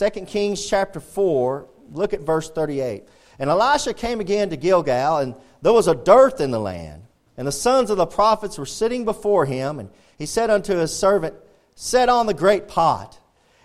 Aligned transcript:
2 0.00 0.08
Kings 0.22 0.66
chapter 0.66 0.98
4, 0.98 1.68
look 1.92 2.14
at 2.14 2.22
verse 2.22 2.50
38. 2.50 3.04
And 3.38 3.50
Elisha 3.50 3.92
came 3.92 4.18
again 4.18 4.48
to 4.48 4.56
Gilgal, 4.56 5.18
and 5.18 5.34
there 5.60 5.74
was 5.74 5.88
a 5.88 5.94
dearth 5.94 6.40
in 6.40 6.50
the 6.50 6.58
land. 6.58 7.02
And 7.36 7.46
the 7.46 7.52
sons 7.52 7.90
of 7.90 7.98
the 7.98 8.06
prophets 8.06 8.56
were 8.56 8.64
sitting 8.64 9.04
before 9.04 9.44
him, 9.44 9.78
and 9.78 9.90
he 10.16 10.24
said 10.24 10.48
unto 10.48 10.74
his 10.76 10.96
servant, 10.96 11.34
Set 11.74 12.08
on 12.08 12.24
the 12.24 12.32
great 12.32 12.66
pot, 12.66 13.18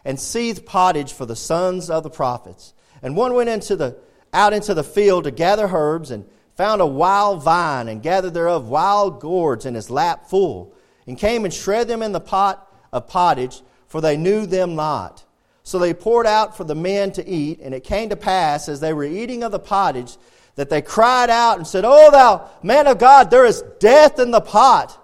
and 0.03 0.19
seethe 0.19 0.65
pottage 0.65 1.13
for 1.13 1.25
the 1.25 1.37
sons 1.37 1.89
of 1.89 2.03
the 2.03 2.09
prophets. 2.09 2.73
And 3.01 3.15
one 3.15 3.33
went 3.33 3.49
into 3.49 3.77
the, 3.77 3.97
out 4.33 4.51
into 4.51 4.73
the 4.73 4.83
field 4.83 5.23
to 5.23 5.31
gather 5.31 5.69
herbs, 5.69 6.11
and 6.11 6.25
found 6.57 6.81
a 6.81 6.85
wild 6.85 7.43
vine, 7.43 7.87
and 7.87 8.03
gathered 8.03 8.33
thereof 8.33 8.67
wild 8.67 9.21
gourds 9.21 9.65
in 9.65 9.73
his 9.73 9.89
lap 9.89 10.29
full, 10.29 10.75
and 11.07 11.17
came 11.17 11.45
and 11.45 11.53
shred 11.53 11.87
them 11.87 12.01
in 12.01 12.11
the 12.11 12.19
pot 12.19 12.69
of 12.91 13.07
pottage, 13.07 13.61
for 13.87 14.01
they 14.01 14.17
knew 14.17 14.45
them 14.45 14.75
not. 14.75 15.23
So 15.65 15.79
they 15.79 15.95
poured 15.95 16.27
out 16.27 16.55
for 16.55 16.63
the 16.63 16.75
men 16.75 17.11
to 17.13 17.27
eat, 17.27 17.59
and 17.59 17.73
it 17.73 17.83
came 17.83 18.09
to 18.09 18.15
pass, 18.15 18.69
as 18.69 18.79
they 18.79 18.93
were 18.93 19.03
eating 19.03 19.43
of 19.43 19.51
the 19.51 19.57
pottage, 19.57 20.15
that 20.53 20.69
they 20.69 20.79
cried 20.79 21.31
out 21.31 21.57
and 21.57 21.65
said, 21.65 21.83
O 21.83 22.11
thou 22.11 22.47
man 22.61 22.85
of 22.85 22.99
God, 22.99 23.31
there 23.31 23.45
is 23.45 23.63
death 23.79 24.19
in 24.19 24.29
the 24.29 24.41
pot. 24.41 24.95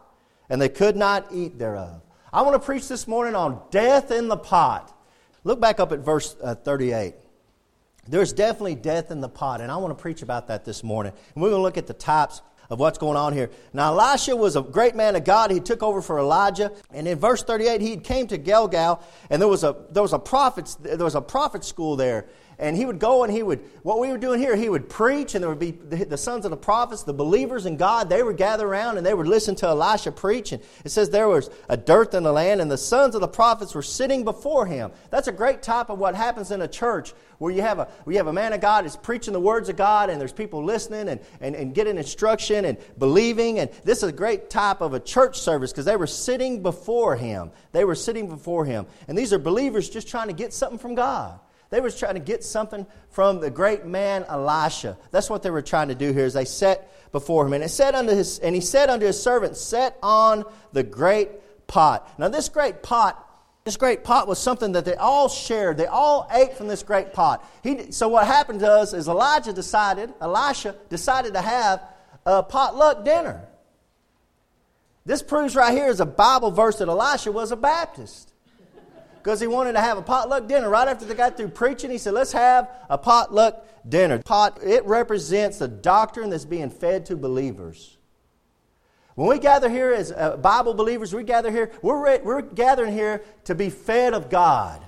And 0.52 0.62
they 0.62 0.70
could 0.70 0.96
not 0.96 1.26
eat 1.34 1.58
thereof. 1.58 2.04
I 2.32 2.44
want 2.44 2.54
to 2.62 2.64
preach 2.64 2.88
this 2.88 3.08
morning 3.08 3.34
on 3.34 3.60
death 3.72 4.12
in 4.12 4.28
the 4.28 4.38
pot. 4.38 4.96
Look 5.44 5.60
back 5.60 5.80
up 5.80 5.92
at 5.94 6.00
verse 6.00 6.36
uh, 6.44 6.54
38. 6.54 7.16
There's 8.08 8.32
definitely 8.32 8.76
death 8.76 9.10
in 9.10 9.20
the 9.20 9.30
pot, 9.30 9.62
and 9.62 9.72
I 9.72 9.78
want 9.78 9.98
to 9.98 10.02
preach 10.02 10.22
about 10.22 10.48
that 10.50 10.64
this 10.64 10.84
morning. 10.84 11.14
And 11.34 11.42
we're 11.42 11.50
going 11.50 11.60
to 11.60 11.64
look 11.64 11.80
at 11.80 11.88
the 11.88 11.94
types 11.96 12.44
of 12.72 12.80
what's 12.80 12.98
going 12.98 13.18
on 13.18 13.34
here. 13.34 13.52
Now, 13.74 13.92
Elisha 14.00 14.36
was 14.36 14.56
a 14.56 14.62
great 14.62 14.96
man 14.96 15.18
of 15.18 15.26
God. 15.26 15.52
He 15.52 15.60
took 15.60 15.84
over 15.84 16.02
for 16.02 16.18
Elijah. 16.18 16.72
And 16.92 17.06
in 17.06 17.20
verse 17.20 17.44
38, 17.44 17.82
he 17.82 17.98
came 17.98 18.28
to 18.28 18.38
Gilgal, 18.38 19.04
and 19.30 19.42
there 19.42 19.50
was 19.50 19.66
a, 19.66 19.76
there 19.92 20.02
was 20.02 20.14
a, 20.14 20.20
prophet's, 20.20 20.76
there 20.76 20.98
was 20.98 21.16
a 21.16 21.22
prophet 21.22 21.66
school 21.66 21.98
there 21.98 22.28
and 22.62 22.78
he 22.78 22.86
would 22.86 23.00
go 23.00 23.24
and 23.24 23.34
he 23.34 23.42
would, 23.42 23.60
what 23.82 24.00
we 24.00 24.10
were 24.10 24.20
doing 24.20 24.40
here, 24.40 24.56
he 24.56 24.70
would 24.70 24.88
preach, 24.88 25.34
and 25.34 25.44
there 25.44 25.50
would 25.50 25.60
be 25.60 25.72
the, 25.72 26.06
the, 26.06 26.18
sons 26.18 26.46
of 26.46 26.52
the 26.52 26.58
prophets, 26.58 27.02
the 27.02 27.12
believers 27.12 27.66
in 27.66 27.76
God, 27.76 28.08
they 28.08 28.22
would 28.22 28.38
gather 28.38 28.68
around 28.68 28.98
and 28.98 29.06
they 29.06 29.16
would 29.16 29.28
listen 29.28 29.56
to 29.56 29.68
Elisha 29.68 30.12
preach. 30.12 30.52
And 30.52 30.62
it 30.86 30.90
says 30.90 31.10
there 31.10 31.28
was 31.28 31.50
a 31.70 31.76
dearth 31.76 32.14
in 32.14 32.22
the 32.22 32.32
land, 32.32 32.62
and 32.62 32.70
the 32.70 32.78
sons 32.78 33.16
of 33.16 33.22
the 33.22 33.28
prophets 33.28 33.74
were 33.74 33.82
sitting 33.82 34.24
before 34.24 34.68
him. 34.68 34.92
That's 35.10 35.28
a 35.28 35.32
great 35.32 35.64
type 35.64 35.90
of 35.90 35.98
what 35.98 36.14
happens 36.14 36.52
in 36.52 36.62
a 36.62 36.68
church 36.68 37.14
where 37.40 37.52
you 37.52 37.64
have 37.64 37.80
a, 37.80 37.88
you 38.06 38.18
have 38.18 38.28
a 38.28 38.34
man 38.34 38.54
of 38.54 38.62
God 38.62 38.86
is 38.86 38.96
preaching 38.96 39.34
the 39.34 39.40
words 39.40 39.68
of 39.68 39.76
God, 39.76 40.12
and 40.12 40.22
there's 40.22 40.32
people 40.32 40.64
listening 40.64 41.10
and, 41.10 41.20
and, 41.42 41.56
and 41.56 41.74
getting 41.74 41.98
instruction 41.98 42.66
and 42.66 42.78
believing. 43.00 43.58
And 43.58 43.72
this 43.84 44.04
is 44.04 44.10
a 44.10 44.12
great 44.12 44.52
type 44.52 44.82
of 44.82 44.94
a 44.94 45.00
church 45.00 45.40
service 45.40 45.72
because 45.72 45.86
they 45.86 45.96
were 45.96 46.06
sitting 46.06 46.62
before 46.62 47.16
him. 47.16 47.50
They 47.72 47.86
were 47.86 47.96
sitting 47.96 48.30
before 48.30 48.66
him. 48.66 48.86
And 49.08 49.18
these 49.18 49.34
are 49.34 49.40
believers 49.40 49.90
just 49.90 50.08
trying 50.08 50.28
to 50.28 50.34
get 50.36 50.54
something 50.54 50.78
from 50.78 50.94
God. 50.94 51.40
They 51.72 51.82
was 51.82 51.98
trying 51.98 52.14
to 52.14 52.20
get 52.20 52.44
something 52.44 52.86
from 53.10 53.40
the 53.40 53.50
great 53.50 53.86
man 53.86 54.26
Elisha. 54.30 54.98
That's 55.10 55.30
what 55.30 55.42
they 55.42 55.50
were 55.50 55.62
trying 55.62 55.88
to 55.88 55.96
do 55.96 56.14
here. 56.14 56.26
Is 56.26 56.34
they 56.34 56.46
set 56.46 57.12
before 57.12 57.48
him, 57.48 57.54
and 57.54 57.64
it 57.64 57.70
said 57.70 57.96
unto 57.96 58.14
his, 58.14 58.40
and 58.40 58.54
he 58.54 58.62
said 58.62 58.90
unto 58.90 59.06
his 59.06 59.22
servant, 59.22 59.58
"Set 59.58 59.98
on 60.04 60.46
the 60.74 60.84
great 60.84 61.68
pot." 61.68 62.08
Now 62.20 62.28
this 62.28 62.50
great 62.50 62.84
pot. 62.84 63.28
This 63.64 63.78
great 63.78 64.04
pot 64.04 64.28
was 64.28 64.40
something 64.40 64.72
that 64.72 64.86
they 64.86 64.96
all 64.96 65.30
shared. 65.30 65.78
They 65.78 65.86
all 65.86 66.28
ate 66.32 66.56
from 66.56 66.68
this 66.68 66.82
great 66.82 67.14
pot. 67.14 67.48
He, 67.62 67.92
so 67.92 68.08
what 68.08 68.26
happened 68.26 68.60
to 68.62 68.72
us 68.72 68.92
is 68.92 69.08
Elijah 69.08 69.54
decided, 69.54 70.12
Elisha 70.20 70.76
decided 70.90 71.34
to 71.36 71.42
have 71.42 71.80
a 72.26 72.42
potluck 72.42 73.06
dinner. 73.06 73.48
This 75.06 75.22
proves 75.22 75.56
right 75.56 75.74
here 75.74 75.88
is 75.88 76.00
a 76.00 76.08
Bible 76.08 76.50
verse 76.50 76.80
that 76.80 76.90
Elisha 76.90 77.32
was 77.32 77.52
a 77.52 77.56
Baptist 77.56 78.34
because 79.24 79.40
he 79.40 79.48
wanted 79.48 79.74
to 79.74 79.82
have 79.82 79.98
a 79.98 80.02
potluck 80.02 80.48
dinner. 80.48 80.70
Right 80.70 80.88
after 80.88 81.06
they 81.06 81.14
got 81.14 81.38
through 81.38 81.50
preaching, 81.50 81.92
he 81.92 81.98
said, 81.98 82.14
Let's 82.14 82.32
have 82.32 82.70
a 82.90 82.98
potluck 82.98 83.66
dinner. 83.88 84.20
Pot, 84.20 84.60
it 84.64 84.86
represents 84.86 85.60
the 85.60 85.68
doctrine 85.68 86.30
that's 86.30 86.46
being 86.46 86.70
fed 86.70 87.06
to 87.08 87.16
believers. 87.16 87.98
When 89.16 89.28
we 89.28 89.40
gather 89.40 89.70
here 89.70 89.92
as 89.92 90.12
uh, 90.12 90.38
Bible 90.38 90.74
believers, 90.74 91.14
we 91.14 91.24
gather 91.24 91.52
here, 91.52 91.72
we're, 91.82 92.04
re- 92.04 92.22
we're 92.24 92.42
gathering 92.42 92.94
here 92.94 93.24
to 93.44 93.54
be 93.54 93.70
fed 93.70 94.14
of 94.14 94.30
God. 94.30 94.82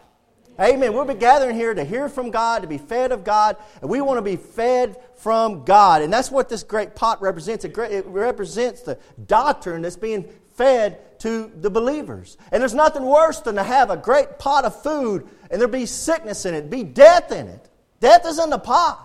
Amen. 0.60 0.94
We'll 0.94 1.06
be 1.06 1.16
gathering 1.16 1.56
here 1.56 1.74
to 1.74 1.84
hear 1.84 2.10
from 2.10 2.30
God, 2.30 2.62
to 2.62 2.68
be 2.68 2.78
fed 2.78 3.12
of 3.12 3.24
God, 3.24 3.58
and 3.82 3.90
we 3.90 4.02
want 4.02 4.18
to 4.18 4.22
be 4.22 4.36
fed 4.36 4.98
from 5.16 5.64
God. 5.66 6.02
And 6.02 6.14
that's 6.14 6.30
what 6.30 6.50
this 6.50 6.64
great 6.64 6.96
pot 6.96 7.22
represents. 7.22 7.66
It, 7.66 7.78
it 7.78 8.06
represents 8.06 8.82
the 8.82 9.00
doctrine 9.26 9.82
that's 9.82 9.98
being 9.98 10.30
fed 10.56 11.20
to 11.20 11.52
the 11.56 11.70
believers. 11.70 12.38
And 12.52 12.62
there's 12.62 12.74
nothing 12.74 13.04
worse 13.04 13.40
than 13.40 13.56
to 13.56 13.64
have 13.64 13.90
a 13.90 13.98
great 13.98 14.38
pot 14.38 14.66
of 14.66 14.82
food 14.84 15.28
and 15.50 15.62
there 15.62 15.68
be 15.68 15.86
sickness 15.86 16.46
in 16.46 16.54
it, 16.54 16.70
be 16.70 16.84
death 16.84 17.32
in 17.32 17.48
it. 17.48 17.70
Death 18.00 18.26
is 18.26 18.40
in 18.40 18.50
the 18.50 18.60
pot. 18.60 19.00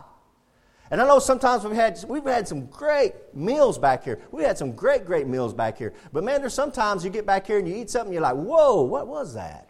And 0.90 1.00
I 1.00 1.06
know 1.06 1.18
sometimes 1.18 1.64
we've 1.64 1.76
had, 1.76 2.02
we've 2.08 2.24
had 2.24 2.48
some 2.48 2.66
great 2.66 3.12
meals 3.34 3.78
back 3.78 4.02
here. 4.02 4.18
We 4.32 4.42
had 4.42 4.56
some 4.56 4.72
great, 4.72 5.04
great 5.04 5.26
meals 5.26 5.52
back 5.52 5.76
here. 5.76 5.92
But 6.12 6.24
man, 6.24 6.40
there's 6.40 6.54
sometimes 6.54 7.04
you 7.04 7.10
get 7.10 7.26
back 7.26 7.46
here 7.46 7.58
and 7.58 7.68
you 7.68 7.76
eat 7.76 7.90
something, 7.90 8.12
you're 8.12 8.22
like, 8.22 8.36
whoa, 8.36 8.82
what 8.82 9.06
was 9.06 9.34
that? 9.34 9.67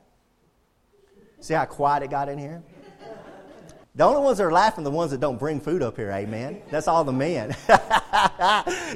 See 1.40 1.54
how 1.54 1.64
quiet 1.64 2.02
it 2.02 2.10
got 2.10 2.28
in 2.28 2.38
here? 2.38 2.62
The 3.94 4.04
only 4.04 4.22
ones 4.22 4.38
that 4.38 4.44
are 4.44 4.52
laughing 4.52 4.82
are 4.82 4.90
the 4.90 4.90
ones 4.92 5.10
that 5.10 5.18
don't 5.18 5.38
bring 5.38 5.60
food 5.60 5.82
up 5.82 5.96
here, 5.96 6.10
amen? 6.12 6.62
That's 6.70 6.86
all 6.86 7.02
the 7.02 7.12
men. 7.12 7.56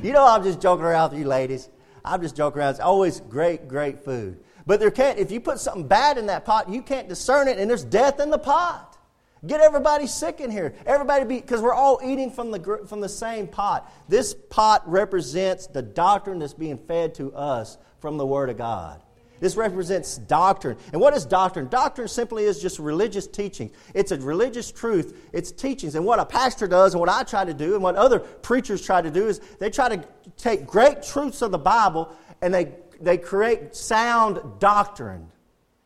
you 0.02 0.12
know 0.12 0.24
I'm 0.26 0.44
just 0.44 0.60
joking 0.60 0.84
around 0.84 1.10
with 1.10 1.18
you 1.20 1.26
ladies. 1.26 1.68
I'm 2.04 2.22
just 2.22 2.36
joking 2.36 2.60
around. 2.60 2.70
It's 2.70 2.80
always 2.80 3.20
great, 3.20 3.66
great 3.66 4.04
food. 4.04 4.38
But 4.64 4.78
there 4.78 4.90
can't, 4.90 5.18
if 5.18 5.32
you 5.32 5.40
put 5.40 5.58
something 5.58 5.88
bad 5.88 6.18
in 6.18 6.26
that 6.26 6.44
pot, 6.44 6.68
you 6.68 6.82
can't 6.82 7.08
discern 7.08 7.48
it, 7.48 7.58
and 7.58 7.68
there's 7.68 7.84
death 7.84 8.20
in 8.20 8.30
the 8.30 8.38
pot. 8.38 8.96
Get 9.44 9.60
everybody 9.60 10.06
sick 10.06 10.40
in 10.40 10.52
here. 10.52 10.72
Everybody 10.86 11.24
be, 11.24 11.40
because 11.40 11.60
we're 11.60 11.74
all 11.74 12.00
eating 12.04 12.30
from 12.30 12.52
the, 12.52 12.84
from 12.86 13.00
the 13.00 13.08
same 13.08 13.48
pot. 13.48 13.92
This 14.08 14.34
pot 14.50 14.88
represents 14.88 15.66
the 15.66 15.82
doctrine 15.82 16.38
that's 16.38 16.54
being 16.54 16.78
fed 16.78 17.16
to 17.16 17.34
us 17.34 17.76
from 18.00 18.18
the 18.18 18.26
Word 18.26 18.50
of 18.50 18.56
God. 18.56 19.02
This 19.42 19.56
represents 19.56 20.18
doctrine. 20.18 20.76
And 20.92 21.00
what 21.00 21.14
is 21.14 21.24
doctrine? 21.24 21.66
Doctrine 21.66 22.06
simply 22.06 22.44
is 22.44 22.62
just 22.62 22.78
religious 22.78 23.26
teaching. 23.26 23.72
It's 23.92 24.12
a 24.12 24.16
religious 24.18 24.70
truth. 24.70 25.28
It's 25.32 25.50
teachings. 25.50 25.96
And 25.96 26.04
what 26.04 26.20
a 26.20 26.24
pastor 26.24 26.68
does, 26.68 26.94
and 26.94 27.00
what 27.00 27.08
I 27.08 27.24
try 27.24 27.44
to 27.44 27.52
do, 27.52 27.74
and 27.74 27.82
what 27.82 27.96
other 27.96 28.20
preachers 28.20 28.86
try 28.86 29.02
to 29.02 29.10
do, 29.10 29.26
is 29.26 29.40
they 29.58 29.68
try 29.68 29.88
to 29.96 30.06
take 30.36 30.64
great 30.64 31.02
truths 31.02 31.42
of 31.42 31.50
the 31.50 31.58
Bible 31.58 32.14
and 32.40 32.54
they, 32.54 32.72
they 33.00 33.18
create 33.18 33.74
sound 33.74 34.60
doctrine. 34.60 35.26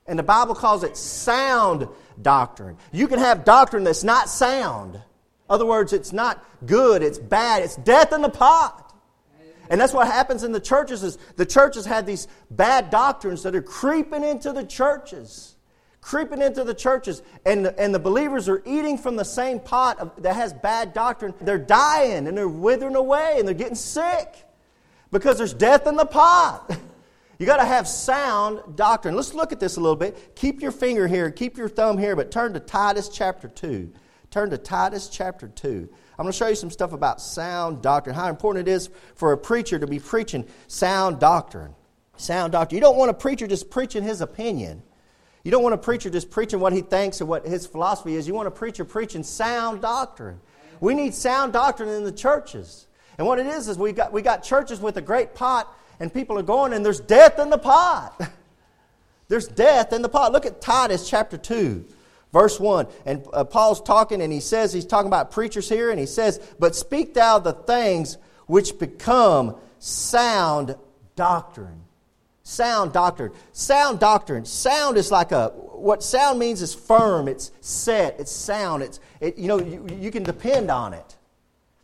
And 0.06 0.19
the 0.19 0.23
Bible 0.23 0.55
calls 0.55 0.84
it 0.84 0.94
sound 0.94 1.88
doctrine. 2.21 2.77
You 2.93 3.09
can 3.09 3.19
have 3.19 3.47
doctrine 3.47 3.84
that's 3.84 4.05
not 4.05 4.28
sound. 4.28 4.97
In 4.97 5.00
other 5.49 5.65
words, 5.65 5.94
it's 5.94 6.12
not 6.12 6.44
good, 6.67 7.03
it's 7.03 7.19
bad, 7.19 7.62
it's 7.62 7.77
death 7.77 8.12
in 8.12 8.21
the 8.21 8.28
pot. 8.28 8.85
And 9.71 9.81
that's 9.81 9.93
what 9.93 10.06
happens 10.06 10.44
in 10.44 10.53
the 10.53 10.60
churches 10.60 11.03
is 11.03 11.19
the 11.37 11.47
churches 11.47 11.87
had 11.87 12.06
these 12.06 12.28
bad 12.50 12.91
doctrines 12.91 13.43
that 13.43 13.54
are 13.54 13.62
creeping 13.62 14.25
into 14.25 14.53
the 14.53 14.65
churches. 14.65 15.56
Creeping 16.00 16.41
into 16.41 16.62
the 16.62 16.75
churches, 16.75 17.21
and, 17.44 17.66
and 17.66 17.93
the 17.93 17.99
believers 17.99 18.49
are 18.49 18.62
eating 18.65 18.97
from 18.97 19.16
the 19.16 19.25
same 19.25 19.59
pot 19.59 19.99
of, 19.99 20.22
that 20.22 20.37
has 20.37 20.53
bad 20.53 20.93
doctrine. 20.93 21.34
They're 21.41 21.59
dying 21.59 22.28
and 22.28 22.38
they're 22.38 22.47
withering 22.47 22.94
away 22.94 23.37
and 23.38 23.49
they're 23.49 23.55
getting 23.55 23.75
sick 23.75 24.37
because 25.10 25.38
there's 25.38 25.55
death 25.55 25.87
in 25.87 25.97
the 25.97 26.06
pot. 26.06 26.78
You 27.38 27.44
got 27.44 27.59
to 27.59 27.66
have 27.66 27.87
sound 27.87 28.76
doctrine. 28.76 29.15
Let's 29.15 29.34
look 29.34 29.53
at 29.53 29.60
this 29.60 29.76
a 29.76 29.81
little 29.81 29.97
bit. 29.97 30.37
Keep 30.37 30.62
your 30.62 30.72
finger 30.72 31.06
here, 31.06 31.31
keep 31.31 31.59
your 31.59 31.69
thumb 31.69 31.99
here, 31.99 32.16
but 32.16 32.31
turn 32.31 32.55
to 32.55 32.60
Titus 32.60 33.10
chapter 33.10 33.47
2. 33.47 33.93
Turn 34.31 34.50
to 34.50 34.59
Titus 34.59 35.09
chapter 35.09 35.49
2. 35.49 35.88
I'm 36.19 36.25
going 36.25 36.32
to 36.32 36.37
show 36.37 36.49
you 36.49 36.54
some 36.54 36.71
stuff 36.71 36.93
about 36.93 37.21
sound 37.21 37.82
doctrine, 37.82 38.15
how 38.15 38.28
important 38.28 38.66
it 38.66 38.71
is 38.71 38.88
for 39.15 39.32
a 39.32 39.38
preacher 39.38 39.78
to 39.78 39.87
be 39.87 39.99
preaching 39.99 40.47
sound 40.66 41.21
doctrine. 41.21 41.75
Sound 42.16 42.53
doctrine. 42.53 42.77
You 42.77 42.81
don't 42.81 42.97
want 42.97 43.10
a 43.10 43.15
preacher 43.15 43.47
just 43.47 43.69
preaching 43.71 44.03
his 44.03 44.22
opinion. 44.22 44.82
You 45.44 45.50
don't 45.50 45.62
want 45.62 45.75
a 45.75 45.78
preacher 45.78 46.09
just 46.09 46.31
preaching 46.31 46.59
what 46.59 46.72
he 46.72 46.81
thinks 46.81 47.21
or 47.21 47.26
what 47.26 47.47
his 47.47 47.66
philosophy 47.66 48.16
is. 48.16 48.26
You 48.26 48.34
want 48.34 48.49
a 48.49 48.50
preacher 48.50 48.85
preaching 48.85 49.23
sound 49.23 49.82
doctrine. 49.82 50.40
We 50.81 50.94
need 50.94 51.14
sound 51.14 51.52
doctrine 51.52 51.90
in 51.90 52.05
the 52.05 52.12
churches. 52.12 52.87
And 53.19 53.26
what 53.26 53.38
it 53.38 53.46
is 53.46 53.69
is 53.69 53.79
we 53.79 53.93
got 53.93 54.12
we 54.12 54.23
got 54.23 54.43
churches 54.43 54.81
with 54.81 54.96
a 54.96 55.02
great 55.02 55.35
pot 55.35 55.73
and 56.00 56.12
people 56.12 56.38
are 56.38 56.43
going 56.43 56.73
and 56.73 56.85
there's 56.85 57.00
death 57.00 57.38
in 57.38 57.50
the 57.50 57.58
pot. 57.58 58.20
there's 59.29 59.49
death 59.49 59.93
in 59.93 60.02
the 60.02 60.08
pot. 60.08 60.32
Look 60.32 60.46
at 60.46 60.61
Titus 60.61 61.08
chapter 61.08 61.38
2. 61.38 61.85
Verse 62.32 62.58
1, 62.61 62.87
and 63.06 63.26
uh, 63.32 63.44
Paul's 63.44 63.81
talking, 63.81 64.20
and 64.20 64.32
he 64.32 64.40
says, 64.40 64.73
he's 64.73 64.84
talking 64.84 65.06
about 65.06 65.31
preachers 65.31 65.69
here, 65.69 65.90
and 65.90 65.99
he 65.99 66.06
says, 66.06 66.40
But 66.58 66.75
speak 66.75 67.14
thou 67.14 67.38
the 67.38 67.52
things 67.52 68.19
which 68.46 68.78
become 68.78 69.56
sound 69.78 70.76
doctrine. 71.14 71.82
Sound 72.43 72.93
doctrine. 72.93 73.32
Sound 73.52 73.99
doctrine. 73.99 74.44
Sound 74.44 74.96
is 74.96 75.11
like 75.11 75.32
a, 75.32 75.49
what 75.49 76.02
sound 76.02 76.38
means 76.38 76.62
is 76.62 76.75
firm, 76.75 77.26
it's 77.26 77.50
set, 77.61 78.20
it's 78.20 78.32
sound, 78.32 78.82
it's, 78.82 79.00
it, 79.20 79.38
you 79.38 79.49
know, 79.49 79.58
you, 79.58 79.87
you 79.99 80.11
can 80.11 80.23
depend 80.23 80.70
on 80.70 80.94
it. 80.94 81.17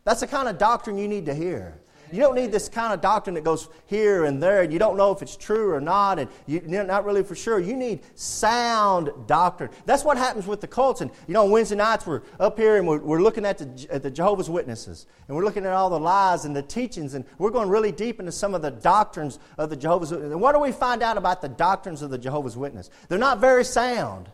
That's 0.05 0.21
the 0.21 0.27
kind 0.27 0.49
of 0.49 0.59
doctrine 0.59 0.99
you 0.99 1.09
need 1.09 1.27
to 1.27 1.35
hear. 1.35 1.81
You 2.13 2.21
don't 2.21 2.35
need 2.35 2.53
this 2.53 2.69
kind 2.69 2.93
of 2.93 3.01
doctrine 3.01 3.35
that 3.35 3.45
goes 3.45 3.69
here 3.87 4.27
and 4.27 4.43
there, 4.43 4.63
and 4.63 4.73
you 4.73 4.79
don't 4.79 4.99
know 4.99 5.13
if 5.13 5.23
it's 5.23 5.35
true 5.35 5.73
or 5.73 5.81
not, 5.81 6.19
and 6.19 6.29
you're 6.47 6.85
not 6.85 7.07
really 7.07 7.23
for 7.23 7.35
sure. 7.35 7.59
You 7.59 7.75
need 7.75 8.01
sound 8.15 9.11
doctrine. 9.27 9.71
That's 9.87 10.05
what 10.05 10.19
happens 10.19 10.47
with 10.47 10.61
the 10.61 10.67
cults. 10.67 11.01
And, 11.01 11.11
you 11.27 11.33
know, 11.33 11.47
Wednesday 11.47 11.77
nights, 11.77 12.07
we're 12.07 12.21
up 12.39 12.59
here 12.59 12.77
and 12.77 12.87
we're, 12.87 12.99
we're 12.99 13.23
looking 13.23 13.47
at 13.47 13.57
the, 13.57 13.87
at 13.91 14.03
the 14.03 14.11
Jehovah's 14.11 14.51
Witnesses, 14.51 15.07
and 15.27 15.37
we're 15.37 15.45
looking 15.45 15.65
at 15.65 15.73
all 15.73 15.89
the 15.89 15.99
lies 15.99 16.45
and 16.45 16.55
the 16.55 16.63
teachings, 16.63 17.15
and 17.15 17.25
we're 17.39 17.51
going 17.51 17.71
really 17.71 17.93
deep 17.93 18.21
into 18.21 18.33
some 18.33 18.55
of 18.55 18.61
the 18.61 18.71
doctrines 18.71 19.39
of 19.57 19.71
the 19.71 19.77
Jehovah's 19.77 20.11
Witnesses. 20.11 20.33
And 20.33 20.41
what 20.41 20.53
do 20.53 20.59
we 20.59 20.71
find 20.71 21.03
out 21.03 21.17
about 21.17 21.41
the 21.41 21.49
doctrines 21.49 22.03
of 22.03 22.11
the 22.11 22.19
Jehovah's 22.19 22.57
Witness? 22.57 22.91
They're 23.09 23.19
not 23.19 23.39
very 23.39 23.65
sound. 23.65 24.29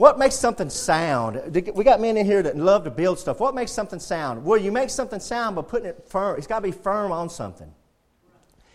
What 0.00 0.18
makes 0.18 0.34
something 0.34 0.70
sound? 0.70 1.54
We 1.74 1.84
got 1.84 2.00
men 2.00 2.16
in 2.16 2.24
here 2.24 2.42
that 2.42 2.56
love 2.56 2.84
to 2.84 2.90
build 2.90 3.18
stuff. 3.18 3.38
What 3.38 3.54
makes 3.54 3.70
something 3.70 4.00
sound? 4.00 4.42
Well, 4.42 4.58
you 4.58 4.72
make 4.72 4.88
something 4.88 5.20
sound 5.20 5.56
by 5.56 5.60
putting 5.60 5.88
it 5.88 6.08
firm. 6.08 6.38
It's 6.38 6.46
got 6.46 6.60
to 6.60 6.62
be 6.62 6.70
firm 6.70 7.12
on 7.12 7.28
something. 7.28 7.70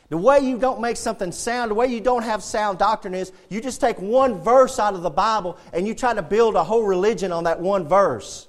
The 0.10 0.20
way 0.20 0.42
you 0.42 0.60
don't 0.60 0.80
make 0.82 0.98
something 0.98 1.32
sound, 1.32 1.72
the 1.72 1.74
way 1.74 1.88
you 1.88 2.00
don't 2.00 2.22
have 2.22 2.44
sound 2.44 2.78
doctrine 2.78 3.16
is 3.16 3.32
you 3.50 3.60
just 3.60 3.82
take 3.82 4.00
one 4.00 4.40
verse 4.40 4.78
out 4.78 4.94
of 4.94 5.02
the 5.02 5.10
Bible 5.10 5.58
and 5.74 5.88
you 5.88 5.96
try 5.96 6.14
to 6.14 6.22
build 6.22 6.54
a 6.54 6.64
whole 6.64 6.84
religion 6.84 7.32
on 7.32 7.46
that 7.46 7.60
one 7.60 7.88
verse. 7.88 8.48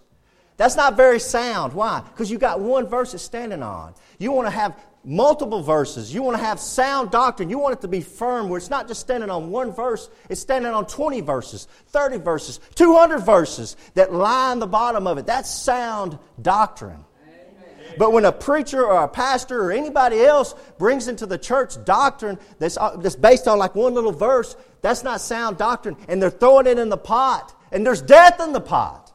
That's 0.59 0.77
not 0.77 0.99
very 0.99 1.19
sound. 1.19 1.73
Why? 1.73 2.03
Because 2.03 2.31
you 2.31 2.37
got 2.37 2.61
one 2.61 2.87
verse 2.89 3.15
it's 3.15 3.23
standing 3.23 3.63
on. 3.63 3.95
You 4.19 4.33
want 4.33 4.49
to 4.49 4.51
have 4.51 4.79
multiple 5.07 5.63
verses. 5.63 6.13
You 6.13 6.23
want 6.23 6.37
to 6.37 6.43
have 6.43 6.59
sound 6.59 7.13
doctrine. 7.13 7.49
You 7.49 7.59
want 7.59 7.75
it 7.75 7.81
to 7.83 7.89
be 7.89 8.01
firm 8.01 8.49
where 8.49 8.59
it's 8.59 8.69
not 8.69 8.89
just 8.89 9.01
standing 9.01 9.31
on 9.31 9.51
one 9.51 9.73
verse, 9.73 10.11
it's 10.29 10.41
standing 10.41 10.73
on 10.73 10.85
20 10.87 11.21
verses, 11.21 11.69
30 11.87 12.19
verses, 12.19 12.61
200 12.75 13.21
verses 13.21 13.77
that 13.95 14.13
line 14.13 14.59
the 14.59 14.67
bottom 14.67 15.07
of 15.07 15.17
it. 15.17 15.25
That's 15.25 15.51
sound 15.51 16.19
doctrine. 16.43 17.05
But 17.99 18.13
when 18.13 18.27
a 18.27 18.33
preacher 18.33 18.85
or 18.85 19.05
a 19.05 19.09
pastor 19.09 19.63
or 19.63 19.73
anybody 19.73 20.21
else 20.21 20.55
brings 20.77 21.09
into 21.09 21.25
the 21.25 21.39
church 21.39 21.83
doctrine 21.85 22.39
that's, 22.59 22.77
uh, 22.77 22.97
that's 22.97 23.17
based 23.17 23.49
on 23.49 23.59
like 23.59 23.75
one 23.75 23.95
little 23.95 24.13
verse, 24.13 24.55
that's 24.83 25.03
not 25.03 25.21
sound 25.21 25.57
doctrine. 25.57 25.97
And 26.09 26.21
they're 26.21 26.29
throwing 26.29 26.67
it 26.67 26.79
in 26.79 26.91
the 26.91 26.99
pot. 26.99 27.59
And 27.73 27.87
there's 27.87 28.03
death 28.03 28.39
in 28.41 28.53
the 28.53 28.61
pot. 28.61 29.13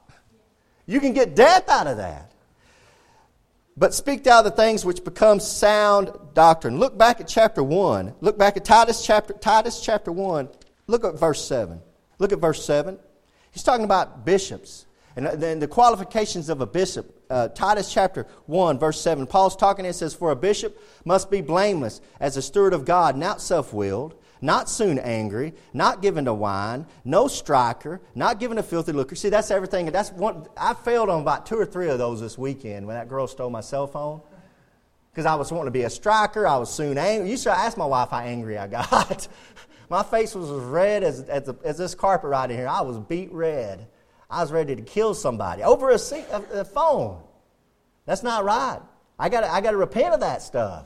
You 0.87 0.99
can 0.99 1.13
get 1.13 1.35
death 1.35 1.69
out 1.69 1.85
of 1.85 1.97
that. 1.97 2.30
But 3.77 3.93
speak 3.93 4.23
thou 4.23 4.41
the 4.41 4.51
things 4.51 4.83
which 4.83 5.03
become 5.03 5.39
sound 5.39 6.11
doctrine. 6.33 6.77
Look 6.77 6.97
back 6.97 7.21
at 7.21 7.27
chapter 7.27 7.63
1. 7.63 8.15
Look 8.21 8.37
back 8.37 8.57
at 8.57 8.65
Titus 8.65 9.05
chapter, 9.05 9.33
Titus 9.33 9.79
chapter 9.81 10.11
1. 10.11 10.49
Look 10.87 11.05
at 11.05 11.17
verse 11.17 11.43
7. 11.45 11.81
Look 12.19 12.31
at 12.31 12.39
verse 12.39 12.65
7. 12.65 12.99
He's 13.51 13.63
talking 13.63 13.85
about 13.85 14.25
bishops 14.25 14.85
and 15.15 15.25
then 15.25 15.59
the 15.59 15.67
qualifications 15.67 16.49
of 16.49 16.61
a 16.61 16.65
bishop. 16.65 17.17
Uh, 17.29 17.47
Titus 17.49 17.91
chapter 17.91 18.27
1, 18.45 18.79
verse 18.79 18.99
7. 19.01 19.25
Paul's 19.27 19.55
talking 19.55 19.85
and 19.85 19.95
says, 19.95 20.13
For 20.13 20.31
a 20.31 20.35
bishop 20.35 20.77
must 21.05 21.31
be 21.31 21.41
blameless 21.41 22.01
as 22.19 22.37
a 22.37 22.41
steward 22.41 22.73
of 22.73 22.85
God, 22.85 23.17
not 23.17 23.41
self 23.41 23.73
willed 23.73 24.15
not 24.41 24.69
soon 24.69 24.97
angry, 24.97 25.53
not 25.73 26.01
given 26.01 26.25
to 26.25 26.33
wine, 26.33 26.87
no 27.05 27.27
striker, 27.27 28.01
not 28.15 28.39
given 28.39 28.57
to 28.57 28.63
filthy 28.63 28.91
lucre. 28.91 29.15
See, 29.15 29.29
that's 29.29 29.51
everything. 29.51 29.85
That's 29.91 30.11
one. 30.11 30.47
I 30.57 30.73
failed 30.73 31.09
on 31.09 31.21
about 31.21 31.45
two 31.45 31.57
or 31.57 31.65
three 31.65 31.89
of 31.89 31.99
those 31.99 32.19
this 32.19 32.37
weekend 32.37 32.87
when 32.87 32.95
that 32.95 33.07
girl 33.07 33.27
stole 33.27 33.51
my 33.51 33.61
cell 33.61 33.87
phone. 33.87 34.21
Because 35.11 35.25
I 35.25 35.35
was 35.35 35.51
wanting 35.51 35.65
to 35.65 35.71
be 35.71 35.83
a 35.83 35.89
striker, 35.89 36.47
I 36.47 36.57
was 36.57 36.73
soon 36.73 36.97
angry. 36.97 37.29
You 37.29 37.37
should 37.37 37.49
ask 37.49 37.77
my 37.77 37.85
wife 37.85 38.09
how 38.09 38.19
angry 38.19 38.57
I 38.57 38.67
got. 38.67 39.27
my 39.89 40.03
face 40.03 40.33
was 40.33 40.49
as 40.49 40.61
red 40.63 41.03
as, 41.03 41.21
as, 41.23 41.43
the, 41.43 41.55
as, 41.65 41.77
this 41.77 41.93
carpet 41.93 42.29
right 42.29 42.49
here. 42.49 42.67
I 42.67 42.81
was 42.81 42.97
beet 42.97 43.31
red. 43.33 43.87
I 44.29 44.41
was 44.41 44.51
ready 44.51 44.75
to 44.75 44.81
kill 44.81 45.13
somebody 45.13 45.63
over 45.63 45.89
a, 45.89 45.95
a, 45.95 46.61
a 46.61 46.65
phone. 46.65 47.21
That's 48.05 48.23
not 48.23 48.45
right. 48.45 48.79
I 49.19 49.29
got 49.29 49.43
I 49.43 49.61
to 49.61 49.77
repent 49.77 50.13
of 50.13 50.21
that 50.21 50.41
stuff. 50.41 50.85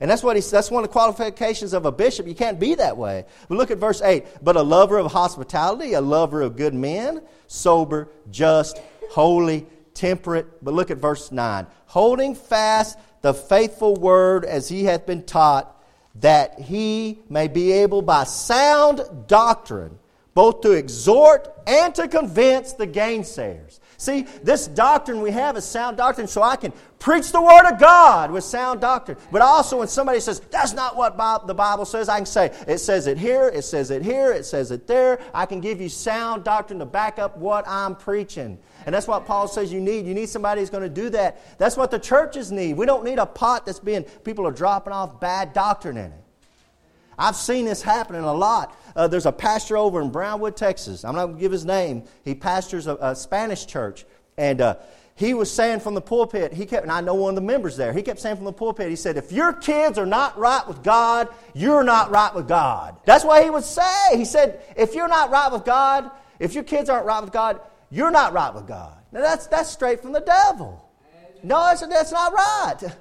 And 0.00 0.10
that's 0.10 0.22
what 0.22 0.36
he, 0.36 0.42
that's 0.42 0.70
one 0.70 0.84
of 0.84 0.90
the 0.90 0.92
qualifications 0.92 1.72
of 1.72 1.86
a 1.86 1.92
bishop. 1.92 2.26
You 2.26 2.34
can't 2.34 2.60
be 2.60 2.74
that 2.74 2.96
way. 2.96 3.24
But 3.48 3.56
look 3.56 3.70
at 3.70 3.78
verse 3.78 4.02
8. 4.02 4.24
But 4.42 4.56
a 4.56 4.62
lover 4.62 4.98
of 4.98 5.10
hospitality, 5.10 5.94
a 5.94 6.00
lover 6.00 6.42
of 6.42 6.56
good 6.56 6.74
men, 6.74 7.22
sober, 7.46 8.08
just, 8.30 8.78
holy, 9.10 9.66
temperate. 9.94 10.62
But 10.62 10.74
look 10.74 10.90
at 10.90 10.98
verse 10.98 11.32
9. 11.32 11.66
Holding 11.86 12.34
fast 12.34 12.98
the 13.22 13.32
faithful 13.32 13.94
word 13.94 14.44
as 14.44 14.68
he 14.68 14.84
hath 14.84 15.06
been 15.06 15.24
taught, 15.24 15.72
that 16.16 16.58
he 16.60 17.20
may 17.28 17.48
be 17.48 17.72
able 17.72 18.02
by 18.02 18.24
sound 18.24 19.02
doctrine 19.26 19.98
both 20.36 20.60
to 20.60 20.72
exhort 20.72 21.48
and 21.66 21.94
to 21.94 22.06
convince 22.06 22.74
the 22.74 22.86
gainsayers. 22.86 23.80
See, 23.98 24.22
this 24.42 24.68
doctrine 24.68 25.22
we 25.22 25.30
have 25.30 25.56
is 25.56 25.64
sound 25.64 25.96
doctrine, 25.96 26.26
so 26.26 26.42
I 26.42 26.56
can 26.56 26.72
preach 26.98 27.32
the 27.32 27.40
Word 27.40 27.70
of 27.70 27.78
God 27.78 28.30
with 28.30 28.44
sound 28.44 28.80
doctrine. 28.80 29.16
But 29.32 29.42
also, 29.42 29.78
when 29.78 29.88
somebody 29.88 30.20
says, 30.20 30.40
that's 30.50 30.74
not 30.74 30.96
what 30.96 31.16
the 31.46 31.54
Bible 31.54 31.84
says, 31.84 32.08
I 32.08 32.18
can 32.18 32.26
say, 32.26 32.52
it 32.66 32.78
says 32.78 33.06
it 33.06 33.16
here, 33.16 33.48
it 33.48 33.62
says 33.62 33.90
it 33.90 34.02
here, 34.02 34.32
it 34.32 34.44
says 34.44 34.70
it 34.70 34.86
there. 34.86 35.18
I 35.32 35.46
can 35.46 35.60
give 35.60 35.80
you 35.80 35.88
sound 35.88 36.44
doctrine 36.44 36.78
to 36.78 36.86
back 36.86 37.18
up 37.18 37.38
what 37.38 37.66
I'm 37.66 37.96
preaching. 37.96 38.58
And 38.84 38.94
that's 38.94 39.08
what 39.08 39.24
Paul 39.26 39.48
says 39.48 39.72
you 39.72 39.80
need. 39.80 40.06
You 40.06 40.14
need 40.14 40.28
somebody 40.28 40.60
who's 40.60 40.70
going 40.70 40.82
to 40.82 40.88
do 40.88 41.10
that. 41.10 41.58
That's 41.58 41.76
what 41.76 41.90
the 41.90 41.98
churches 41.98 42.52
need. 42.52 42.76
We 42.76 42.86
don't 42.86 43.04
need 43.04 43.18
a 43.18 43.26
pot 43.26 43.66
that's 43.66 43.80
being, 43.80 44.04
people 44.24 44.46
are 44.46 44.52
dropping 44.52 44.92
off 44.92 45.20
bad 45.20 45.52
doctrine 45.52 45.96
in 45.96 46.12
it. 46.12 46.25
I've 47.18 47.36
seen 47.36 47.64
this 47.64 47.82
happening 47.82 48.22
a 48.22 48.34
lot. 48.34 48.76
Uh, 48.94 49.08
there's 49.08 49.26
a 49.26 49.32
pastor 49.32 49.76
over 49.76 50.00
in 50.00 50.10
Brownwood, 50.10 50.56
Texas. 50.56 51.04
I'm 51.04 51.14
not 51.14 51.26
going 51.26 51.36
to 51.36 51.40
give 51.40 51.52
his 51.52 51.64
name. 51.64 52.04
He 52.24 52.34
pastors 52.34 52.86
a, 52.86 52.96
a 52.96 53.16
Spanish 53.16 53.66
church. 53.66 54.04
And 54.38 54.60
uh, 54.60 54.76
he 55.14 55.32
was 55.32 55.50
saying 55.50 55.80
from 55.80 55.94
the 55.94 56.00
pulpit, 56.00 56.52
he 56.52 56.66
kept, 56.66 56.82
and 56.82 56.92
I 56.92 57.00
know 57.00 57.14
one 57.14 57.30
of 57.30 57.34
the 57.36 57.40
members 57.40 57.76
there, 57.76 57.92
he 57.92 58.02
kept 58.02 58.20
saying 58.20 58.36
from 58.36 58.44
the 58.44 58.52
pulpit, 58.52 58.90
he 58.90 58.96
said, 58.96 59.16
if 59.16 59.32
your 59.32 59.52
kids 59.52 59.98
are 59.98 60.06
not 60.06 60.38
right 60.38 60.66
with 60.68 60.82
God, 60.82 61.28
you're 61.54 61.84
not 61.84 62.10
right 62.10 62.34
with 62.34 62.46
God. 62.46 62.96
That's 63.06 63.24
what 63.24 63.42
he 63.42 63.48
would 63.48 63.64
say. 63.64 64.10
He 64.12 64.26
said, 64.26 64.60
if 64.76 64.94
you're 64.94 65.08
not 65.08 65.30
right 65.30 65.50
with 65.50 65.64
God, 65.64 66.10
if 66.38 66.54
your 66.54 66.64
kids 66.64 66.90
aren't 66.90 67.06
right 67.06 67.20
with 67.20 67.32
God, 67.32 67.60
you're 67.90 68.10
not 68.10 68.34
right 68.34 68.52
with 68.52 68.66
God. 68.66 68.94
Now 69.10 69.22
that's, 69.22 69.46
that's 69.46 69.70
straight 69.70 70.02
from 70.02 70.12
the 70.12 70.20
devil. 70.20 70.86
No, 71.42 71.60
that's, 71.60 71.86
that's 71.86 72.12
not 72.12 72.32
right. 72.32 72.94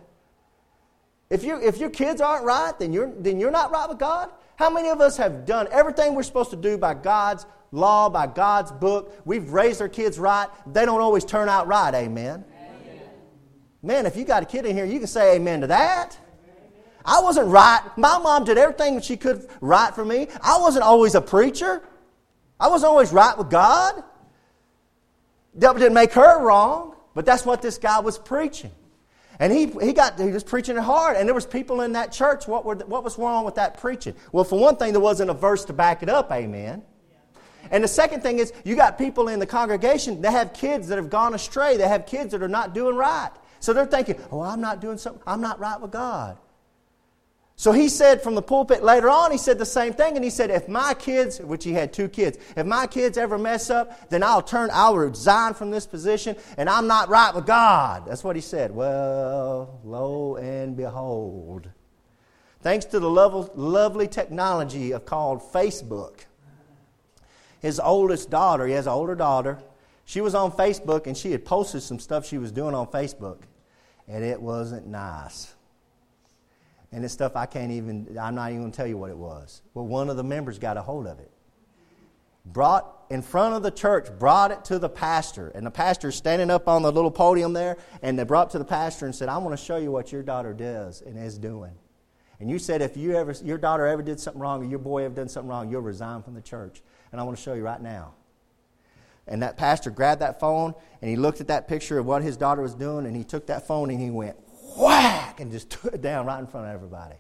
If, 1.30 1.44
you, 1.44 1.60
if 1.62 1.78
your 1.78 1.90
kids 1.90 2.22
aren't 2.22 2.46
right, 2.46 2.78
then 2.78 2.94
you're, 2.94 3.12
then 3.12 3.40
you're 3.40 3.52
not 3.52 3.72
right 3.72 3.90
with 3.90 3.98
God. 3.98 4.30
How 4.58 4.70
many 4.70 4.90
of 4.90 5.02
us 5.02 5.18
have 5.18 5.46
done 5.46 5.68
everything 5.72 6.16
we're 6.16 6.24
supposed 6.24 6.52
to 6.52 6.56
do 6.56 6.78
by 6.78 6.94
God's 6.94 7.46
law, 7.72 8.10
by 8.10 8.28
God's 8.28 8.72
book? 8.72 9.22
We've 9.26 9.50
raised 9.50 9.82
our 9.82 9.90
kids 9.90 10.20
right. 10.20 10.48
They 10.68 10.86
don't 10.86 11.02
always 11.02 11.26
turn 11.26 11.50
out 11.50 11.68
right, 11.68 11.94
amen? 11.94 12.46
amen. 12.48 13.02
Man, 13.82 14.06
if 14.06 14.16
you 14.16 14.24
got 14.24 14.44
a 14.44 14.46
kid 14.46 14.66
in 14.66 14.76
here, 14.76 14.86
you 14.86 15.00
can 15.00 15.08
say 15.08 15.36
amen 15.36 15.62
to 15.62 15.68
that. 15.68 16.18
I 17.04 17.22
wasn't 17.22 17.50
right. 17.50 17.82
My 17.98 18.18
mom 18.18 18.46
did 18.46 18.58
everything 18.58 19.00
she 19.02 19.18
could 19.18 19.48
right 19.62 19.94
for 19.94 20.04
me. 20.04 20.28
I 20.42 20.58
wasn't 20.60 20.84
always 20.84 21.14
a 21.14 21.22
preacher. 21.22 21.84
I 22.60 22.68
wasn't 22.68 22.90
always 22.90 23.12
right 23.12 23.38
with 23.38 23.50
God. 23.50 24.04
That 25.56 25.74
didn't 25.78 25.94
make 25.94 26.14
her 26.14 26.44
wrong, 26.44 26.96
but 27.14 27.26
that's 27.26 27.46
what 27.46 27.62
this 27.62 27.78
guy 27.78 28.00
was 28.00 28.18
preaching. 28.18 28.72
And 29.40 29.52
he, 29.52 29.68
he, 29.82 29.94
got, 29.94 30.20
he 30.20 30.32
was 30.32 30.44
preaching 30.44 30.78
it 30.78 30.84
hard, 30.84 31.18
and 31.18 31.28
there 31.28 31.36
was 31.36 31.46
people 31.46 31.82
in 31.82 31.94
that 31.94 32.12
church. 32.12 32.48
What, 32.48 32.66
were, 32.66 32.76
what 32.76 33.04
was 33.04 33.18
wrong 33.18 33.44
with 33.44 33.56
that 33.56 33.80
preaching? 33.80 34.16
Well, 34.32 34.44
for 34.44 34.60
one 34.60 34.78
thing, 34.78 34.94
there 34.94 35.02
wasn't 35.02 35.30
a 35.30 35.34
verse 35.34 35.66
to 35.66 35.74
back 35.74 36.04
it 36.04 36.10
up, 36.10 36.32
amen. 36.32 36.84
And 37.72 37.84
the 37.84 37.88
second 37.88 38.22
thing 38.22 38.40
is, 38.40 38.54
you 38.64 38.76
got 38.76 38.98
people 38.98 39.28
in 39.28 39.40
the 39.40 39.46
congregation 39.46 40.22
that 40.22 40.32
have 40.32 40.54
kids 40.54 40.88
that 40.88 40.98
have 40.98 41.10
gone 41.10 41.34
astray. 41.34 41.78
They 41.78 41.88
have 41.88 42.06
kids 42.06 42.32
that 42.32 42.44
are 42.44 42.48
not 42.48 42.74
doing 42.74 42.96
right. 42.96 43.32
So 43.60 43.74
they're 43.74 43.86
thinking, 43.86 44.16
oh, 44.32 44.42
I'm 44.42 44.62
not 44.62 44.80
doing 44.80 44.98
something, 44.98 45.22
I'm 45.26 45.42
not 45.42 45.60
right 45.60 45.80
with 45.80 45.92
God. 45.92 46.38
So 47.58 47.72
he 47.72 47.88
said 47.88 48.22
from 48.22 48.36
the 48.36 48.42
pulpit 48.42 48.84
later 48.84 49.10
on, 49.10 49.32
he 49.32 49.38
said 49.38 49.58
the 49.58 49.66
same 49.66 49.94
thing. 49.94 50.16
And 50.16 50.24
he 50.24 50.30
said, 50.30 50.50
if 50.50 50.68
my 50.68 50.94
kids, 50.94 51.40
which 51.40 51.64
he 51.64 51.72
had 51.72 51.94
two 51.94 52.10
kids, 52.10 52.38
if 52.56 52.66
my 52.66 52.86
kids 52.86 53.18
ever 53.18 53.38
mess 53.38 53.70
up, 53.70 54.10
then 54.10 54.24
I'll 54.24 54.42
turn, 54.42 54.70
I'll 54.74 54.98
resign 54.98 55.54
from 55.54 55.72
this 55.72 55.88
position 55.88 56.36
and 56.58 56.70
I'm 56.70 56.88
not 56.88 57.08
right 57.08 57.34
with 57.34 57.46
God. 57.46 58.06
That's 58.08 58.24
what 58.24 58.36
he 58.36 58.42
said. 58.42 58.72
Well, 58.72 59.80
lo 59.86 60.36
and 60.36 60.76
behold. 60.76 61.70
Thanks 62.62 62.86
to 62.86 63.00
the 63.00 63.10
lovely 63.10 64.08
technology 64.08 64.92
of 64.92 65.06
called 65.06 65.42
Facebook, 65.54 66.26
his 67.62 67.80
oldest 67.80 68.30
daughter, 68.30 68.66
he 68.66 68.74
has 68.74 68.88
an 68.88 68.94
older 68.94 69.16
daughter, 69.16 69.60
she 70.04 70.20
was 70.20 70.36
on 70.36 70.52
Facebook 70.52 71.08
and 71.08 71.16
she 71.16 71.32
had 71.32 71.46
posted 71.46 71.84
some 71.84 72.00
stuff 72.00 72.26
she 72.26 72.38
was 72.38 72.52
doing 72.52 72.76
on 72.76 72.88
Facebook. 72.88 73.44
And 74.08 74.24
it 74.24 74.40
wasn't 74.40 74.86
nice 74.86 75.55
and 76.92 77.04
it's 77.04 77.14
stuff 77.14 77.36
I 77.36 77.46
can't 77.46 77.72
even, 77.72 78.18
I'm 78.20 78.36
not 78.36 78.50
even 78.50 78.62
going 78.62 78.72
to 78.72 78.78
tell 78.78 78.88
you 78.88 78.98
what 78.98 79.10
it 79.10 79.18
was. 79.18 79.62
Well, 79.74 79.86
one 79.86 80.10
of 80.10 80.18
the 80.18 80.24
members 80.24 80.60
got 80.60 80.78
a 80.78 80.82
hold 80.82 81.08
of 81.08 81.20
it. 81.20 81.32
Brought 82.46 82.92
in 83.10 83.22
front 83.22 83.56
of 83.56 83.64
the 83.64 83.72
church, 83.72 84.08
brought 84.20 84.52
it 84.52 84.66
to 84.66 84.80
the 84.80 84.90
pastor. 84.90 85.50
And 85.50 85.66
the 85.66 85.72
pastor's 85.72 86.16
standing 86.16 86.50
up 86.50 86.68
on 86.68 86.84
the 86.84 86.92
little 86.92 87.12
podium 87.12 87.54
there, 87.54 87.78
and 88.02 88.18
they 88.18 88.24
brought 88.24 88.52
to 88.52 88.60
the 88.60 88.66
pastor 88.66 89.06
and 89.06 89.16
said, 89.16 89.30
I 89.30 89.38
want 89.40 89.58
to 89.58 89.64
show 89.64 89.78
you 89.78 89.92
what 89.92 90.12
your 90.12 90.24
daughter 90.24 90.54
does 90.54 91.02
and 91.02 91.18
is 91.18 91.38
doing. 91.38 91.74
And 92.40 92.50
you 92.50 92.60
said 92.60 92.82
if 92.82 92.98
you 92.98 93.16
ever, 93.16 93.34
your 93.44 93.58
daughter 93.58 93.86
ever 93.88 94.02
did 94.02 94.20
something 94.20 94.42
wrong 94.42 94.62
or 94.64 94.66
your 94.66 94.80
boy 94.80 95.06
ever 95.06 95.16
done 95.16 95.30
something 95.30 95.50
wrong, 95.50 95.70
you'll 95.70 95.82
resign 95.82 96.22
from 96.22 96.34
the 96.34 96.42
church. 96.42 96.82
And 97.12 97.22
I 97.22 97.24
want 97.24 97.38
to 97.38 97.44
show 97.44 97.54
you 97.54 97.64
right 97.64 97.82
now. 97.82 98.14
And 99.28 99.42
that 99.42 99.58
pastor 99.58 99.90
grabbed 99.90 100.22
that 100.22 100.40
phone 100.40 100.76
and 101.02 101.10
he 101.10 101.16
looked 101.16 101.42
at 101.42 101.48
that 101.48 101.68
picture 101.68 101.98
of 101.98 102.06
what 102.06 102.22
his 102.22 102.38
daughter 102.38 102.62
was 102.62 102.76
doing 102.76 103.06
and 103.06 103.16
he 103.16 103.24
took 103.24 103.48
that 103.48 103.66
phone 103.66 103.90
and 103.90 104.00
he 104.00 104.12
went, 104.12 104.36
whack, 104.78 105.40
and 105.40 105.52
just 105.52 105.70
took 105.70 105.94
it 105.94 106.02
down 106.02 106.26
right 106.26 106.40
in 106.40 106.48
front 106.48 106.68
of 106.68 106.74
everybody. 106.74 107.16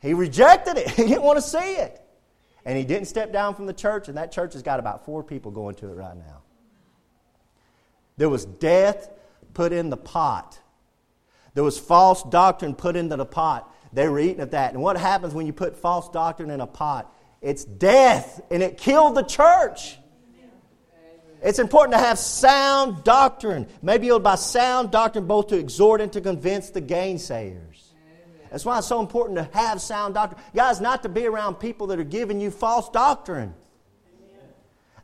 He 0.00 0.14
rejected 0.14 0.78
it. 0.78 0.90
He 0.96 1.04
didn't 1.04 1.22
want 1.22 1.38
to 1.38 1.42
see 1.42 1.74
it. 1.74 2.00
And 2.64 2.76
he 2.76 2.84
didn't 2.84 3.06
step 3.06 3.32
down 3.32 3.54
from 3.54 3.66
the 3.66 3.72
church, 3.72 4.08
and 4.08 4.16
that 4.18 4.32
church 4.32 4.52
has 4.52 4.62
got 4.62 4.80
about 4.80 5.04
four 5.04 5.22
people 5.22 5.50
going 5.50 5.74
to 5.76 5.88
it 5.88 5.94
right 5.94 6.16
now. 6.16 6.42
There 8.16 8.28
was 8.28 8.44
death 8.44 9.08
put 9.54 9.72
in 9.72 9.88
the 9.88 9.96
pot. 9.96 10.58
There 11.54 11.64
was 11.64 11.78
false 11.78 12.22
doctrine 12.22 12.74
put 12.74 12.96
into 12.96 13.16
the 13.16 13.24
pot. 13.24 13.74
They 13.92 14.08
were 14.08 14.20
eating 14.20 14.40
of 14.40 14.50
that. 14.50 14.74
And 14.74 14.82
what 14.82 14.96
happens 14.96 15.34
when 15.34 15.46
you 15.46 15.52
put 15.52 15.76
false 15.76 16.08
doctrine 16.10 16.50
in 16.50 16.60
a 16.60 16.66
pot? 16.66 17.12
It's 17.40 17.64
death, 17.64 18.42
and 18.50 18.62
it 18.62 18.76
killed 18.76 19.14
the 19.16 19.22
church. 19.22 19.96
It's 21.42 21.58
important 21.58 21.94
to 21.94 21.98
have 21.98 22.18
sound 22.18 23.02
doctrine. 23.02 23.66
Maybe 23.82 24.06
you'll 24.06 24.20
by 24.20 24.34
sound 24.34 24.90
doctrine 24.90 25.26
both 25.26 25.48
to 25.48 25.58
exhort 25.58 26.00
and 26.00 26.12
to 26.12 26.20
convince 26.20 26.70
the 26.70 26.82
gainsayers. 26.82 27.90
That's 28.50 28.64
why 28.64 28.78
it's 28.78 28.88
so 28.88 29.00
important 29.00 29.38
to 29.38 29.48
have 29.56 29.80
sound 29.80 30.14
doctrine. 30.14 30.42
Guys, 30.54 30.80
not 30.80 31.02
to 31.04 31.08
be 31.08 31.26
around 31.26 31.54
people 31.54 31.86
that 31.88 32.00
are 32.00 32.04
giving 32.04 32.40
you 32.40 32.50
false 32.50 32.88
doctrine. 32.90 33.54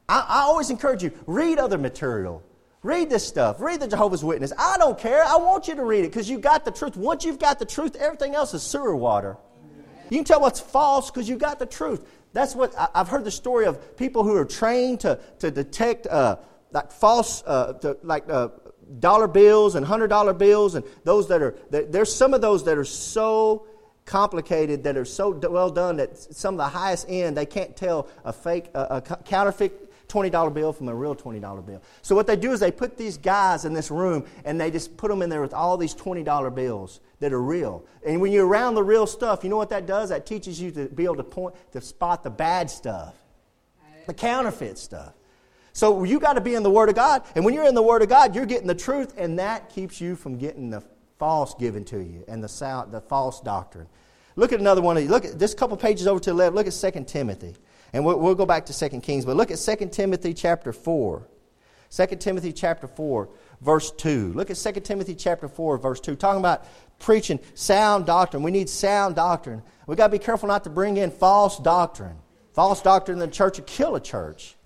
I, 0.08 0.24
I 0.28 0.40
always 0.40 0.70
encourage 0.70 1.02
you, 1.02 1.12
read 1.26 1.58
other 1.58 1.78
material. 1.78 2.42
Read 2.82 3.10
this 3.10 3.26
stuff. 3.26 3.60
Read 3.60 3.80
the 3.80 3.88
Jehovah's 3.88 4.22
Witness. 4.22 4.52
I 4.56 4.76
don't 4.78 4.96
care. 4.96 5.24
I 5.24 5.36
want 5.36 5.66
you 5.66 5.74
to 5.74 5.84
read 5.84 6.04
it 6.04 6.08
because 6.08 6.30
you 6.30 6.38
got 6.38 6.64
the 6.64 6.70
truth. 6.70 6.96
Once 6.96 7.24
you've 7.24 7.38
got 7.38 7.58
the 7.58 7.64
truth, 7.64 7.96
everything 7.96 8.34
else 8.34 8.54
is 8.54 8.62
sewer 8.62 8.94
water. 8.94 9.36
You 10.08 10.18
can 10.18 10.24
tell 10.24 10.40
what's 10.40 10.60
false 10.60 11.10
because 11.10 11.28
you 11.28 11.36
got 11.36 11.58
the 11.58 11.66
truth. 11.66 12.06
That's 12.36 12.54
what 12.54 12.74
I've 12.94 13.08
heard 13.08 13.24
the 13.24 13.30
story 13.30 13.64
of 13.64 13.96
people 13.96 14.22
who 14.22 14.36
are 14.36 14.44
trained 14.44 15.00
to, 15.00 15.18
to 15.38 15.50
detect 15.50 16.06
uh, 16.06 16.36
like 16.70 16.92
false, 16.92 17.42
uh, 17.46 17.72
to, 17.80 17.96
like 18.02 18.28
uh, 18.28 18.48
dollar 18.98 19.26
bills 19.26 19.74
and 19.74 19.86
hundred 19.86 20.08
dollar 20.08 20.34
bills, 20.34 20.74
and 20.74 20.84
those 21.04 21.28
that 21.28 21.40
are 21.40 21.56
there's 21.70 22.14
some 22.14 22.34
of 22.34 22.42
those 22.42 22.62
that 22.64 22.76
are 22.76 22.84
so 22.84 23.66
complicated 24.04 24.84
that 24.84 24.98
are 24.98 25.06
so 25.06 25.30
well 25.30 25.70
done 25.70 25.96
that 25.96 26.18
some 26.18 26.52
of 26.52 26.58
the 26.58 26.78
highest 26.78 27.06
end 27.08 27.38
they 27.38 27.46
can't 27.46 27.74
tell 27.74 28.06
a 28.22 28.34
fake, 28.34 28.66
a, 28.74 28.96
a 28.96 29.00
counterfeit 29.24 29.85
$20 30.08 30.54
bill 30.54 30.72
from 30.72 30.88
a 30.88 30.94
real 30.94 31.14
$20 31.14 31.66
bill. 31.66 31.82
So 32.02 32.14
what 32.14 32.26
they 32.26 32.36
do 32.36 32.52
is 32.52 32.60
they 32.60 32.70
put 32.70 32.96
these 32.96 33.18
guys 33.18 33.64
in 33.64 33.72
this 33.72 33.90
room 33.90 34.24
and 34.44 34.60
they 34.60 34.70
just 34.70 34.96
put 34.96 35.08
them 35.08 35.22
in 35.22 35.30
there 35.30 35.42
with 35.42 35.54
all 35.54 35.76
these 35.76 35.94
$20 35.94 36.54
bills 36.54 37.00
that 37.20 37.32
are 37.32 37.42
real. 37.42 37.84
And 38.06 38.20
when 38.20 38.32
you're 38.32 38.46
around 38.46 38.74
the 38.74 38.82
real 38.82 39.06
stuff, 39.06 39.42
you 39.42 39.50
know 39.50 39.56
what 39.56 39.70
that 39.70 39.86
does? 39.86 40.10
That 40.10 40.26
teaches 40.26 40.60
you 40.60 40.70
to 40.72 40.86
be 40.86 41.04
able 41.04 41.16
to 41.16 41.24
point 41.24 41.54
to 41.72 41.80
spot 41.80 42.22
the 42.22 42.30
bad 42.30 42.70
stuff, 42.70 43.14
the 44.06 44.14
counterfeit 44.14 44.78
stuff. 44.78 45.12
So 45.72 46.04
you 46.04 46.18
got 46.20 46.34
to 46.34 46.40
be 46.40 46.54
in 46.54 46.62
the 46.62 46.70
Word 46.70 46.88
of 46.88 46.94
God. 46.94 47.22
And 47.34 47.44
when 47.44 47.52
you're 47.52 47.66
in 47.66 47.74
the 47.74 47.82
Word 47.82 48.00
of 48.00 48.08
God, 48.08 48.34
you're 48.34 48.46
getting 48.46 48.66
the 48.66 48.74
truth, 48.74 49.12
and 49.18 49.38
that 49.38 49.68
keeps 49.68 50.00
you 50.00 50.16
from 50.16 50.38
getting 50.38 50.70
the 50.70 50.82
false 51.18 51.54
given 51.54 51.84
to 51.84 51.98
you 51.98 52.24
and 52.28 52.42
the, 52.42 52.86
the 52.90 53.00
false 53.00 53.40
doctrine. 53.40 53.86
Look 54.36 54.52
at 54.52 54.60
another 54.60 54.82
one 54.82 54.96
of 54.96 55.02
these. 55.02 55.10
Look 55.10 55.24
at 55.24 55.38
this 55.38 55.54
couple 55.54 55.76
pages 55.76 56.06
over 56.06 56.20
to 56.20 56.30
the 56.30 56.34
left. 56.34 56.54
Look 56.54 56.66
at 56.66 56.94
2 56.94 57.04
Timothy. 57.04 57.54
And 57.92 58.04
we'll, 58.04 58.18
we'll 58.18 58.34
go 58.34 58.46
back 58.46 58.66
to 58.66 58.78
2 58.78 59.00
Kings, 59.00 59.24
but 59.24 59.36
look 59.36 59.50
at 59.50 59.58
2 59.58 59.88
Timothy 59.88 60.34
chapter 60.34 60.72
4. 60.72 61.26
2 61.90 62.06
Timothy 62.16 62.52
chapter 62.52 62.86
4, 62.86 63.28
verse 63.60 63.90
2. 63.92 64.32
Look 64.34 64.50
at 64.50 64.56
2 64.56 64.72
Timothy 64.80 65.14
chapter 65.14 65.48
4, 65.48 65.78
verse 65.78 66.00
2. 66.00 66.16
Talking 66.16 66.40
about 66.40 66.66
preaching 66.98 67.38
sound 67.54 68.06
doctrine. 68.06 68.42
We 68.42 68.50
need 68.50 68.68
sound 68.68 69.14
doctrine. 69.14 69.62
We've 69.86 69.96
got 69.96 70.08
to 70.08 70.12
be 70.12 70.18
careful 70.18 70.48
not 70.48 70.64
to 70.64 70.70
bring 70.70 70.96
in 70.96 71.10
false 71.10 71.58
doctrine. 71.58 72.16
False 72.54 72.82
doctrine 72.82 73.20
in 73.20 73.28
the 73.28 73.34
church 73.34 73.58
will 73.58 73.66
kill 73.66 73.96
a 73.96 74.00
church. 74.00 74.56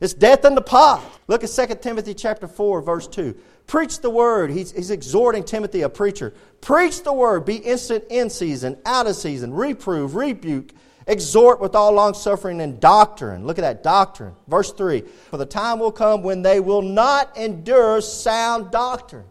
It's 0.00 0.14
death 0.14 0.44
in 0.44 0.54
the 0.54 0.62
pot. 0.62 1.02
Look 1.26 1.42
at 1.42 1.50
2 1.50 1.74
Timothy 1.82 2.14
chapter 2.14 2.46
4, 2.46 2.82
verse 2.82 3.08
2. 3.08 3.36
Preach 3.66 4.00
the 4.00 4.10
word. 4.10 4.50
He's, 4.50 4.72
he's 4.72 4.90
exhorting 4.90 5.44
Timothy, 5.44 5.82
a 5.82 5.88
preacher. 5.88 6.32
Preach 6.60 7.02
the 7.02 7.12
word. 7.12 7.44
Be 7.44 7.56
instant 7.56 8.04
in 8.08 8.30
season, 8.30 8.78
out 8.86 9.06
of 9.06 9.16
season. 9.16 9.52
Reprove, 9.52 10.14
rebuke, 10.14 10.72
exhort 11.08 11.60
with 11.60 11.74
all 11.74 11.92
longsuffering 11.92 12.60
and 12.60 12.78
doctrine. 12.78 13.44
Look 13.46 13.58
at 13.58 13.62
that 13.62 13.82
doctrine. 13.82 14.34
Verse 14.46 14.72
3 14.72 15.00
For 15.30 15.36
the 15.36 15.46
time 15.46 15.80
will 15.80 15.90
come 15.90 16.22
when 16.22 16.42
they 16.42 16.60
will 16.60 16.82
not 16.82 17.36
endure 17.36 18.00
sound 18.00 18.70
doctrine. 18.70 19.26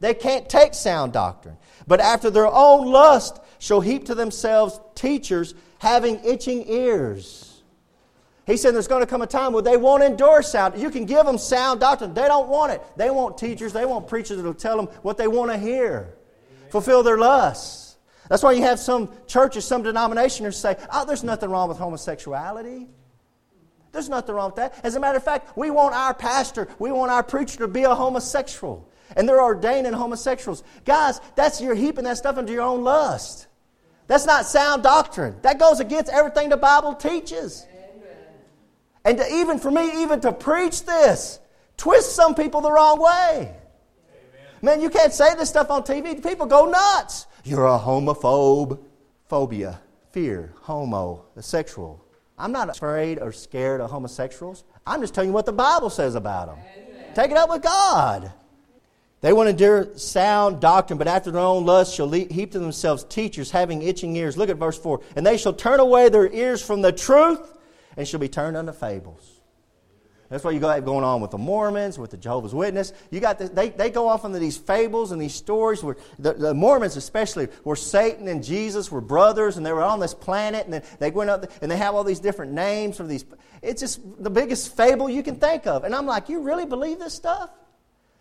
They 0.00 0.14
can't 0.14 0.48
take 0.48 0.74
sound 0.74 1.12
doctrine, 1.12 1.56
but 1.86 2.00
after 2.00 2.30
their 2.30 2.48
own 2.48 2.90
lust 2.90 3.38
shall 3.60 3.80
heap 3.80 4.06
to 4.06 4.14
themselves 4.14 4.80
teachers 4.94 5.54
having 5.78 6.22
itching 6.24 6.68
ears 6.68 7.56
he 8.46 8.56
said 8.56 8.74
there's 8.74 8.86
going 8.86 9.02
to 9.02 9.06
come 9.06 9.22
a 9.22 9.26
time 9.26 9.52
where 9.52 9.62
they 9.62 9.76
won't 9.76 10.04
endure 10.04 10.40
sound. 10.40 10.80
You 10.80 10.88
can 10.88 11.04
give 11.04 11.26
them 11.26 11.36
sound 11.36 11.80
doctrine. 11.80 12.14
They 12.14 12.28
don't 12.28 12.48
want 12.48 12.72
it. 12.72 12.80
They 12.96 13.10
want 13.10 13.36
teachers, 13.36 13.72
they 13.72 13.84
want 13.84 14.06
preachers 14.06 14.36
that 14.36 14.44
will 14.44 14.54
tell 14.54 14.76
them 14.76 14.86
what 15.02 15.18
they 15.18 15.26
want 15.26 15.50
to 15.50 15.58
hear, 15.58 16.14
fulfill 16.70 17.02
their 17.02 17.18
lusts. 17.18 17.85
That's 18.28 18.42
why 18.42 18.52
you 18.52 18.62
have 18.62 18.78
some 18.78 19.10
churches, 19.26 19.64
some 19.64 19.82
denominations 19.82 20.56
say, 20.56 20.76
oh, 20.92 21.04
there's 21.04 21.24
nothing 21.24 21.50
wrong 21.50 21.68
with 21.68 21.78
homosexuality. 21.78 22.88
There's 23.92 24.08
nothing 24.08 24.34
wrong 24.34 24.48
with 24.48 24.56
that. 24.56 24.84
As 24.84 24.94
a 24.94 25.00
matter 25.00 25.16
of 25.16 25.24
fact, 25.24 25.56
we 25.56 25.70
want 25.70 25.94
our 25.94 26.12
pastor, 26.12 26.68
we 26.78 26.92
want 26.92 27.10
our 27.10 27.22
preacher 27.22 27.58
to 27.58 27.68
be 27.68 27.84
a 27.84 27.94
homosexual. 27.94 28.88
And 29.16 29.28
they're 29.28 29.42
ordaining 29.42 29.92
homosexuals. 29.92 30.64
Guys, 30.84 31.20
that's 31.36 31.60
you're 31.60 31.74
heaping 31.74 32.04
that 32.04 32.18
stuff 32.18 32.36
into 32.38 32.52
your 32.52 32.62
own 32.62 32.82
lust. 32.82 33.46
That's 34.06 34.26
not 34.26 34.46
sound 34.46 34.82
doctrine. 34.82 35.36
That 35.42 35.58
goes 35.58 35.80
against 35.80 36.10
everything 36.12 36.48
the 36.48 36.56
Bible 36.56 36.94
teaches. 36.94 37.66
And 39.04 39.18
to, 39.18 39.34
even 39.34 39.58
for 39.58 39.70
me, 39.70 40.02
even 40.02 40.20
to 40.20 40.32
preach 40.32 40.84
this, 40.84 41.38
twist 41.76 42.14
some 42.14 42.34
people 42.34 42.60
the 42.60 42.72
wrong 42.72 43.00
way. 43.00 43.38
Amen. 43.38 43.54
Man, 44.62 44.80
you 44.80 44.90
can't 44.90 45.12
say 45.12 45.34
this 45.36 45.48
stuff 45.48 45.70
on 45.70 45.84
TV. 45.84 46.20
People 46.22 46.46
go 46.46 46.66
nuts. 46.66 47.26
You're 47.46 47.66
a 47.66 47.78
homophobe. 47.78 48.80
Phobia, 49.28 49.80
fear, 50.10 50.52
homo, 50.62 51.26
the 51.36 51.42
sexual. 51.44 52.04
I'm 52.36 52.50
not 52.50 52.68
afraid 52.70 53.20
or 53.20 53.30
scared 53.30 53.80
of 53.80 53.88
homosexuals. 53.88 54.64
I'm 54.84 55.00
just 55.00 55.14
telling 55.14 55.30
you 55.30 55.34
what 55.34 55.46
the 55.46 55.52
Bible 55.52 55.88
says 55.88 56.16
about 56.16 56.48
them. 56.48 56.58
Amen. 56.76 57.14
Take 57.14 57.30
it 57.30 57.36
up 57.36 57.48
with 57.48 57.62
God. 57.62 58.32
They 59.20 59.32
want 59.32 59.46
to 59.46 59.50
endure 59.50 59.96
sound 59.96 60.60
doctrine, 60.60 60.98
but 60.98 61.06
after 61.06 61.30
their 61.30 61.40
own 61.40 61.64
lust 61.64 61.94
shall 61.94 62.10
heap 62.10 62.50
to 62.50 62.58
themselves 62.58 63.04
teachers 63.04 63.52
having 63.52 63.80
itching 63.80 64.16
ears. 64.16 64.36
Look 64.36 64.50
at 64.50 64.56
verse 64.56 64.78
4. 64.78 65.00
And 65.14 65.24
they 65.24 65.36
shall 65.36 65.52
turn 65.52 65.78
away 65.78 66.08
their 66.08 66.32
ears 66.32 66.60
from 66.60 66.82
the 66.82 66.90
truth 66.90 67.56
and 67.96 68.08
shall 68.08 68.20
be 68.20 68.28
turned 68.28 68.56
unto 68.56 68.72
fables. 68.72 69.35
That's 70.28 70.42
what 70.42 70.54
you 70.54 70.60
got 70.60 70.84
going 70.84 71.04
on 71.04 71.20
with 71.20 71.30
the 71.30 71.38
Mormons, 71.38 71.98
with 71.98 72.10
the 72.10 72.16
Jehovah's 72.16 72.54
Witness. 72.54 72.92
You 73.10 73.20
got 73.20 73.38
they, 73.38 73.68
they 73.68 73.90
go 73.90 74.08
off 74.08 74.24
into 74.24 74.40
these 74.40 74.56
fables 74.56 75.12
and 75.12 75.22
these 75.22 75.34
stories 75.34 75.84
where 75.84 75.96
the, 76.18 76.32
the, 76.32 76.54
Mormons 76.54 76.96
especially 76.96 77.46
where 77.62 77.76
Satan 77.76 78.26
and 78.26 78.42
Jesus 78.42 78.90
were 78.90 79.00
brothers 79.00 79.56
and 79.56 79.64
they 79.64 79.72
were 79.72 79.84
on 79.84 80.00
this 80.00 80.14
planet 80.14 80.64
and 80.64 80.74
then 80.74 80.82
they 80.98 81.10
went 81.10 81.30
up 81.30 81.46
and 81.62 81.70
they 81.70 81.76
have 81.76 81.94
all 81.94 82.02
these 82.02 82.18
different 82.18 82.52
names 82.52 82.96
for 82.96 83.04
these. 83.04 83.24
It's 83.62 83.80
just 83.80 84.00
the 84.22 84.30
biggest 84.30 84.76
fable 84.76 85.08
you 85.08 85.22
can 85.22 85.36
think 85.36 85.66
of. 85.66 85.84
And 85.84 85.94
I'm 85.94 86.06
like, 86.06 86.28
you 86.28 86.40
really 86.40 86.66
believe 86.66 86.98
this 86.98 87.14
stuff? 87.14 87.50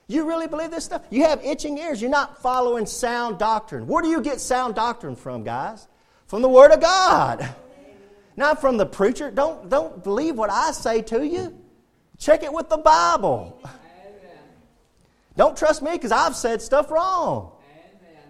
You 0.07 0.27
really 0.27 0.47
believe 0.47 0.69
this 0.69 0.85
stuff? 0.85 1.03
You 1.09 1.23
have 1.23 1.43
itching 1.43 1.79
ears. 1.79 1.99
You're 1.99 2.11
not 2.11 2.39
following 2.39 2.85
sound 2.85 3.39
doctrine. 3.39 3.87
Where 3.87 4.03
do 4.03 4.09
you 4.09 4.21
get 4.21 4.39
sound 4.39 4.75
doctrine 4.75 5.15
from, 5.15 5.43
guys? 5.43 5.87
From 6.27 6.43
the 6.43 6.49
Word 6.49 6.71
of 6.71 6.81
God. 6.81 7.49
Not 8.37 8.61
from 8.61 8.77
the 8.77 8.85
preacher. 8.85 9.31
Don't, 9.31 9.69
don't 9.69 10.03
believe 10.03 10.35
what 10.35 10.51
I 10.51 10.71
say 10.71 11.01
to 11.03 11.25
you. 11.25 11.57
Check 12.17 12.43
it 12.43 12.53
with 12.53 12.69
the 12.69 12.77
Bible. 12.77 13.59
Amen. 13.65 14.39
Don't 15.35 15.57
trust 15.57 15.81
me 15.81 15.91
because 15.91 16.11
I've 16.11 16.35
said 16.35 16.61
stuff 16.61 16.89
wrong. 16.91 17.51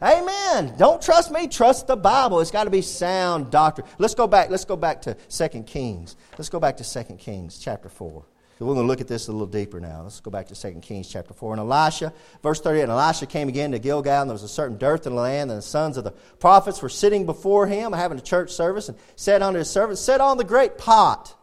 Amen. 0.01 0.24
Amen. 0.24 0.75
Don't 0.77 1.01
trust 1.01 1.32
me. 1.32 1.48
Trust 1.48 1.88
the 1.88 1.96
Bible. 1.96 2.39
It's 2.39 2.51
got 2.51 2.65
to 2.65 2.70
be 2.70 2.82
sound 2.82 3.51
doctrine. 3.51 3.88
Let's 3.98 4.15
go 4.15 4.27
back. 4.27 4.50
Let's 4.50 4.65
go 4.65 4.75
back 4.75 5.01
to 5.04 5.13
2 5.13 5.63
Kings. 5.63 6.15
Let's 6.38 6.50
go 6.50 6.60
back 6.60 6.77
to 6.77 6.84
2 6.84 7.15
Kings 7.15 7.60
chapter 7.60 7.89
4. 7.89 8.25
We're 8.58 8.68
going 8.74 8.77
to 8.77 8.88
look 8.88 9.01
at 9.01 9.10
this 9.10 9.27
a 9.27 9.34
little 9.34 9.48
deeper 9.48 9.82
now. 9.82 10.04
Let's 10.04 10.22
go 10.22 10.32
back 10.32 10.48
to 10.48 10.56
2 10.56 10.80
Kings 10.80 11.10
chapter 11.10 11.34
4. 11.34 11.54
And 11.54 11.60
Elisha, 11.60 12.13
verse 12.42 12.62
38, 12.62 12.84
and 12.84 12.92
Elisha 12.92 13.25
came 13.25 13.50
again 13.50 13.74
to 13.74 13.80
Gilgal, 13.80 14.22
and 14.22 14.30
there 14.30 14.34
was 14.34 14.44
a 14.44 14.48
certain 14.48 14.77
dearth 14.77 15.06
in 15.06 15.13
the 15.13 15.22
land, 15.22 15.51
and 15.51 15.58
the 15.58 15.62
sons 15.62 15.98
of 15.98 16.06
the 16.06 16.12
prophets 16.39 16.82
were 16.82 16.88
sitting 16.88 17.25
before 17.25 17.68
him, 17.68 17.92
having 17.92 18.18
a 18.18 18.22
church 18.22 18.51
service, 18.51 18.88
and 18.88 18.98
said 19.18 19.42
unto 19.42 19.60
his 19.60 19.70
servants, 19.70 20.00
Set 20.00 20.22
on 20.22 20.38
the 20.38 20.46
great 20.46 20.77
pot. 20.77 21.35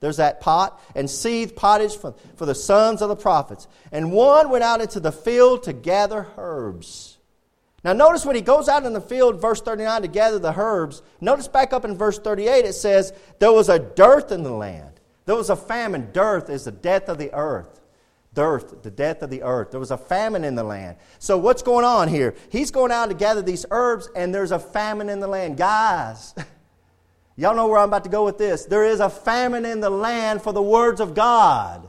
There's 0.00 0.16
that 0.16 0.40
pot, 0.40 0.80
and 0.94 1.08
seethe 1.08 1.54
pottage 1.54 1.96
for, 1.96 2.14
for 2.36 2.46
the 2.46 2.54
sons 2.54 3.02
of 3.02 3.08
the 3.08 3.16
prophets. 3.16 3.68
And 3.92 4.12
one 4.12 4.50
went 4.50 4.64
out 4.64 4.80
into 4.80 4.98
the 4.98 5.12
field 5.12 5.64
to 5.64 5.74
gather 5.74 6.26
herbs. 6.38 7.18
Now, 7.84 7.92
notice 7.92 8.26
when 8.26 8.36
he 8.36 8.42
goes 8.42 8.68
out 8.68 8.84
in 8.84 8.92
the 8.92 9.00
field, 9.00 9.40
verse 9.40 9.60
39, 9.60 10.02
to 10.02 10.08
gather 10.08 10.38
the 10.38 10.58
herbs, 10.58 11.02
notice 11.20 11.48
back 11.48 11.72
up 11.72 11.84
in 11.84 11.96
verse 11.96 12.18
38, 12.18 12.64
it 12.64 12.74
says, 12.74 13.12
There 13.38 13.52
was 13.52 13.68
a 13.68 13.78
dearth 13.78 14.32
in 14.32 14.42
the 14.42 14.52
land. 14.52 15.00
There 15.24 15.36
was 15.36 15.50
a 15.50 15.56
famine. 15.56 16.10
Dearth 16.12 16.50
is 16.50 16.64
the 16.64 16.72
death 16.72 17.08
of 17.08 17.18
the 17.18 17.32
earth. 17.32 17.80
Dearth, 18.32 18.82
the 18.82 18.90
death 18.90 19.22
of 19.22 19.30
the 19.30 19.42
earth. 19.42 19.70
There 19.70 19.80
was 19.80 19.90
a 19.90 19.98
famine 19.98 20.44
in 20.44 20.54
the 20.54 20.62
land. 20.62 20.96
So, 21.18 21.36
what's 21.36 21.62
going 21.62 21.84
on 21.84 22.08
here? 22.08 22.34
He's 22.50 22.70
going 22.70 22.92
out 22.92 23.08
to 23.08 23.14
gather 23.14 23.42
these 23.42 23.66
herbs, 23.70 24.08
and 24.14 24.34
there's 24.34 24.52
a 24.52 24.58
famine 24.58 25.08
in 25.08 25.20
the 25.20 25.26
land. 25.26 25.56
Guys, 25.56 26.34
y'all 27.36 27.54
know 27.54 27.66
where 27.66 27.78
I'm 27.78 27.88
about 27.88 28.04
to 28.04 28.10
go 28.10 28.24
with 28.24 28.38
this. 28.38 28.64
There 28.64 28.84
is 28.84 29.00
a 29.00 29.10
famine 29.10 29.64
in 29.64 29.80
the 29.80 29.90
land 29.90 30.42
for 30.42 30.52
the 30.52 30.62
words 30.62 31.00
of 31.00 31.14
God. 31.14 31.88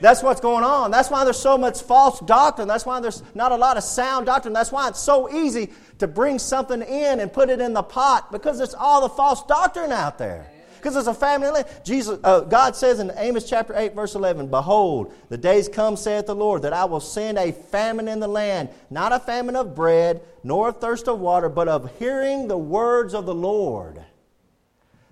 That's 0.00 0.22
what's 0.22 0.40
going 0.40 0.64
on. 0.64 0.90
That's 0.90 1.10
why 1.10 1.24
there's 1.24 1.38
so 1.38 1.58
much 1.58 1.82
false 1.82 2.20
doctrine. 2.20 2.66
That's 2.66 2.86
why 2.86 3.00
there's 3.00 3.22
not 3.34 3.52
a 3.52 3.56
lot 3.56 3.76
of 3.76 3.84
sound 3.84 4.26
doctrine. 4.26 4.54
That's 4.54 4.72
why 4.72 4.88
it's 4.88 5.00
so 5.00 5.30
easy 5.30 5.70
to 5.98 6.08
bring 6.08 6.38
something 6.38 6.80
in 6.80 7.20
and 7.20 7.32
put 7.32 7.50
it 7.50 7.60
in 7.60 7.74
the 7.74 7.82
pot 7.82 8.32
because 8.32 8.60
it's 8.60 8.74
all 8.74 9.02
the 9.02 9.10
false 9.10 9.44
doctrine 9.44 9.92
out 9.92 10.16
there. 10.16 10.50
Because 10.78 10.94
there's 10.94 11.08
a 11.08 11.14
family. 11.14 11.62
Jesus, 11.84 12.18
uh, 12.24 12.40
God 12.40 12.74
says 12.74 13.00
in 13.00 13.12
Amos 13.16 13.46
chapter 13.46 13.74
8, 13.76 13.94
verse 13.94 14.14
11, 14.14 14.48
Behold, 14.48 15.12
the 15.28 15.36
days 15.36 15.68
come, 15.68 15.94
saith 15.94 16.24
the 16.24 16.34
Lord, 16.34 16.62
that 16.62 16.72
I 16.72 16.86
will 16.86 17.00
send 17.00 17.36
a 17.36 17.52
famine 17.52 18.08
in 18.08 18.18
the 18.18 18.28
land, 18.28 18.70
not 18.88 19.12
a 19.12 19.20
famine 19.20 19.56
of 19.56 19.74
bread, 19.74 20.22
nor 20.42 20.70
of 20.70 20.80
thirst 20.80 21.06
of 21.06 21.20
water, 21.20 21.50
but 21.50 21.68
of 21.68 21.98
hearing 21.98 22.48
the 22.48 22.56
words 22.56 23.12
of 23.12 23.26
the 23.26 23.34
Lord. 23.34 24.02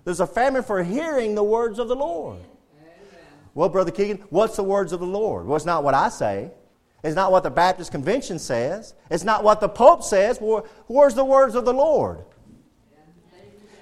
There's 0.09 0.21
a 0.21 0.25
famine 0.25 0.63
for 0.63 0.81
hearing 0.81 1.35
the 1.35 1.43
words 1.43 1.77
of 1.77 1.87
the 1.87 1.95
Lord. 1.95 2.39
Well, 3.53 3.69
Brother 3.69 3.91
Keegan, 3.91 4.17
what's 4.31 4.55
the 4.55 4.63
words 4.63 4.91
of 4.91 5.01
the 5.01 5.05
Lord? 5.05 5.45
Well, 5.45 5.55
it's 5.55 5.67
not 5.67 5.83
what 5.83 5.93
I 5.93 6.09
say. 6.09 6.49
It's 7.03 7.15
not 7.15 7.31
what 7.31 7.43
the 7.43 7.51
Baptist 7.51 7.91
Convention 7.91 8.39
says. 8.39 8.95
It's 9.11 9.23
not 9.23 9.43
what 9.43 9.61
the 9.61 9.69
Pope 9.69 10.01
says. 10.01 10.39
Where's 10.87 11.13
the 11.13 11.23
words 11.23 11.53
of 11.53 11.63
the 11.63 11.73
Lord? 11.73 12.25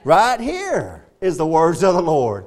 Right 0.03 0.41
here 0.41 1.05
is 1.21 1.37
the 1.37 1.47
words 1.47 1.81
of 1.81 1.95
the 1.95 2.01
Lord. 2.01 2.45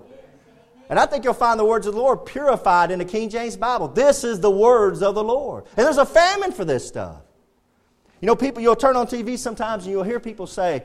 And 0.91 0.99
I 0.99 1.07
think 1.07 1.25
you'll 1.25 1.33
find 1.33 1.59
the 1.59 1.65
words 1.65 1.87
of 1.87 1.95
the 1.95 2.01
Lord 2.01 2.27
purified 2.27 2.91
in 2.91 2.99
the 2.99 3.07
King 3.07 3.31
James 3.31 3.57
Bible. 3.57 3.89
This 3.89 4.25
is 4.25 4.41
the 4.41 4.51
words 4.51 5.03
of 5.03 5.15
the 5.15 5.25
Lord. 5.25 5.65
And 5.79 5.87
there's 5.87 5.97
a 5.97 6.05
famine 6.05 6.53
for 6.53 6.67
this 6.67 6.87
stuff. 6.87 7.23
You 8.21 8.27
know, 8.27 8.37
people, 8.37 8.61
you'll 8.61 8.77
turn 8.77 8.95
on 8.95 9.07
TV 9.07 9.39
sometimes 9.39 9.85
and 9.85 9.93
you'll 9.93 10.03
hear 10.03 10.21
people 10.21 10.47
say, 10.47 10.83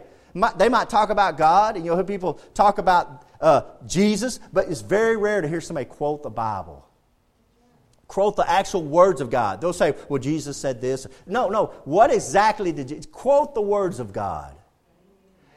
they 0.57 0.69
might 0.69 0.89
talk 0.89 1.09
about 1.09 1.37
God 1.37 1.75
and 1.75 1.85
you'll 1.85 1.95
hear 1.95 2.03
people 2.03 2.39
talk 2.53 2.77
about 2.77 3.25
uh, 3.39 3.61
Jesus, 3.87 4.39
but 4.51 4.69
it's 4.69 4.81
very 4.81 5.17
rare 5.17 5.41
to 5.41 5.47
hear 5.47 5.61
somebody 5.61 5.85
quote 5.85 6.23
the 6.23 6.29
Bible. 6.29 6.85
Quote 8.07 8.35
the 8.35 8.49
actual 8.49 8.83
words 8.83 9.19
of 9.21 9.29
God. 9.29 9.61
They'll 9.61 9.73
say, 9.73 9.95
well, 10.09 10.21
Jesus 10.21 10.57
said 10.57 10.79
this. 10.79 11.07
No, 11.25 11.49
no. 11.49 11.67
What 11.85 12.13
exactly 12.13 12.71
did 12.71 12.91
you 12.91 13.01
quote 13.11 13.55
the 13.55 13.61
words 13.61 13.99
of 13.99 14.13
God? 14.13 14.55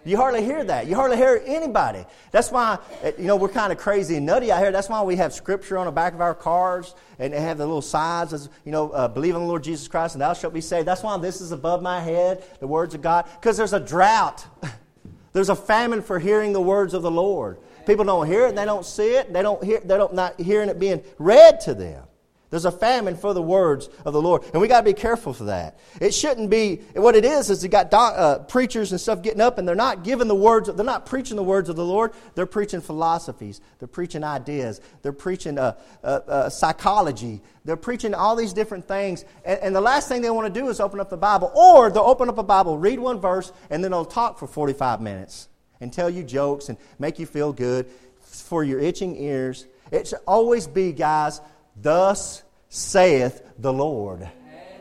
You 0.08 0.16
hardly 0.16 0.42
hear 0.42 0.64
that. 0.64 0.86
You 0.86 0.94
hardly 0.94 1.18
hear 1.18 1.42
anybody. 1.44 2.06
That's 2.30 2.50
why, 2.50 2.78
eh, 3.02 3.12
you 3.18 3.24
know, 3.24 3.36
we're 3.36 3.50
kind 3.50 3.72
of 3.72 3.78
crazy 3.78 4.16
and 4.16 4.24
nutty 4.24 4.50
out 4.50 4.60
here. 4.60 4.72
That's 4.72 4.88
why 4.88 5.02
we 5.02 5.16
have 5.16 5.34
scripture 5.34 5.76
on 5.76 5.84
the 5.84 5.92
back 5.92 6.14
of 6.14 6.22
our 6.22 6.34
cars 6.34 6.94
and 7.18 7.32
they 7.32 7.40
have 7.40 7.58
the 7.58 7.66
little 7.66 7.82
signs, 7.82 8.32
as, 8.32 8.48
you 8.64 8.72
know, 8.72 8.90
uh, 8.90 9.06
believe 9.08 9.34
in 9.34 9.42
the 9.42 9.46
Lord 9.46 9.62
Jesus 9.62 9.86
Christ 9.86 10.14
and 10.14 10.22
thou 10.22 10.32
shalt 10.32 10.54
be 10.54 10.62
saved. 10.62 10.88
That's 10.88 11.02
why 11.02 11.16
this 11.18 11.42
is 11.42 11.52
above 11.52 11.82
my 11.82 12.00
head, 12.00 12.42
the 12.58 12.66
words 12.66 12.94
of 12.94 13.02
God, 13.02 13.26
because 13.34 13.58
there's 13.58 13.74
a 13.74 13.80
drought. 13.80 14.46
there's 15.34 15.50
a 15.50 15.56
famine 15.56 16.00
for 16.00 16.18
hearing 16.18 16.54
the 16.54 16.60
words 16.60 16.94
of 16.94 17.02
the 17.02 17.10
Lord. 17.10 17.58
People 17.86 18.06
don't 18.06 18.26
hear 18.26 18.46
it, 18.46 18.56
they 18.56 18.64
don't 18.64 18.86
see 18.86 19.14
it, 19.14 19.32
they 19.32 19.42
don't 19.42 19.62
hear, 19.62 19.80
they 19.80 19.96
don't 19.96 20.14
not 20.14 20.40
hearing 20.40 20.70
it 20.70 20.78
being 20.78 21.02
read 21.18 21.60
to 21.60 21.74
them. 21.74 22.07
There's 22.50 22.64
a 22.64 22.72
famine 22.72 23.14
for 23.14 23.34
the 23.34 23.42
words 23.42 23.90
of 24.06 24.14
the 24.14 24.22
Lord. 24.22 24.42
And 24.52 24.62
we 24.62 24.68
got 24.68 24.80
to 24.80 24.84
be 24.84 24.94
careful 24.94 25.34
for 25.34 25.44
that. 25.44 25.78
It 26.00 26.14
shouldn't 26.14 26.48
be, 26.48 26.76
what 26.94 27.14
it 27.14 27.24
is, 27.24 27.50
is 27.50 27.62
you 27.62 27.68
got 27.68 27.92
uh, 27.92 28.38
preachers 28.40 28.90
and 28.90 29.00
stuff 29.00 29.20
getting 29.20 29.42
up 29.42 29.58
and 29.58 29.68
they're 29.68 29.74
not 29.74 30.02
giving 30.02 30.28
the 30.28 30.34
words, 30.34 30.72
they're 30.72 30.84
not 30.84 31.04
preaching 31.04 31.36
the 31.36 31.42
words 31.42 31.68
of 31.68 31.76
the 31.76 31.84
Lord. 31.84 32.12
They're 32.34 32.46
preaching 32.46 32.80
philosophies. 32.80 33.60
They're 33.78 33.88
preaching 33.88 34.24
ideas. 34.24 34.80
They're 35.02 35.12
preaching 35.12 35.58
uh, 35.58 35.76
uh, 36.02 36.06
uh 36.06 36.48
psychology. 36.48 37.42
They're 37.66 37.76
preaching 37.76 38.14
all 38.14 38.34
these 38.34 38.54
different 38.54 38.88
things. 38.88 39.26
And, 39.44 39.60
and 39.60 39.76
the 39.76 39.80
last 39.82 40.08
thing 40.08 40.22
they 40.22 40.30
want 40.30 40.52
to 40.52 40.60
do 40.60 40.68
is 40.68 40.80
open 40.80 41.00
up 41.00 41.10
the 41.10 41.18
Bible. 41.18 41.52
Or 41.54 41.90
they'll 41.90 42.02
open 42.02 42.30
up 42.30 42.38
a 42.38 42.42
Bible, 42.42 42.78
read 42.78 42.98
one 42.98 43.20
verse, 43.20 43.52
and 43.68 43.84
then 43.84 43.90
they'll 43.90 44.06
talk 44.06 44.38
for 44.38 44.46
45 44.46 45.02
minutes 45.02 45.48
and 45.80 45.92
tell 45.92 46.08
you 46.08 46.24
jokes 46.24 46.70
and 46.70 46.78
make 46.98 47.18
you 47.18 47.26
feel 47.26 47.52
good 47.52 47.90
for 48.20 48.64
your 48.64 48.80
itching 48.80 49.16
ears. 49.16 49.66
It 49.90 50.08
should 50.08 50.20
always 50.26 50.66
be, 50.66 50.92
guys, 50.92 51.40
Thus 51.80 52.42
saith 52.68 53.42
the 53.58 53.72
Lord. 53.72 54.28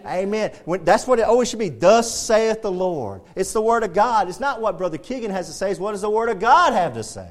Amen. 0.05 0.51
When, 0.65 0.85
that's 0.85 1.05
what 1.05 1.19
it 1.19 1.23
always 1.23 1.49
should 1.49 1.59
be. 1.59 1.69
Thus 1.69 2.17
saith 2.17 2.61
the 2.61 2.71
Lord. 2.71 3.21
It's 3.35 3.51
the 3.51 3.61
Word 3.61 3.83
of 3.83 3.93
God. 3.93 4.29
It's 4.29 4.39
not 4.39 4.61
what 4.61 4.77
Brother 4.77 4.97
Keegan 4.97 5.31
has 5.31 5.47
to 5.47 5.53
say, 5.53 5.71
it's 5.71 5.79
what 5.79 5.91
does 5.91 6.01
the 6.01 6.09
Word 6.09 6.29
of 6.29 6.39
God 6.39 6.73
have 6.73 6.93
to 6.93 7.03
say. 7.03 7.29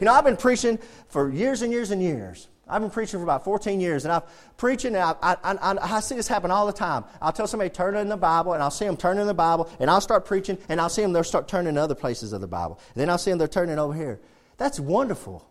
You 0.00 0.04
know, 0.04 0.12
I've 0.12 0.24
been 0.24 0.36
preaching 0.36 0.78
for 1.08 1.30
years 1.30 1.62
and 1.62 1.72
years 1.72 1.90
and 1.90 2.02
years. 2.02 2.48
I've 2.68 2.82
been 2.82 2.90
preaching 2.90 3.18
for 3.18 3.22
about 3.22 3.44
14 3.44 3.80
years, 3.80 4.04
and 4.04 4.12
I'm 4.12 4.22
preaching, 4.58 4.94
and 4.94 5.02
I, 5.02 5.14
I, 5.22 5.36
I, 5.42 5.96
I, 5.96 6.00
see 6.00 6.16
this 6.16 6.28
happen 6.28 6.50
all 6.50 6.66
the 6.66 6.72
time. 6.72 7.04
I'll 7.22 7.32
tell 7.32 7.46
somebody, 7.46 7.70
turn 7.70 7.96
in 7.96 8.08
the 8.08 8.16
Bible, 8.16 8.52
and 8.52 8.62
I'll 8.62 8.70
see 8.70 8.84
them 8.84 8.96
turn 8.96 9.18
in 9.18 9.26
the 9.26 9.32
Bible, 9.32 9.70
and 9.80 9.90
I'll 9.90 10.02
start 10.02 10.26
preaching, 10.26 10.58
and 10.68 10.78
I'll 10.78 10.90
see 10.90 11.00
them, 11.00 11.14
they'll 11.14 11.24
start 11.24 11.48
turning 11.48 11.70
in 11.70 11.78
other 11.78 11.94
places 11.94 12.34
of 12.34 12.42
the 12.42 12.46
Bible. 12.46 12.78
And 12.94 13.00
then 13.00 13.08
I'll 13.08 13.16
see 13.16 13.30
them, 13.30 13.38
they're 13.38 13.48
turning 13.48 13.78
over 13.78 13.94
here. 13.94 14.20
That's 14.58 14.78
wonderful. 14.78 15.48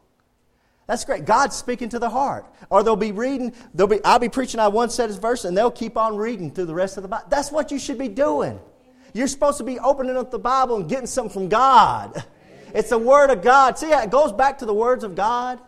That's 0.88 1.04
great. 1.04 1.26
God's 1.26 1.56
speaking 1.56 1.90
to 1.90 2.00
the 2.00 2.10
heart. 2.10 2.46
Or 2.70 2.82
they'll 2.82 2.96
be 2.96 3.12
reading, 3.12 3.54
they'll 3.74 3.88
be, 3.88 4.04
I'll 4.04 4.20
be 4.20 4.30
preaching 4.30 4.60
on 4.60 4.72
one 4.74 4.90
set 4.90 5.10
of 5.10 5.22
verse 5.22 5.46
and 5.46 5.56
they'll 5.56 5.70
keep 5.70 5.98
on 5.98 6.16
reading 6.16 6.50
through 6.50 6.66
the 6.66 6.74
rest 6.74 6.98
of 6.98 7.04
the 7.04 7.10
Bible. 7.10 7.26
That's 7.30 7.52
what 7.52 7.72
you 7.72 7.78
should 7.78 7.98
be 7.98 8.08
doing. 8.08 8.60
You're 9.14 9.28
supposed 9.28 9.58
to 9.58 9.64
be 9.64 9.80
opening 9.80 10.16
up 10.16 10.32
the 10.32 10.40
Bible 10.40 10.78
and 10.78 10.90
getting 10.90 11.08
something 11.08 11.34
from 11.34 11.50
God. 11.50 12.24
It's 12.74 12.90
the 12.90 12.98
Word 12.98 13.30
of 13.30 13.42
God. 13.42 13.78
See 13.78 13.90
how 13.90 14.02
it 14.02 14.10
goes 14.10 14.32
back 14.32 14.60
to 14.60 14.66
the 14.66 14.74
words 14.74 15.04
of 15.04 15.16
God? 15.16 15.60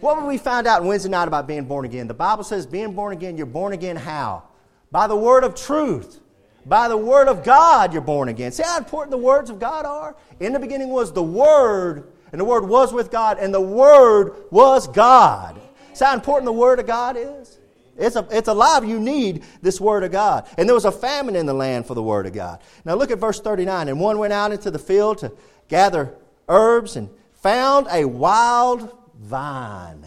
What 0.00 0.16
would 0.16 0.26
we 0.26 0.38
found 0.38 0.66
out 0.66 0.84
Wednesday 0.84 1.08
night 1.08 1.28
about 1.28 1.46
being 1.46 1.64
born 1.64 1.84
again? 1.84 2.06
The 2.06 2.14
Bible 2.14 2.44
says 2.44 2.66
being 2.66 2.94
born 2.94 3.12
again, 3.12 3.36
you're 3.36 3.46
born 3.46 3.72
again 3.72 3.96
how? 3.96 4.44
By 4.90 5.06
the 5.06 5.16
Word 5.16 5.44
of 5.44 5.54
truth. 5.54 6.20
By 6.66 6.88
the 6.88 6.96
Word 6.96 7.28
of 7.28 7.44
God, 7.44 7.92
you're 7.92 8.02
born 8.02 8.28
again. 8.28 8.52
See 8.52 8.62
how 8.62 8.78
important 8.78 9.12
the 9.12 9.18
words 9.18 9.50
of 9.50 9.58
God 9.58 9.86
are? 9.86 10.16
In 10.40 10.52
the 10.52 10.58
beginning 10.58 10.88
was 10.88 11.12
the 11.12 11.22
Word, 11.22 12.12
and 12.32 12.40
the 12.40 12.44
Word 12.44 12.68
was 12.68 12.92
with 12.92 13.10
God, 13.10 13.38
and 13.38 13.52
the 13.52 13.60
Word 13.60 14.34
was 14.50 14.88
God. 14.88 15.60
See 15.92 16.04
how 16.04 16.14
important 16.14 16.46
the 16.46 16.52
Word 16.52 16.78
of 16.78 16.86
God 16.86 17.16
is? 17.16 17.58
It's, 17.98 18.16
a, 18.16 18.26
it's 18.30 18.48
alive. 18.48 18.84
You 18.84 19.00
need 19.00 19.44
this 19.62 19.80
Word 19.80 20.04
of 20.04 20.12
God. 20.12 20.46
And 20.58 20.68
there 20.68 20.74
was 20.74 20.84
a 20.84 20.92
famine 20.92 21.36
in 21.36 21.46
the 21.46 21.54
land 21.54 21.86
for 21.86 21.94
the 21.94 22.02
Word 22.02 22.26
of 22.26 22.32
God. 22.32 22.60
Now 22.84 22.94
look 22.94 23.10
at 23.10 23.18
verse 23.18 23.40
39. 23.40 23.88
And 23.88 23.98
one 23.98 24.18
went 24.18 24.32
out 24.32 24.52
into 24.52 24.70
the 24.70 24.78
field 24.78 25.18
to 25.18 25.32
gather 25.68 26.14
herbs 26.48 26.96
and 26.96 27.08
found 27.32 27.86
a 27.90 28.04
wild 28.04 28.94
vine. 29.18 30.06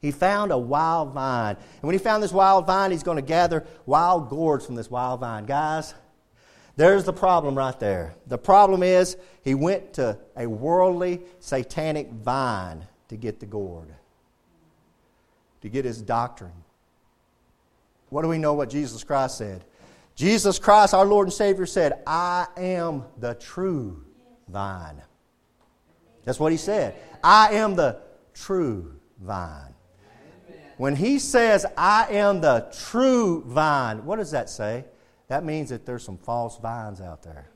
He 0.00 0.10
found 0.12 0.52
a 0.52 0.58
wild 0.58 1.12
vine. 1.12 1.56
And 1.56 1.82
when 1.82 1.92
he 1.92 1.98
found 1.98 2.22
this 2.22 2.32
wild 2.32 2.66
vine, 2.66 2.92
he's 2.92 3.02
going 3.02 3.16
to 3.16 3.22
gather 3.22 3.66
wild 3.84 4.30
gourds 4.30 4.64
from 4.64 4.76
this 4.76 4.90
wild 4.90 5.20
vine. 5.20 5.44
Guys, 5.44 5.92
there's 6.78 7.02
the 7.02 7.12
problem 7.12 7.58
right 7.58 7.78
there. 7.80 8.14
The 8.28 8.38
problem 8.38 8.84
is 8.84 9.16
he 9.42 9.56
went 9.56 9.94
to 9.94 10.16
a 10.36 10.46
worldly, 10.46 11.22
satanic 11.40 12.12
vine 12.12 12.86
to 13.08 13.16
get 13.16 13.40
the 13.40 13.46
gourd, 13.46 13.92
to 15.60 15.68
get 15.68 15.84
his 15.84 16.00
doctrine. 16.00 16.52
What 18.10 18.22
do 18.22 18.28
we 18.28 18.38
know 18.38 18.54
what 18.54 18.70
Jesus 18.70 19.02
Christ 19.02 19.38
said? 19.38 19.64
Jesus 20.14 20.60
Christ, 20.60 20.94
our 20.94 21.04
Lord 21.04 21.26
and 21.26 21.32
Savior, 21.32 21.66
said, 21.66 22.00
I 22.06 22.46
am 22.56 23.02
the 23.18 23.34
true 23.34 24.04
vine. 24.46 25.02
That's 26.24 26.38
what 26.38 26.52
he 26.52 26.58
said. 26.58 26.94
I 27.24 27.54
am 27.54 27.74
the 27.74 28.02
true 28.34 28.94
vine. 29.20 29.74
When 30.76 30.94
he 30.94 31.18
says, 31.18 31.66
I 31.76 32.06
am 32.12 32.40
the 32.40 32.72
true 32.86 33.42
vine, 33.46 34.04
what 34.04 34.20
does 34.20 34.30
that 34.30 34.48
say? 34.48 34.84
That 35.28 35.44
means 35.44 35.68
that 35.70 35.86
there's 35.86 36.02
some 36.02 36.18
false 36.18 36.58
vines 36.58 37.00
out 37.00 37.22
there. 37.22 37.50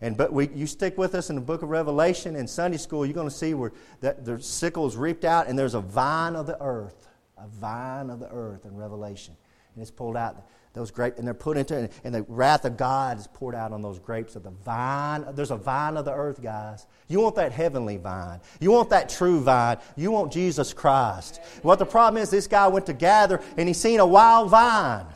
And 0.00 0.16
but 0.16 0.32
we, 0.32 0.48
you 0.48 0.66
stick 0.66 0.98
with 0.98 1.14
us 1.14 1.30
in 1.30 1.36
the 1.36 1.42
book 1.42 1.62
of 1.62 1.70
Revelation 1.70 2.36
in 2.36 2.46
Sunday 2.46 2.76
school, 2.76 3.06
you're 3.06 3.14
going 3.14 3.28
to 3.28 3.34
see 3.34 3.54
where 3.54 3.72
that 4.00 4.24
the 4.24 4.40
sickle 4.40 4.86
is 4.86 4.96
reaped 4.96 5.24
out, 5.24 5.46
and 5.46 5.58
there's 5.58 5.74
a 5.74 5.80
vine 5.80 6.36
of 6.36 6.46
the 6.46 6.60
earth, 6.60 7.08
a 7.38 7.46
vine 7.46 8.10
of 8.10 8.20
the 8.20 8.28
earth 8.28 8.66
in 8.66 8.76
Revelation, 8.76 9.34
and 9.74 9.82
it's 9.82 9.90
pulled 9.90 10.16
out. 10.16 10.46
Those 10.74 10.90
grapes, 10.90 11.18
and 11.18 11.26
they're 11.26 11.34
put 11.34 11.56
into, 11.56 11.88
and 12.02 12.12
the 12.12 12.24
wrath 12.24 12.64
of 12.64 12.76
God 12.76 13.18
is 13.20 13.28
poured 13.28 13.54
out 13.54 13.72
on 13.72 13.80
those 13.80 14.00
grapes 14.00 14.34
of 14.34 14.42
the 14.42 14.50
vine. 14.50 15.24
There's 15.34 15.52
a 15.52 15.56
vine 15.56 15.96
of 15.96 16.04
the 16.04 16.12
earth, 16.12 16.42
guys. 16.42 16.88
You 17.06 17.20
want 17.20 17.36
that 17.36 17.52
heavenly 17.52 17.96
vine. 17.96 18.40
You 18.58 18.72
want 18.72 18.90
that 18.90 19.08
true 19.08 19.40
vine. 19.40 19.78
You 19.94 20.10
want 20.10 20.32
Jesus 20.32 20.72
Christ. 20.72 21.40
What 21.62 21.78
the 21.78 21.86
problem 21.86 22.20
is, 22.20 22.28
this 22.28 22.48
guy 22.48 22.66
went 22.66 22.86
to 22.86 22.92
gather, 22.92 23.40
and 23.56 23.68
he 23.68 23.72
seen 23.72 24.00
a 24.00 24.06
wild 24.06 24.50
vine. 24.50 25.06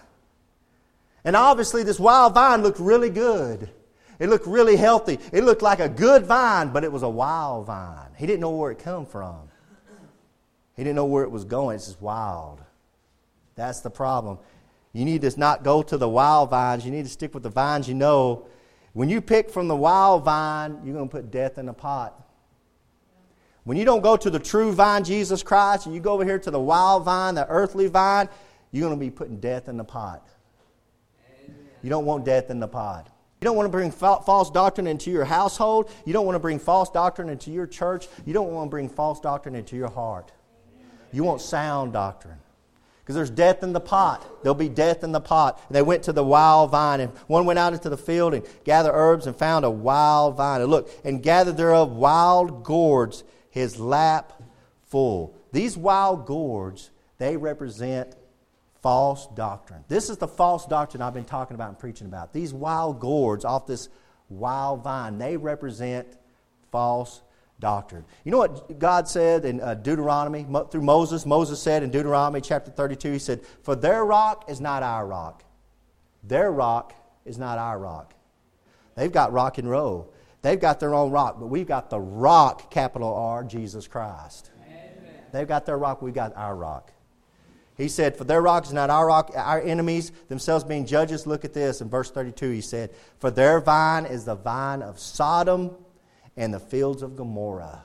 And 1.29 1.37
obviously, 1.37 1.83
this 1.83 2.01
wild 2.01 2.33
vine 2.33 2.63
looked 2.63 2.81
really 2.81 3.11
good. 3.11 3.69
It 4.19 4.31
looked 4.31 4.47
really 4.47 4.77
healthy. 4.77 5.19
It 5.31 5.45
looked 5.45 5.61
like 5.61 5.79
a 5.79 5.87
good 5.87 6.25
vine, 6.25 6.71
but 6.71 6.85
it 6.85 6.91
was 6.91 7.03
a 7.03 7.09
wild 7.09 7.67
vine. 7.67 8.09
He 8.17 8.25
didn't 8.25 8.41
know 8.41 8.49
where 8.49 8.71
it 8.71 8.79
come 8.79 9.05
from. 9.05 9.51
He 10.75 10.85
didn't 10.85 10.97
know 10.97 11.05
where 11.05 11.25
it 11.25 11.31
was 11.31 11.45
going. 11.45 11.77
It's 11.77 11.85
just 11.85 12.01
wild. 12.01 12.63
That's 13.57 13.81
the 13.81 13.91
problem. 13.91 14.39
You 14.95 15.05
need 15.05 15.21
to 15.21 15.39
not 15.39 15.65
go 15.65 15.83
to 15.83 15.99
the 15.99 16.09
wild 16.09 16.49
vines. 16.49 16.87
You 16.87 16.93
need 16.93 17.05
to 17.05 17.11
stick 17.11 17.35
with 17.35 17.43
the 17.43 17.51
vines 17.51 17.87
you 17.87 17.95
know. 17.95 18.47
When 18.95 19.11
you 19.11 19.21
pick 19.21 19.51
from 19.51 19.69
the 19.69 19.77
wild 19.77 20.25
vine, 20.25 20.81
you're 20.83 20.95
going 20.95 21.11
to 21.11 21.15
put 21.15 21.31
death 21.31 21.59
in 21.59 21.67
the 21.67 21.75
pot. 21.75 22.27
When 23.65 23.77
you 23.77 23.85
don't 23.85 24.01
go 24.01 24.17
to 24.17 24.31
the 24.31 24.39
true 24.39 24.73
vine, 24.73 25.05
Jesus 25.05 25.43
Christ, 25.43 25.85
and 25.85 25.95
you 25.95 26.01
go 26.01 26.15
over 26.15 26.25
here 26.25 26.39
to 26.39 26.51
the 26.51 26.59
wild 26.59 27.05
vine, 27.05 27.35
the 27.35 27.47
earthly 27.49 27.87
vine, 27.87 28.31
you're 28.73 28.89
going 28.89 28.99
to 28.99 29.05
be 29.05 29.11
putting 29.11 29.41
death 29.41 29.69
in 29.69 29.77
the 29.77 29.85
pot. 29.85 30.27
You 31.89 31.91
don't 31.91 32.05
want 32.05 32.27
death 32.27 32.51
in 32.51 32.61
the 32.61 32.69
pod. 32.69 33.07
You 33.41 33.47
don't 33.47 33.57
want 33.57 33.65
to 33.65 33.71
bring 33.71 33.91
false 33.91 34.51
doctrine 34.51 34.87
into 34.87 35.11
your 35.11 35.25
household. 35.25 35.91
You 36.05 36.13
don't 36.13 36.27
want 36.27 36.35
to 36.35 36.39
bring 36.39 36.59
false 36.59 36.91
doctrine 36.91 37.31
into 37.31 37.51
your 37.51 37.67
church. 37.67 38.09
You 38.27 38.35
don't 38.35 38.53
want 38.53 38.67
to 38.67 38.71
bring 38.71 38.91
false 38.91 39.21
doctrine 39.21 39.55
into 39.55 39.75
your 39.75 39.89
heart. 39.89 40.31
You 41.13 41.25
want 41.25 41.41
sound 41.41 41.95
doctrine. 41.95 42.37
Because 43.01 43.15
there's 43.15 43.31
death 43.31 43.63
in 43.63 43.73
the 43.73 43.81
pot. 43.81 44.23
There'll 44.43 44.55
be 44.55 44.69
death 44.69 45.03
in 45.03 45.13
the 45.13 45.21
pot. 45.23 45.63
And 45.67 45.75
they 45.75 45.81
went 45.81 46.03
to 46.03 46.13
the 46.13 46.23
wild 46.23 46.73
vine, 46.73 47.01
and 47.01 47.11
one 47.27 47.47
went 47.47 47.59
out 47.59 47.73
into 47.73 47.89
the 47.89 47.97
field 47.97 48.35
and 48.35 48.47
gathered 48.65 48.93
herbs 48.93 49.27
and 49.27 49.35
found 49.35 49.65
a 49.65 49.71
wild 49.71 50.37
vine. 50.37 50.61
And 50.61 50.71
look, 50.71 50.91
and 51.05 51.23
gathered 51.23 51.57
thereof 51.57 51.93
wild 51.93 52.65
gourds, 52.65 53.25
his 53.49 53.81
lap 53.81 54.43
full. 54.89 55.35
These 55.53 55.79
wild 55.79 56.27
gourds, 56.27 56.91
they 57.17 57.39
represent 57.39 58.15
false 58.89 59.27
doctrine. 59.35 59.85
This 59.87 60.09
is 60.09 60.17
the 60.17 60.27
false 60.27 60.65
doctrine 60.65 61.03
I've 61.03 61.13
been 61.13 61.27
talking 61.27 61.55
about 61.55 61.69
and 61.69 61.79
preaching 61.79 62.07
about. 62.07 62.33
These 62.33 62.55
wild 62.55 63.01
gourds 63.01 63.45
off 63.45 63.67
this 63.67 63.91
wild 64.31 64.83
vine, 64.83 65.19
they 65.19 65.37
represent 65.37 66.17
false 66.73 67.21
doctrine. 67.61 68.07
You 68.25 68.33
know 68.33 68.39
what 68.39 68.79
God 68.79 69.07
said 69.07 69.45
in 69.45 69.61
uh, 69.61 69.75
Deuteronomy 69.75 70.47
through 70.71 70.81
Moses? 70.81 71.27
Moses 71.27 71.61
said 71.61 71.83
in 71.83 71.91
Deuteronomy 71.91 72.41
chapter 72.41 72.71
32, 72.71 73.13
he 73.13 73.19
said, 73.19 73.43
For 73.63 73.77
their 73.77 74.07
rock 74.07 74.47
is 74.49 74.59
not 74.59 74.83
our 74.83 75.07
rock. 75.07 75.45
Their 76.25 76.51
rock 76.51 76.95
is 77.27 77.37
not 77.37 77.59
our 77.59 77.79
rock. 77.79 78.15
They've 78.95 79.13
got 79.13 79.35
rock 79.35 79.59
and 79.59 79.69
roll. 79.69 80.15
They've 80.41 80.59
got 80.59 80.81
their 80.81 80.95
own 80.95 81.11
rock, 81.11 81.39
but 81.39 81.49
we've 81.49 81.69
got 81.69 81.91
the 81.91 82.01
rock, 82.01 82.71
capital 82.71 83.13
R, 83.15 83.45
Jesus 83.45 83.87
Christ. 83.87 84.51
Amen. 84.67 85.25
They've 85.31 85.47
got 85.47 85.67
their 85.67 85.77
rock, 85.77 86.01
we 86.01 86.11
got 86.11 86.35
our 86.35 86.57
rock. 86.57 86.91
He 87.79 87.89
said, 87.89 88.17
For 88.17 88.25
their 88.25 88.43
rock 88.43 88.67
is 88.67 88.73
not 88.73 88.91
our 88.91 89.07
rock, 89.07 89.31
our 89.37 89.61
enemies, 89.61 90.11
themselves 90.29 90.65
being 90.65 90.85
judges. 90.85 91.29
Look 91.29 91.45
at 91.45 91.55
this 91.55 91.81
in 91.81 91.89
verse 91.89 92.11
32. 92.11 92.51
He 92.51 92.61
said, 92.61 92.91
For 93.21 93.31
their 93.31 93.61
vine 93.61 94.05
is 94.05 94.25
the 94.25 94.35
vine 94.35 94.83
of 94.83 94.99
Sodom 94.99 95.71
and 96.37 96.53
the 96.53 96.59
fields 96.59 97.03
of 97.03 97.15
Gomorrah. 97.15 97.85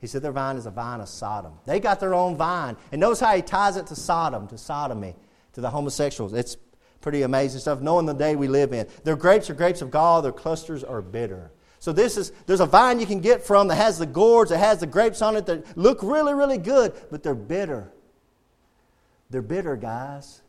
He 0.00 0.08
said 0.08 0.22
their 0.22 0.32
vine 0.32 0.56
is 0.56 0.66
a 0.66 0.70
vine 0.72 1.00
of 1.00 1.08
Sodom. 1.08 1.52
They 1.66 1.78
got 1.78 2.00
their 2.00 2.14
own 2.14 2.36
vine. 2.36 2.76
And 2.90 3.00
notice 3.00 3.20
how 3.20 3.36
he 3.36 3.42
ties 3.42 3.76
it 3.76 3.86
to 3.86 3.94
Sodom, 3.94 4.48
to 4.48 4.58
sodomy, 4.58 5.14
to 5.52 5.60
the 5.60 5.70
homosexuals. 5.70 6.32
It's 6.32 6.56
pretty 7.00 7.22
amazing 7.22 7.60
stuff, 7.60 7.80
knowing 7.80 8.06
the 8.06 8.12
day 8.12 8.34
we 8.34 8.48
live 8.48 8.72
in. 8.72 8.88
Their 9.04 9.16
grapes 9.16 9.48
are 9.50 9.54
grapes 9.54 9.82
of 9.82 9.92
gall, 9.92 10.20
their 10.20 10.32
clusters 10.32 10.82
are 10.82 11.00
bitter. 11.00 11.52
So 11.78 11.92
this 11.92 12.16
is 12.16 12.32
there's 12.46 12.60
a 12.60 12.66
vine 12.66 12.98
you 12.98 13.06
can 13.06 13.20
get 13.20 13.42
from 13.42 13.68
that 13.68 13.76
has 13.76 13.98
the 13.98 14.06
gourds, 14.06 14.50
that 14.50 14.58
has 14.58 14.80
the 14.80 14.86
grapes 14.86 15.22
on 15.22 15.36
it 15.36 15.46
that 15.46 15.78
look 15.78 16.02
really, 16.02 16.34
really 16.34 16.58
good, 16.58 16.92
but 17.10 17.22
they're 17.22 17.34
bitter. 17.34 17.92
They're 19.30 19.42
bitter, 19.42 19.76
guys. 19.76 20.42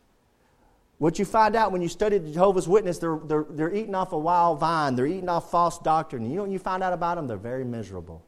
What 0.98 1.18
you 1.18 1.26
find 1.26 1.56
out 1.56 1.72
when 1.72 1.82
you 1.82 1.88
study 1.88 2.18
the 2.18 2.32
Jehovah's 2.32 2.68
Witness, 2.68 3.00
they're, 3.00 3.20
they're, 3.26 3.46
they're 3.50 3.74
eating 3.74 3.96
off 3.96 4.12
a 4.12 4.18
wild 4.18 4.60
vine. 4.60 4.96
They're 4.96 5.08
eating 5.08 5.30
off 5.30 5.50
false 5.50 5.80
doctrine. 5.80 6.30
You 6.30 6.36
know 6.36 6.44
what 6.44 6.52
you 6.52 6.60
find 6.60 6.84
out 6.84 6.94
about 6.94 7.16
them? 7.16 7.28
They're 7.28 7.38
very 7.38 7.64
miserable. 7.64 8.24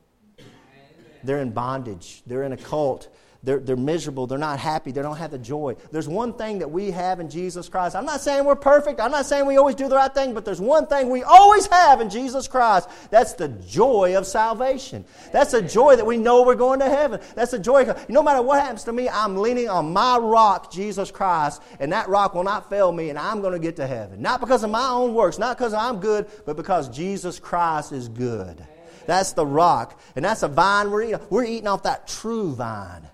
They're 1.24 1.40
in 1.40 1.52
bondage. 1.52 2.24
They're 2.26 2.44
in 2.44 2.52
a 2.52 2.58
cult. 2.58 3.10
They're, 3.46 3.60
they're 3.60 3.76
miserable. 3.76 4.26
They're 4.26 4.38
not 4.38 4.58
happy. 4.58 4.92
They 4.92 5.02
don't 5.02 5.18
have 5.18 5.32
the 5.32 5.38
joy. 5.38 5.76
There's 5.92 6.08
one 6.08 6.34
thing 6.34 6.60
that 6.60 6.72
we 6.72 6.92
have 6.92 7.20
in 7.20 7.30
Jesus 7.30 7.68
Christ. 7.68 7.94
I'm 7.94 8.06
not 8.06 8.22
saying 8.22 8.46
we're 8.46 8.56
perfect. 8.56 9.02
I'm 9.02 9.12
not 9.12 9.26
saying 9.26 9.46
we 9.46 9.58
always 9.58 9.76
do 9.76 9.90
the 9.90 9.98
right 9.98 10.14
thing, 10.14 10.34
but 10.34 10.46
there's 10.46 10.62
one 10.62 10.88
thing 10.88 11.10
we 11.10 11.24
always 11.24 11.66
have 11.68 12.00
in 12.00 12.10
Jesus 12.10 12.48
Christ. 12.48 12.88
That's 13.10 13.34
the 13.34 13.50
joy 13.50 14.18
of 14.18 14.26
salvation. 14.26 15.04
That's 15.34 15.52
the 15.52 15.62
joy 15.62 15.98
that 15.98 16.06
we 16.06 16.18
know 16.18 16.44
we're 16.44 16.56
going 16.56 16.80
to 16.80 16.90
heaven. 16.90 17.20
That's 17.36 17.52
the 17.52 17.60
joy. 17.60 17.94
No 18.08 18.24
matter 18.24 18.42
what 18.42 18.62
happens 18.62 18.86
to 18.86 18.94
me, 18.94 19.10
I'm 19.10 19.36
leaning 19.36 19.68
on 19.68 19.92
my 19.92 20.18
rock, 20.18 20.72
Jesus 20.72 21.12
Christ, 21.12 21.62
and 21.82 21.92
that 21.92 22.08
rock 22.08 22.36
will 22.36 22.46
not 22.46 22.70
fail 22.70 22.94
me, 22.94 23.10
and 23.10 23.20
I'm 23.20 23.42
going 23.42 23.54
to 23.54 23.60
get 23.60 23.76
to 23.76 23.88
heaven. 23.88 24.22
Not 24.22 24.40
because 24.40 24.64
of 24.64 24.70
my 24.70 24.88
own 24.88 25.14
works, 25.14 25.38
not 25.38 25.58
because 25.58 25.74
I'm 25.74 26.00
good, 26.00 26.28
but 26.46 26.56
because 26.56 26.88
Jesus 26.88 27.40
Christ 27.40 27.92
is 27.92 28.08
good. 28.08 28.66
That's 29.06 29.34
the 29.34 29.46
rock. 29.46 30.00
And 30.16 30.24
that's 30.24 30.44
a 30.44 30.48
vine 30.48 30.92
we're 30.92 31.04
eating. 31.04 31.20
We're 31.30 31.44
eating 31.44 31.68
off 31.68 31.84
that 31.84 32.08
true 32.08 32.54
vine 32.54 33.10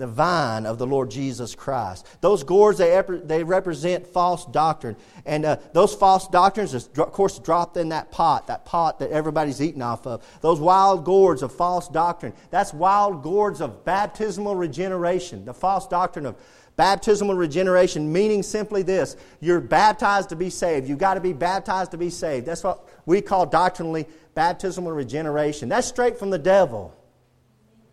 the 0.00 0.06
vine 0.06 0.66
of 0.66 0.78
the 0.78 0.86
Lord 0.86 1.10
Jesus 1.10 1.54
Christ. 1.54 2.06
Those 2.20 2.42
gourds, 2.42 2.78
they, 2.78 3.00
they 3.24 3.44
represent 3.44 4.06
false 4.06 4.44
doctrine. 4.46 4.96
And 5.24 5.44
uh, 5.44 5.56
those 5.72 5.94
false 5.94 6.26
doctrines, 6.26 6.74
of 6.74 6.92
course, 7.12 7.38
dropped 7.38 7.76
in 7.76 7.90
that 7.90 8.10
pot, 8.10 8.46
that 8.48 8.64
pot 8.64 8.98
that 8.98 9.10
everybody's 9.10 9.62
eating 9.62 9.82
off 9.82 10.06
of. 10.06 10.24
Those 10.40 10.58
wild 10.58 11.04
gourds 11.04 11.42
of 11.42 11.52
false 11.54 11.88
doctrine, 11.88 12.32
that's 12.50 12.72
wild 12.72 13.22
gourds 13.22 13.60
of 13.60 13.84
baptismal 13.84 14.56
regeneration. 14.56 15.44
The 15.44 15.54
false 15.54 15.86
doctrine 15.86 16.26
of 16.26 16.36
baptismal 16.76 17.34
regeneration, 17.36 18.10
meaning 18.10 18.42
simply 18.42 18.82
this 18.82 19.16
you're 19.38 19.60
baptized 19.60 20.30
to 20.30 20.36
be 20.36 20.48
saved. 20.48 20.88
You've 20.88 20.98
got 20.98 21.14
to 21.14 21.20
be 21.20 21.34
baptized 21.34 21.90
to 21.90 21.98
be 21.98 22.08
saved. 22.08 22.46
That's 22.46 22.64
what 22.64 22.88
we 23.04 23.20
call 23.20 23.44
doctrinally 23.44 24.06
baptismal 24.34 24.92
regeneration. 24.92 25.68
That's 25.68 25.86
straight 25.86 26.18
from 26.18 26.30
the 26.30 26.38
devil. 26.38 26.96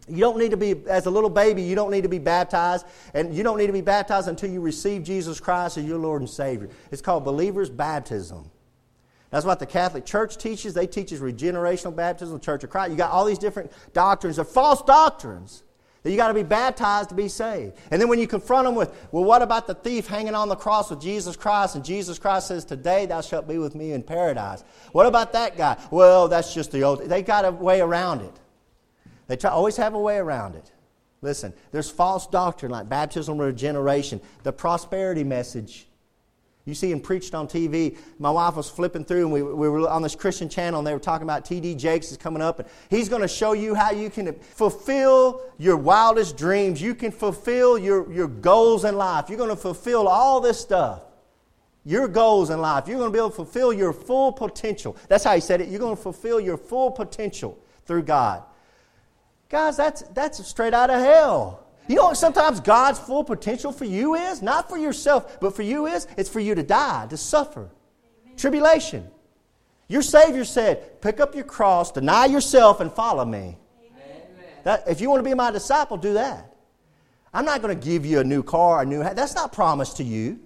You 0.10 0.20
don't 0.20 0.38
need 0.38 0.52
to 0.52 0.58
be, 0.58 0.76
as 0.88 1.06
a 1.06 1.10
little 1.10 1.30
baby, 1.30 1.62
you 1.62 1.76
don't 1.76 1.91
need 1.91 2.04
to 2.04 2.10
be 2.10 2.20
baptized. 2.20 2.86
And 3.13 3.36
you 3.36 3.43
don't 3.43 3.58
need 3.58 3.67
to 3.67 3.74
be 3.74 3.82
baptized 3.82 4.28
until 4.28 4.50
you 4.50 4.62
receive 4.62 5.04
Jesus 5.04 5.39
Christ 5.39 5.78
as 5.78 5.86
your 5.86 5.98
Lord 5.98 6.22
and 6.22 6.30
Savior. 6.30 6.70
It's 6.91 7.02
called 7.02 7.24
believer's 7.24 7.70
baptism. 7.70 8.50
That's 9.30 9.46
what 9.46 9.60
the 9.60 9.65
Catholic 9.65 10.06
Church 10.06 10.38
teaches. 10.38 10.74
They 10.74 10.88
teach 10.88 11.12
regenerational 11.12 11.96
baptism, 11.96 12.39
Church 12.39 12.63
of 12.63 12.70
Christ. 12.70 12.91
You 12.91 12.98
got 12.98 13.12
all 13.12 13.26
these 13.26 13.39
different 13.39 13.72
doctrines. 13.93 14.38
They're 14.38 14.46
false 14.46 14.82
doctrines. 14.82 15.63
That 16.04 16.12
you 16.12 16.17
got 16.17 16.30
to 16.30 16.34
be 16.34 16.43
baptized 16.43 17.10
to 17.10 17.15
be 17.15 17.28
saved. 17.28 17.76
And 17.91 18.00
then 18.00 18.08
when 18.08 18.20
you 18.20 18.28
confront 18.28 18.65
them 18.65 18.76
with, 18.76 18.93
well, 19.12 19.26
what 19.26 19.41
about 19.41 19.67
the 19.67 19.74
thief 19.74 20.08
hanging 20.08 20.36
on 20.36 20.48
the 20.48 20.56
cross 20.56 20.89
with 20.89 21.02
Jesus 21.02 21.36
Christ? 21.36 21.76
And 21.76 21.84
Jesus 21.84 22.17
Christ 22.17 22.48
says, 22.48 22.63
Today 22.63 23.06
thou 23.08 23.20
shalt 23.20 23.48
be 23.48 23.58
with 23.58 23.76
me 23.76 23.91
in 23.91 24.04
paradise. 24.04 24.63
What 24.93 25.06
about 25.06 25.34
that 25.34 25.58
guy? 25.58 25.76
Well, 25.91 26.30
that's 26.30 26.54
just 26.54 26.72
the 26.72 26.84
old. 26.84 27.02
They 27.10 27.24
got 27.24 27.43
a 27.43 27.52
way 27.52 27.82
around 27.82 28.22
it. 28.22 28.39
They 29.28 29.38
try, 29.38 29.52
always 29.52 29.78
have 29.78 29.94
a 29.94 30.00
way 30.00 30.18
around 30.18 30.56
it. 30.56 30.72
Listen, 31.22 31.54
there's 31.72 31.90
false 31.90 32.28
doctrine 32.28 32.72
like 32.72 32.88
baptismal 32.90 33.38
regeneration, 33.38 34.22
the 34.44 34.54
prosperity 34.54 35.24
message. 35.24 35.88
You 36.68 36.76
see 36.76 36.92
him 36.92 37.00
preached 37.00 37.34
on 37.34 37.48
TV. 37.48 37.98
My 38.20 38.30
wife 38.30 38.58
was 38.58 38.70
flipping 38.70 39.06
through, 39.06 39.24
and 39.24 39.32
we, 39.32 39.42
we 39.42 39.70
were 39.70 39.90
on 39.90 40.02
this 40.02 40.16
Christian 40.16 40.50
channel, 40.50 40.80
and 40.80 40.86
they 40.86 40.92
were 40.92 41.00
talking 41.00 41.24
about 41.24 41.46
T.D. 41.46 41.76
Jakes 41.76 42.12
is 42.12 42.18
coming 42.18 42.42
up, 42.42 42.60
and 42.60 42.68
he's 42.90 43.08
going 43.08 43.22
to 43.22 43.28
show 43.28 43.54
you 43.54 43.74
how 43.74 43.92
you 43.92 44.10
can 44.10 44.34
fulfill 44.34 45.42
your 45.58 45.78
wildest 45.78 46.36
dreams. 46.36 46.82
You 46.82 46.94
can 46.94 47.12
fulfill 47.12 47.78
your, 47.78 48.12
your 48.12 48.28
goals 48.28 48.84
in 48.84 48.98
life. 48.98 49.30
You're 49.30 49.38
going 49.38 49.50
to 49.50 49.56
fulfill 49.56 50.10
all 50.10 50.42
this 50.42 50.60
stuff. 50.60 51.04
Your 51.86 52.10
goals 52.10 52.50
in 52.50 52.60
life. 52.60 52.86
You're 52.86 52.98
going 52.98 53.12
to 53.12 53.13
be 53.13 53.20
able 53.20 53.30
to 53.30 53.36
fulfill 53.38 53.72
your 53.72 53.94
full 53.94 54.34
potential. 54.34 54.98
That's 55.08 55.24
how 55.24 55.36
he 55.36 55.40
said 55.40 55.62
it. 55.62 55.70
You're 55.70 55.80
going 55.80 55.96
to 55.96 56.02
fulfill 56.02 56.42
your 56.42 56.58
full 56.58 56.92
potential 56.92 57.58
through 57.86 58.04
God. 58.04 58.44
Guys, 59.50 59.78
that's, 59.78 60.02
that's 60.14 60.46
straight 60.46 60.74
out 60.74 60.90
of 60.90 61.00
hell. 61.00 61.64
You 61.88 61.96
know 61.96 62.06
what 62.06 62.18
sometimes 62.18 62.60
God's 62.60 63.00
full 63.00 63.24
potential 63.24 63.72
for 63.72 63.86
you 63.86 64.16
is? 64.16 64.42
Not 64.42 64.68
for 64.68 64.78
yourself, 64.78 65.40
but 65.40 65.56
for 65.56 65.62
you 65.62 65.88
is? 65.88 66.06
It's 66.18 66.30
for 66.30 66.42
you 66.42 66.54
to 66.56 66.64
die, 66.64 67.08
to 67.10 67.18
suffer. 67.18 67.70
Tribulation. 68.36 69.10
Your 69.88 70.02
Savior 70.02 70.44
said, 70.44 71.02
Pick 71.02 71.22
up 71.22 71.34
your 71.34 71.46
cross, 71.46 71.92
deny 71.94 72.26
yourself, 72.26 72.82
and 72.82 72.92
follow 72.92 73.24
me. 73.24 73.58
That, 74.64 74.84
if 74.86 75.00
you 75.00 75.10
want 75.10 75.24
to 75.24 75.30
be 75.30 75.34
my 75.34 75.50
disciple, 75.50 75.96
do 75.96 76.14
that. 76.16 76.54
I'm 77.34 77.46
not 77.46 77.62
going 77.62 77.78
to 77.78 77.86
give 77.86 78.06
you 78.06 78.20
a 78.20 78.24
new 78.24 78.44
car, 78.44 78.82
a 78.82 78.86
new 78.86 79.00
hat. 79.00 79.16
That's 79.16 79.36
not 79.36 79.54
promised 79.54 79.98
to 79.98 80.04
you. 80.04 80.40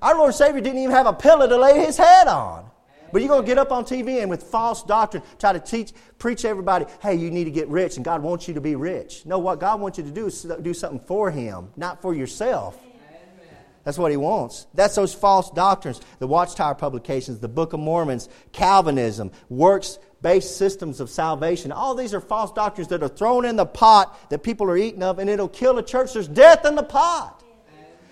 Our 0.00 0.14
Lord 0.14 0.28
and 0.28 0.34
Savior 0.34 0.60
didn't 0.62 0.78
even 0.78 0.94
have 0.94 1.06
a 1.06 1.12
pillow 1.12 1.46
to 1.46 1.56
lay 1.56 1.84
his 1.84 1.98
head 1.98 2.28
on. 2.28 2.67
But 3.12 3.22
you're 3.22 3.28
going 3.28 3.42
to 3.42 3.46
get 3.46 3.58
up 3.58 3.72
on 3.72 3.84
TV 3.84 4.20
and 4.20 4.30
with 4.30 4.42
false 4.42 4.82
doctrine 4.82 5.22
try 5.38 5.52
to 5.52 5.60
teach, 5.60 5.92
preach 6.18 6.44
everybody, 6.44 6.86
hey, 7.00 7.14
you 7.14 7.30
need 7.30 7.44
to 7.44 7.50
get 7.50 7.68
rich 7.68 7.96
and 7.96 8.04
God 8.04 8.22
wants 8.22 8.48
you 8.48 8.54
to 8.54 8.60
be 8.60 8.76
rich. 8.76 9.24
No, 9.24 9.38
what 9.38 9.60
God 9.60 9.80
wants 9.80 9.98
you 9.98 10.04
to 10.04 10.10
do 10.10 10.26
is 10.26 10.42
do 10.62 10.74
something 10.74 11.00
for 11.00 11.30
Him, 11.30 11.70
not 11.76 12.02
for 12.02 12.14
yourself. 12.14 12.78
That's 13.84 13.96
what 13.96 14.10
He 14.10 14.18
wants. 14.18 14.66
That's 14.74 14.94
those 14.96 15.14
false 15.14 15.50
doctrines. 15.50 16.00
The 16.18 16.26
Watchtower 16.26 16.74
publications, 16.74 17.38
the 17.38 17.48
Book 17.48 17.72
of 17.72 17.80
Mormons, 17.80 18.28
Calvinism, 18.52 19.30
works 19.48 19.98
based 20.20 20.56
systems 20.56 21.00
of 21.00 21.08
salvation. 21.08 21.72
All 21.72 21.94
these 21.94 22.12
are 22.12 22.20
false 22.20 22.52
doctrines 22.52 22.88
that 22.88 23.02
are 23.02 23.08
thrown 23.08 23.44
in 23.44 23.56
the 23.56 23.64
pot 23.64 24.30
that 24.30 24.42
people 24.42 24.68
are 24.70 24.76
eating 24.76 25.02
of, 25.02 25.18
and 25.18 25.30
it'll 25.30 25.48
kill 25.48 25.74
the 25.74 25.82
church. 25.82 26.12
There's 26.12 26.28
death 26.28 26.66
in 26.66 26.74
the 26.74 26.82
pot. 26.82 27.42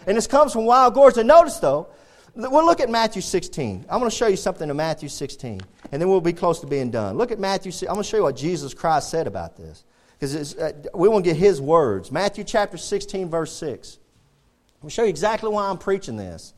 And 0.06 0.16
this 0.16 0.26
comes 0.26 0.52
from 0.52 0.66
wild 0.66 0.94
gourds. 0.94 1.18
And 1.18 1.26
notice, 1.26 1.58
though, 1.58 1.88
We'll 2.36 2.66
look 2.66 2.80
at 2.80 2.90
Matthew 2.90 3.22
16. 3.22 3.86
I'm 3.88 3.98
going 3.98 4.10
to 4.10 4.14
show 4.14 4.26
you 4.26 4.36
something 4.36 4.68
in 4.68 4.76
Matthew 4.76 5.08
16, 5.08 5.58
and 5.90 6.02
then 6.02 6.06
we'll 6.06 6.20
be 6.20 6.34
close 6.34 6.60
to 6.60 6.66
being 6.66 6.90
done. 6.90 7.16
Look 7.16 7.32
at 7.32 7.38
Matthew. 7.38 7.72
I'm 7.88 7.94
going 7.94 8.02
to 8.02 8.08
show 8.08 8.18
you 8.18 8.24
what 8.24 8.36
Jesus 8.36 8.74
Christ 8.74 9.08
said 9.08 9.26
about 9.26 9.56
this, 9.56 9.84
because 10.18 10.54
uh, 10.58 10.72
we 10.94 11.08
want 11.08 11.24
to 11.24 11.30
get 11.30 11.38
His 11.38 11.62
words. 11.62 12.12
Matthew 12.12 12.44
chapter 12.44 12.76
16, 12.76 13.30
verse 13.30 13.56
6. 13.56 13.96
I'm 13.96 14.82
going 14.82 14.90
to 14.90 14.94
show 14.94 15.02
you 15.04 15.08
exactly 15.08 15.48
why 15.48 15.70
I'm 15.70 15.78
preaching 15.78 16.18
this. 16.18 16.52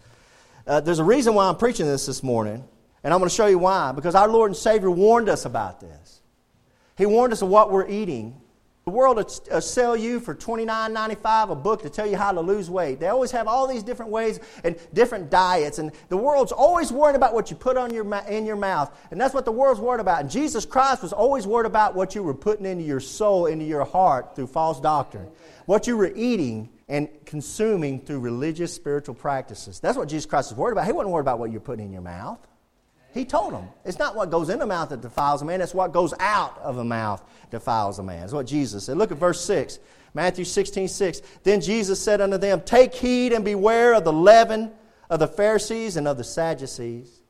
Uh, 0.66 0.80
there's 0.80 0.98
a 0.98 1.04
reason 1.04 1.34
why 1.34 1.48
I'm 1.48 1.56
preaching 1.56 1.86
this 1.86 2.06
this 2.06 2.24
morning, 2.24 2.64
and 3.04 3.14
I'm 3.14 3.20
going 3.20 3.30
to 3.30 3.34
show 3.34 3.46
you 3.46 3.60
why. 3.60 3.92
Because 3.92 4.16
our 4.16 4.28
Lord 4.28 4.50
and 4.50 4.56
Savior 4.56 4.90
warned 4.90 5.28
us 5.28 5.44
about 5.44 5.80
this. 5.80 6.22
He 6.96 7.06
warned 7.06 7.32
us 7.32 7.40
of 7.40 7.50
what 7.50 7.70
we're 7.70 7.88
eating 7.88 8.40
The 8.88 8.94
world 8.94 9.18
will 9.18 9.54
uh, 9.54 9.60
sell 9.60 9.94
you 9.94 10.18
for 10.18 10.34
$29.95 10.34 11.50
a 11.50 11.54
book 11.54 11.82
to 11.82 11.90
tell 11.90 12.06
you 12.06 12.16
how 12.16 12.32
to 12.32 12.40
lose 12.40 12.70
weight. 12.70 13.00
They 13.00 13.08
always 13.08 13.30
have 13.32 13.46
all 13.46 13.66
these 13.66 13.82
different 13.82 14.10
ways 14.10 14.40
and 14.64 14.76
different 14.94 15.28
diets. 15.28 15.78
And 15.78 15.92
the 16.08 16.16
world's 16.16 16.52
always 16.52 16.90
worried 16.90 17.14
about 17.14 17.34
what 17.34 17.50
you 17.50 17.56
put 17.56 17.76
on 17.76 17.92
your, 17.92 18.10
in 18.28 18.46
your 18.46 18.56
mouth. 18.56 18.90
And 19.10 19.20
that's 19.20 19.34
what 19.34 19.44
the 19.44 19.52
world's 19.52 19.78
worried 19.78 20.00
about. 20.00 20.22
And 20.22 20.30
Jesus 20.30 20.64
Christ 20.64 21.02
was 21.02 21.12
always 21.12 21.46
worried 21.46 21.66
about 21.66 21.96
what 21.96 22.14
you 22.14 22.22
were 22.22 22.32
putting 22.32 22.64
into 22.64 22.82
your 22.82 22.98
soul, 22.98 23.44
into 23.44 23.66
your 23.66 23.84
heart 23.84 24.34
through 24.34 24.46
false 24.46 24.80
doctrine. 24.80 25.28
What 25.66 25.86
you 25.86 25.94
were 25.94 26.10
eating 26.16 26.70
and 26.88 27.10
consuming 27.26 28.00
through 28.00 28.20
religious, 28.20 28.72
spiritual 28.72 29.16
practices. 29.16 29.80
That's 29.80 29.98
what 29.98 30.08
Jesus 30.08 30.24
Christ 30.24 30.52
was 30.52 30.56
worried 30.56 30.72
about. 30.72 30.86
He 30.86 30.92
wasn't 30.92 31.12
worried 31.12 31.24
about 31.24 31.40
what 31.40 31.52
you're 31.52 31.60
putting 31.60 31.84
in 31.84 31.92
your 31.92 32.00
mouth. 32.00 32.38
He 33.14 33.24
told 33.24 33.52
them. 33.52 33.68
It's 33.84 33.98
not 33.98 34.14
what 34.14 34.30
goes 34.30 34.48
in 34.48 34.58
the 34.58 34.66
mouth 34.66 34.90
that 34.90 35.00
defiles 35.00 35.42
a 35.42 35.44
man, 35.44 35.60
it's 35.60 35.74
what 35.74 35.92
goes 35.92 36.14
out 36.20 36.58
of 36.58 36.76
the 36.76 36.84
mouth 36.84 37.22
that 37.42 37.50
defiles 37.50 37.98
a 37.98 38.02
man. 38.02 38.20
That's 38.20 38.32
what 38.32 38.46
Jesus 38.46 38.84
said. 38.84 38.96
Look 38.96 39.12
at 39.12 39.18
verse 39.18 39.40
6. 39.44 39.78
Matthew 40.14 40.44
16, 40.44 40.88
6. 40.88 41.22
Then 41.42 41.60
Jesus 41.60 42.02
said 42.02 42.20
unto 42.20 42.38
them, 42.38 42.60
Take 42.62 42.94
heed 42.94 43.32
and 43.32 43.44
beware 43.44 43.94
of 43.94 44.04
the 44.04 44.12
leaven 44.12 44.72
of 45.10 45.20
the 45.20 45.28
Pharisees 45.28 45.96
and 45.96 46.08
of 46.08 46.16
the 46.16 46.24
Sadducees. 46.24 47.22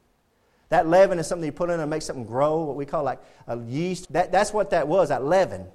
That 0.68 0.86
leaven 0.86 1.18
is 1.18 1.26
something 1.26 1.46
you 1.46 1.52
put 1.52 1.70
in 1.70 1.80
and 1.80 1.90
make 1.90 2.02
something 2.02 2.26
grow, 2.26 2.64
what 2.64 2.76
we 2.76 2.84
call 2.84 3.02
like 3.02 3.20
a 3.46 3.58
yeast. 3.58 4.12
That, 4.12 4.32
that's 4.32 4.52
what 4.52 4.70
that 4.70 4.86
was, 4.86 5.08
that 5.08 5.24
leaven. 5.24 5.66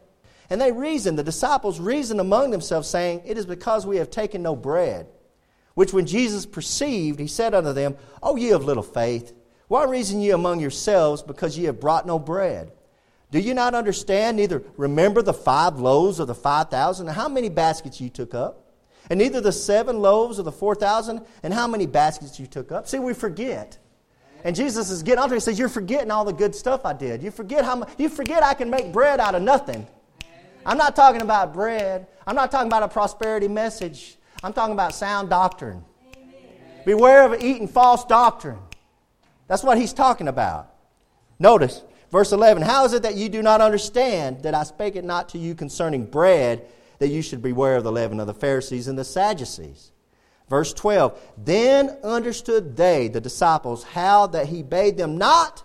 And 0.50 0.62
they 0.62 0.72
reasoned, 0.72 1.18
the 1.18 1.24
disciples 1.24 1.80
reasoned 1.80 2.20
among 2.20 2.52
themselves, 2.52 2.88
saying, 2.88 3.22
It 3.26 3.38
is 3.38 3.46
because 3.46 3.86
we 3.86 3.98
have 3.98 4.12
taken 4.12 4.44
no 4.44 4.56
bread. 4.56 5.08
Which 5.74 5.94
when 5.94 6.06
Jesus 6.06 6.46
perceived, 6.46 7.20
he 7.20 7.28
said 7.28 7.56
unto 7.56 7.74
them, 7.74 7.98
O 8.22 8.36
ye 8.36 8.52
of 8.52 8.66
little 8.66 8.84
faith, 8.84 9.34
why 9.74 9.86
reason 9.86 10.22
ye 10.22 10.30
among 10.30 10.60
yourselves 10.60 11.24
because 11.24 11.58
ye 11.58 11.64
have 11.64 11.80
brought 11.80 12.06
no 12.06 12.20
bread? 12.20 12.72
Do 13.32 13.40
you 13.40 13.56
not 13.56 13.74
understand, 13.74 14.38
neither 14.38 14.62
remember 14.78 15.24
the 15.24 15.34
five 15.34 15.80
loaves 15.80 16.20
of 16.20 16.28
the 16.28 16.36
five 16.36 16.70
thousand, 16.70 17.08
and 17.08 17.16
how 17.16 17.28
many 17.28 17.50
baskets 17.50 18.00
you 18.00 18.08
took 18.08 18.36
up? 18.36 18.72
And 19.10 19.18
neither 19.18 19.42
the 19.42 19.52
seven 19.52 20.00
loaves 20.00 20.38
of 20.38 20.46
the 20.46 20.52
four 20.52 20.76
thousand, 20.76 21.26
and 21.42 21.52
how 21.52 21.66
many 21.66 21.88
baskets 21.88 22.40
you 22.40 22.46
took 22.46 22.72
up? 22.72 22.88
See, 22.88 23.00
we 23.00 23.16
forget. 23.16 23.80
And 24.44 24.56
Jesus 24.56 24.92
is 24.92 25.02
getting 25.02 25.28
to 25.28 25.34
He 25.34 25.40
says, 25.40 25.58
You're 25.58 25.70
forgetting 25.70 26.12
all 26.12 26.24
the 26.24 26.34
good 26.34 26.54
stuff 26.54 26.86
I 26.86 26.94
did. 26.94 27.24
You 27.24 27.32
forget 27.32 27.66
how 27.66 27.88
you 27.98 28.10
forget 28.10 28.44
I 28.44 28.54
can 28.54 28.70
make 28.70 28.94
bread 28.94 29.20
out 29.20 29.34
of 29.34 29.42
nothing. 29.42 29.88
I'm 30.68 30.78
not 30.78 30.96
talking 30.96 31.24
about 31.24 31.52
bread. 31.52 32.06
I'm 32.28 32.36
not 32.36 32.52
talking 32.52 32.68
about 32.68 32.84
a 32.84 32.90
prosperity 32.90 33.48
message. 33.48 34.18
I'm 34.44 34.54
talking 34.54 34.74
about 34.74 34.94
sound 34.94 35.32
doctrine. 35.32 35.84
Amen. 36.16 36.36
Beware 36.86 37.26
of 37.26 37.42
eating 37.42 37.68
false 37.68 38.06
doctrine. 38.06 38.60
That's 39.47 39.63
what 39.63 39.77
he's 39.77 39.93
talking 39.93 40.27
about. 40.27 40.73
Notice, 41.39 41.84
verse 42.12 42.32
11 42.32 42.63
How 42.63 42.86
is 42.86 42.93
it 42.93 43.03
that 43.03 43.15
you 43.15 43.29
do 43.29 43.41
not 43.41 43.62
understand 43.62 44.43
that 44.43 44.56
I 44.56 44.63
spake 44.63 44.95
it 44.95 45.03
not 45.03 45.29
to 45.29 45.38
you 45.38 45.56
concerning 45.56 46.06
bread, 46.06 46.65
that 46.99 47.10
you 47.10 47.21
should 47.21 47.41
beware 47.41 47.77
of 47.77 47.84
the 47.84 47.91
leaven 47.91 48.19
of 48.19 48.27
the 48.27 48.34
Pharisees 48.34 48.88
and 48.88 48.97
the 48.97 49.03
Sadducees? 49.03 49.91
Verse 50.49 50.73
12 50.73 51.19
Then 51.38 51.89
understood 52.03 52.77
they, 52.77 53.08
the 53.08 53.21
disciples, 53.21 53.84
how 53.84 54.27
that 54.27 54.47
he 54.47 54.63
bade 54.63 54.97
them 54.97 55.17
not 55.17 55.63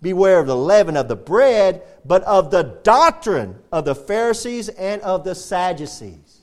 beware 0.00 0.38
of 0.38 0.46
the 0.46 0.56
leaven 0.56 0.96
of 0.96 1.08
the 1.08 1.16
bread, 1.16 1.82
but 2.04 2.22
of 2.22 2.50
the 2.50 2.62
doctrine 2.62 3.58
of 3.72 3.84
the 3.84 3.94
Pharisees 3.94 4.68
and 4.68 5.02
of 5.02 5.24
the 5.24 5.34
Sadducees. 5.34 6.42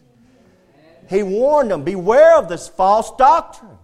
He 1.10 1.24
warned 1.24 1.72
them 1.72 1.84
beware 1.84 2.38
of 2.38 2.50
this 2.50 2.68
false 2.68 3.12
doctrine. 3.16 3.78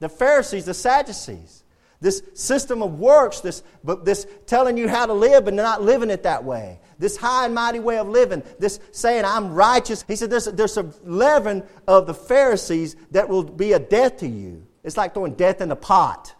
The 0.00 0.08
Pharisees, 0.08 0.64
the 0.64 0.74
Sadducees. 0.74 1.63
This 2.04 2.22
system 2.34 2.82
of 2.82 2.98
works, 2.98 3.40
this, 3.40 3.62
but 3.82 4.04
this 4.04 4.26
telling 4.44 4.76
you 4.76 4.88
how 4.88 5.06
to 5.06 5.14
live 5.14 5.46
but 5.46 5.54
not 5.54 5.80
living 5.80 6.10
it 6.10 6.24
that 6.24 6.44
way. 6.44 6.78
This 6.98 7.16
high 7.16 7.46
and 7.46 7.54
mighty 7.54 7.80
way 7.80 7.96
of 7.96 8.08
living, 8.08 8.42
this 8.58 8.78
saying, 8.92 9.24
I'm 9.24 9.54
righteous. 9.54 10.04
He 10.06 10.14
said, 10.14 10.28
there's, 10.28 10.44
there's 10.44 10.76
a 10.76 10.92
leaven 11.02 11.62
of 11.88 12.06
the 12.06 12.12
Pharisees 12.12 12.94
that 13.12 13.30
will 13.30 13.42
be 13.42 13.72
a 13.72 13.78
death 13.78 14.18
to 14.18 14.28
you. 14.28 14.66
It's 14.82 14.98
like 14.98 15.14
throwing 15.14 15.32
death 15.32 15.62
in 15.62 15.70
a 15.70 15.76
pot. 15.76 16.34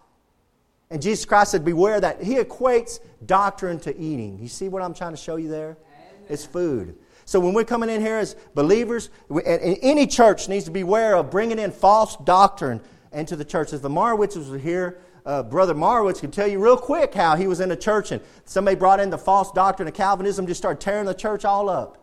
And 0.90 1.00
Jesus 1.00 1.24
Christ 1.24 1.52
said, 1.52 1.64
Beware 1.64 1.98
that. 1.98 2.22
He 2.22 2.34
equates 2.34 3.00
doctrine 3.24 3.80
to 3.80 3.98
eating. 3.98 4.38
You 4.40 4.48
see 4.48 4.68
what 4.68 4.82
I'm 4.82 4.92
trying 4.92 5.12
to 5.12 5.16
show 5.16 5.36
you 5.36 5.48
there? 5.48 5.78
Amen. 5.78 6.26
It's 6.28 6.44
food. 6.44 6.94
So 7.24 7.40
when 7.40 7.54
we're 7.54 7.64
coming 7.64 7.88
in 7.88 8.02
here 8.02 8.18
as 8.18 8.36
believers, 8.54 9.08
and 9.30 9.78
any 9.80 10.06
church 10.06 10.46
needs 10.46 10.66
to 10.66 10.70
beware 10.70 11.16
of 11.16 11.30
bringing 11.30 11.58
in 11.58 11.72
false 11.72 12.16
doctrine 12.16 12.82
into 13.14 13.36
the 13.36 13.44
church. 13.44 13.72
As 13.72 13.80
the 13.80 13.88
Marwitzes 13.88 14.50
were 14.50 14.58
here, 14.58 14.98
uh, 15.24 15.42
Brother 15.42 15.74
Marwitz 15.74 16.20
can 16.20 16.30
tell 16.30 16.46
you 16.46 16.58
real 16.58 16.76
quick 16.76 17.14
how 17.14 17.36
he 17.36 17.46
was 17.46 17.60
in 17.60 17.70
a 17.70 17.76
church 17.76 18.12
and 18.12 18.20
somebody 18.44 18.76
brought 18.76 19.00
in 19.00 19.10
the 19.10 19.18
false 19.18 19.50
doctrine 19.52 19.88
of 19.88 19.94
Calvinism, 19.94 20.46
just 20.46 20.60
started 20.60 20.80
tearing 20.80 21.06
the 21.06 21.14
church 21.14 21.44
all 21.44 21.68
up. 21.68 21.98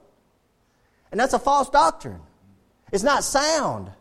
And 1.12 1.20
that's 1.20 1.34
a 1.34 1.40
false 1.40 1.70
doctrine. 1.70 2.22
It's 2.92 3.04
not 3.04 3.24
sound. 3.24 3.92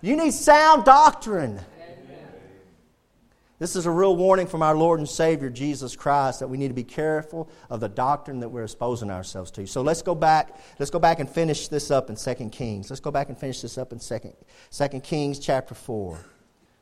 You 0.00 0.16
need 0.16 0.32
sound 0.32 0.84
doctrine. 0.84 1.60
This 3.58 3.74
is 3.74 3.86
a 3.86 3.90
real 3.90 4.14
warning 4.14 4.46
from 4.46 4.62
our 4.62 4.76
Lord 4.76 4.98
and 4.98 5.08
Savior 5.08 5.48
Jesus 5.48 5.96
Christ 5.96 6.40
that 6.40 6.48
we 6.48 6.58
need 6.58 6.68
to 6.68 6.74
be 6.74 6.84
careful 6.84 7.48
of 7.70 7.80
the 7.80 7.88
doctrine 7.88 8.40
that 8.40 8.50
we're 8.50 8.64
exposing 8.64 9.10
ourselves 9.10 9.50
to. 9.52 9.66
So 9.66 9.80
let's 9.80 10.02
go 10.02 10.14
back. 10.14 10.60
Let's 10.78 10.90
go 10.90 10.98
back 10.98 11.20
and 11.20 11.28
finish 11.28 11.68
this 11.68 11.90
up 11.90 12.10
in 12.10 12.16
2 12.16 12.50
Kings. 12.50 12.90
Let's 12.90 13.00
go 13.00 13.10
back 13.10 13.30
and 13.30 13.38
finish 13.38 13.62
this 13.62 13.78
up 13.78 13.92
in 13.92 13.98
2, 13.98 14.34
2 14.70 15.00
Kings 15.00 15.38
chapter 15.38 15.74
4. 15.74 16.18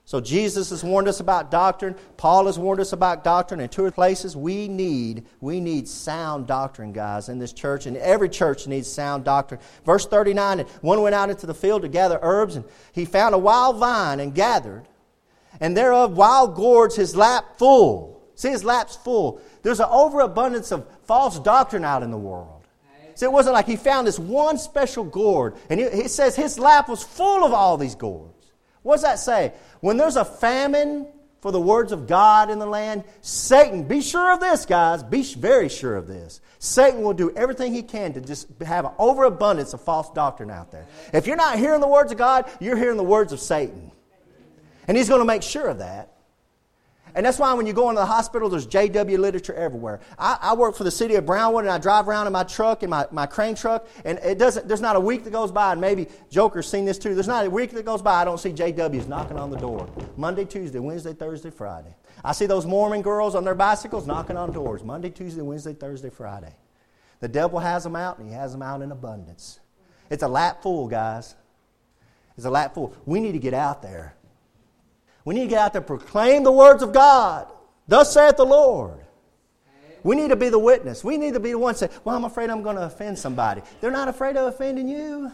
So 0.06 0.20
Jesus 0.20 0.68
has 0.68 0.84
warned 0.84 1.08
us 1.08 1.20
about 1.20 1.50
doctrine. 1.50 1.96
Paul 2.18 2.44
has 2.44 2.58
warned 2.58 2.80
us 2.80 2.92
about 2.92 3.24
doctrine. 3.24 3.60
In 3.60 3.70
two 3.70 3.90
places, 3.90 4.36
we 4.36 4.68
need 4.68 5.24
we 5.40 5.60
need 5.60 5.88
sound 5.88 6.46
doctrine, 6.46 6.92
guys, 6.92 7.30
in 7.30 7.38
this 7.38 7.54
church, 7.54 7.86
and 7.86 7.96
every 7.96 8.28
church 8.28 8.66
needs 8.66 8.90
sound 8.90 9.24
doctrine. 9.24 9.60
Verse 9.86 10.06
39, 10.06 10.60
and 10.60 10.68
one 10.82 11.00
went 11.00 11.14
out 11.14 11.30
into 11.30 11.46
the 11.46 11.54
field 11.54 11.82
to 11.82 11.88
gather 11.88 12.18
herbs, 12.20 12.56
and 12.56 12.66
he 12.92 13.06
found 13.06 13.34
a 13.34 13.38
wild 13.38 13.78
vine 13.78 14.20
and 14.20 14.34
gathered, 14.34 14.86
and 15.58 15.74
thereof 15.74 16.14
wild 16.14 16.54
gourds 16.54 16.96
his 16.96 17.16
lap 17.16 17.56
full. 17.56 18.22
See, 18.34 18.50
his 18.50 18.64
lap's 18.64 18.96
full. 18.96 19.40
There's 19.62 19.80
an 19.80 19.88
overabundance 19.88 20.70
of 20.70 20.86
false 21.04 21.38
doctrine 21.38 21.84
out 21.84 22.02
in 22.02 22.10
the 22.10 22.18
world. 22.18 22.66
See, 23.14 23.24
it 23.24 23.32
wasn't 23.32 23.54
like 23.54 23.66
he 23.66 23.76
found 23.76 24.06
this 24.06 24.18
one 24.18 24.58
special 24.58 25.04
gourd, 25.04 25.54
and 25.70 25.80
he, 25.80 25.88
he 25.88 26.08
says 26.08 26.36
his 26.36 26.58
lap 26.58 26.90
was 26.90 27.02
full 27.02 27.44
of 27.44 27.54
all 27.54 27.78
these 27.78 27.94
gourds. 27.94 28.33
What 28.84 28.96
does 28.96 29.02
that 29.02 29.18
say? 29.18 29.52
When 29.80 29.96
there's 29.96 30.16
a 30.16 30.24
famine 30.24 31.08
for 31.40 31.50
the 31.50 31.60
words 31.60 31.90
of 31.90 32.06
God 32.06 32.50
in 32.50 32.58
the 32.58 32.66
land, 32.66 33.02
Satan, 33.22 33.84
be 33.84 34.00
sure 34.00 34.32
of 34.32 34.40
this, 34.40 34.64
guys, 34.66 35.02
be 35.02 35.22
very 35.22 35.68
sure 35.68 35.96
of 35.96 36.06
this. 36.06 36.40
Satan 36.58 37.02
will 37.02 37.14
do 37.14 37.30
everything 37.34 37.74
he 37.74 37.82
can 37.82 38.12
to 38.12 38.20
just 38.20 38.46
have 38.62 38.84
an 38.84 38.92
overabundance 38.98 39.74
of 39.74 39.80
false 39.80 40.10
doctrine 40.10 40.50
out 40.50 40.70
there. 40.70 40.86
If 41.12 41.26
you're 41.26 41.36
not 41.36 41.58
hearing 41.58 41.80
the 41.80 41.88
words 41.88 42.12
of 42.12 42.18
God, 42.18 42.48
you're 42.60 42.76
hearing 42.76 42.96
the 42.96 43.02
words 43.02 43.32
of 43.32 43.40
Satan. 43.40 43.90
And 44.86 44.96
he's 44.96 45.08
going 45.08 45.20
to 45.20 45.26
make 45.26 45.42
sure 45.42 45.68
of 45.68 45.78
that. 45.78 46.13
And 47.14 47.24
that's 47.24 47.38
why 47.38 47.52
when 47.54 47.64
you 47.64 47.72
go 47.72 47.90
into 47.90 48.00
the 48.00 48.06
hospital, 48.06 48.48
there's 48.48 48.66
JW 48.66 49.18
literature 49.18 49.54
everywhere. 49.54 50.00
I, 50.18 50.36
I, 50.40 50.54
work 50.54 50.74
for 50.74 50.82
the 50.82 50.90
city 50.90 51.14
of 51.14 51.24
Brownwood, 51.24 51.64
and 51.64 51.72
I 51.72 51.78
drive 51.78 52.08
around 52.08 52.26
in 52.26 52.32
my 52.32 52.42
truck, 52.42 52.82
in 52.82 52.90
my, 52.90 53.06
my 53.12 53.26
crane 53.26 53.54
truck, 53.54 53.86
and 54.04 54.18
it 54.18 54.36
doesn't, 54.36 54.66
there's 54.66 54.80
not 54.80 54.96
a 54.96 55.00
week 55.00 55.22
that 55.24 55.32
goes 55.32 55.52
by, 55.52 55.72
and 55.72 55.80
maybe 55.80 56.08
Joker's 56.28 56.68
seen 56.68 56.84
this 56.84 56.98
too. 56.98 57.14
There's 57.14 57.28
not 57.28 57.46
a 57.46 57.50
week 57.50 57.70
that 57.70 57.84
goes 57.84 58.02
by 58.02 58.22
I 58.22 58.24
don't 58.24 58.38
see 58.38 58.50
JWs 58.50 59.06
knocking 59.06 59.38
on 59.38 59.50
the 59.50 59.56
door. 59.56 59.88
Monday, 60.16 60.44
Tuesday, 60.44 60.80
Wednesday, 60.80 61.12
Thursday, 61.12 61.50
Friday. 61.50 61.94
I 62.24 62.32
see 62.32 62.46
those 62.46 62.66
Mormon 62.66 63.02
girls 63.02 63.36
on 63.36 63.44
their 63.44 63.54
bicycles 63.54 64.06
knocking 64.06 64.36
on 64.36 64.52
doors 64.52 64.82
Monday, 64.82 65.10
Tuesday, 65.10 65.42
Wednesday, 65.42 65.72
Thursday, 65.72 66.10
Friday. 66.10 66.54
The 67.20 67.28
devil 67.28 67.60
has 67.60 67.84
them 67.84 67.94
out, 67.94 68.18
and 68.18 68.28
he 68.28 68.34
has 68.34 68.50
them 68.50 68.62
out 68.62 68.82
in 68.82 68.90
abundance. 68.90 69.60
It's 70.10 70.24
a 70.24 70.28
lap 70.28 70.62
full, 70.62 70.88
guys. 70.88 71.36
It's 72.36 72.44
a 72.44 72.50
lap 72.50 72.74
full. 72.74 72.96
We 73.06 73.20
need 73.20 73.32
to 73.32 73.38
get 73.38 73.54
out 73.54 73.82
there 73.82 74.16
we 75.24 75.34
need 75.34 75.42
to 75.42 75.48
get 75.48 75.58
out 75.58 75.72
there 75.72 75.80
and 75.80 75.86
proclaim 75.86 76.44
the 76.44 76.52
words 76.52 76.82
of 76.82 76.92
God. 76.92 77.48
Thus 77.88 78.12
saith 78.12 78.36
the 78.36 78.46
Lord. 78.46 79.00
We 80.02 80.16
need 80.16 80.28
to 80.28 80.36
be 80.36 80.50
the 80.50 80.58
witness. 80.58 81.02
We 81.02 81.16
need 81.16 81.32
to 81.32 81.40
be 81.40 81.52
the 81.52 81.58
one 81.58 81.74
say, 81.74 81.88
Well, 82.04 82.14
I'm 82.14 82.24
afraid 82.24 82.50
I'm 82.50 82.62
going 82.62 82.76
to 82.76 82.82
offend 82.82 83.18
somebody. 83.18 83.62
They're 83.80 83.90
not 83.90 84.08
afraid 84.08 84.36
of 84.36 84.46
offending 84.46 84.88
you. 84.88 85.32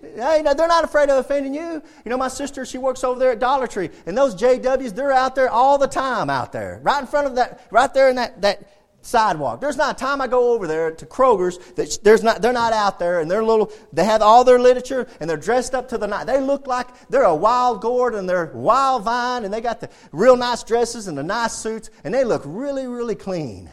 Hey, 0.00 0.42
no, 0.44 0.54
they're 0.54 0.68
not 0.68 0.84
afraid 0.84 1.10
of 1.10 1.18
offending 1.18 1.54
you. 1.54 1.82
You 2.04 2.10
know, 2.10 2.16
my 2.16 2.28
sister, 2.28 2.64
she 2.64 2.78
works 2.78 3.02
over 3.02 3.18
there 3.18 3.32
at 3.32 3.40
Dollar 3.40 3.66
Tree, 3.66 3.90
and 4.06 4.16
those 4.16 4.34
JWs, 4.34 4.94
they're 4.94 5.12
out 5.12 5.34
there 5.34 5.50
all 5.50 5.76
the 5.76 5.88
time 5.88 6.30
out 6.30 6.52
there, 6.52 6.80
right 6.82 7.00
in 7.00 7.06
front 7.06 7.26
of 7.26 7.34
that, 7.34 7.66
right 7.70 7.92
there 7.92 8.08
in 8.08 8.16
that, 8.16 8.40
that 8.42 8.77
sidewalk. 9.02 9.60
There's 9.60 9.76
not 9.76 9.96
a 9.96 9.98
time 9.98 10.20
I 10.20 10.26
go 10.26 10.52
over 10.52 10.66
there 10.66 10.90
to 10.90 11.06
Kroger's 11.06 11.58
that 11.74 11.98
there's 12.02 12.22
not, 12.22 12.42
they're 12.42 12.52
not 12.52 12.72
out 12.72 12.98
there 12.98 13.20
and 13.20 13.30
they're 13.30 13.44
little, 13.44 13.72
they 13.92 14.04
have 14.04 14.22
all 14.22 14.44
their 14.44 14.58
literature 14.58 15.06
and 15.20 15.28
they're 15.28 15.36
dressed 15.36 15.74
up 15.74 15.88
to 15.90 15.98
the 15.98 16.06
night. 16.06 16.26
They 16.26 16.40
look 16.40 16.66
like 16.66 16.88
they're 17.08 17.22
a 17.22 17.34
wild 17.34 17.80
gourd 17.80 18.14
and 18.14 18.28
they're 18.28 18.50
wild 18.54 19.04
vine 19.04 19.44
and 19.44 19.52
they 19.52 19.60
got 19.60 19.80
the 19.80 19.88
real 20.12 20.36
nice 20.36 20.62
dresses 20.62 21.08
and 21.08 21.16
the 21.16 21.22
nice 21.22 21.52
suits 21.54 21.90
and 22.04 22.12
they 22.12 22.24
look 22.24 22.42
really, 22.44 22.86
really 22.86 23.14
clean. 23.14 23.70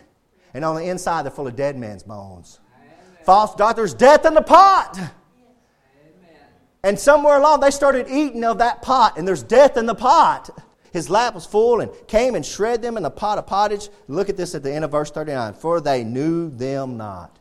And 0.54 0.64
on 0.64 0.76
the 0.76 0.84
inside, 0.84 1.24
they're 1.24 1.32
full 1.32 1.48
of 1.48 1.56
dead 1.56 1.76
man's 1.76 2.04
bones. 2.04 2.60
Amen. 2.78 3.26
False 3.26 3.56
doctors, 3.56 3.94
death 3.94 4.26
in 4.26 4.34
the 4.34 4.42
pot. 4.42 4.98
Amen. 4.98 5.12
And 6.84 7.00
somewhere 7.00 7.38
along, 7.38 7.60
they 7.60 7.72
started 7.72 8.08
eating 8.10 8.44
of 8.46 8.60
that 8.60 8.82
pot 8.82 9.18
and 9.18 9.28
there's 9.28 9.44
death 9.44 9.76
in 9.76 9.86
the 9.86 9.96
pot. 9.96 10.50
His 10.96 11.10
lap 11.10 11.36
was 11.36 11.46
full 11.46 11.82
and 11.82 11.92
came 12.08 12.36
and 12.36 12.46
shred 12.46 12.82
them 12.82 12.96
in 12.96 13.04
the 13.04 13.10
pot 13.10 13.38
of 13.38 13.46
pottage. 13.46 13.90
Look 14.08 14.30
at 14.30 14.38
this 14.38 14.56
at 14.56 14.64
the 14.64 14.74
end 14.74 14.86
of 14.86 14.92
verse 14.92 15.12
39. 15.12 15.56
For 15.56 15.82
they 15.82 16.06
knew 16.06 16.50
them 16.50 16.96
not. 16.96 17.38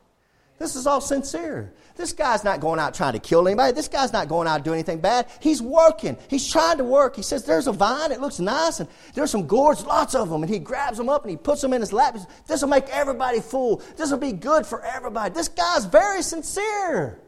This 0.58 0.74
is 0.74 0.88
all 0.88 1.00
sincere. 1.00 1.72
This 1.94 2.12
guy's 2.12 2.42
not 2.42 2.58
going 2.58 2.80
out 2.80 2.94
trying 2.94 3.12
to 3.12 3.20
kill 3.20 3.46
anybody. 3.46 3.70
This 3.70 3.86
guy's 3.86 4.12
not 4.12 4.26
going 4.26 4.48
out 4.48 4.64
doing 4.64 4.74
anything 4.74 4.98
bad. 4.98 5.28
He's 5.38 5.62
working. 5.62 6.16
He's 6.28 6.50
trying 6.50 6.78
to 6.78 6.84
work. 6.84 7.14
He 7.14 7.22
says, 7.22 7.44
There's 7.44 7.68
a 7.68 7.72
vine. 7.72 8.10
It 8.10 8.20
looks 8.20 8.40
nice. 8.40 8.80
And 8.80 8.88
there's 9.14 9.30
some 9.30 9.46
gourds, 9.46 9.86
lots 9.86 10.16
of 10.16 10.30
them. 10.30 10.42
And 10.42 10.52
he 10.52 10.58
grabs 10.58 10.98
them 10.98 11.08
up 11.08 11.22
and 11.22 11.30
he 11.30 11.36
puts 11.36 11.60
them 11.60 11.72
in 11.72 11.80
his 11.80 11.92
lap. 11.92 12.16
This 12.48 12.60
will 12.60 12.68
make 12.70 12.88
everybody 12.88 13.38
full. 13.38 13.82
This 13.96 14.10
will 14.10 14.18
be 14.18 14.32
good 14.32 14.66
for 14.66 14.84
everybody. 14.84 15.32
This 15.32 15.46
guy's 15.46 15.84
very 15.84 16.22
sincere. 16.22 17.20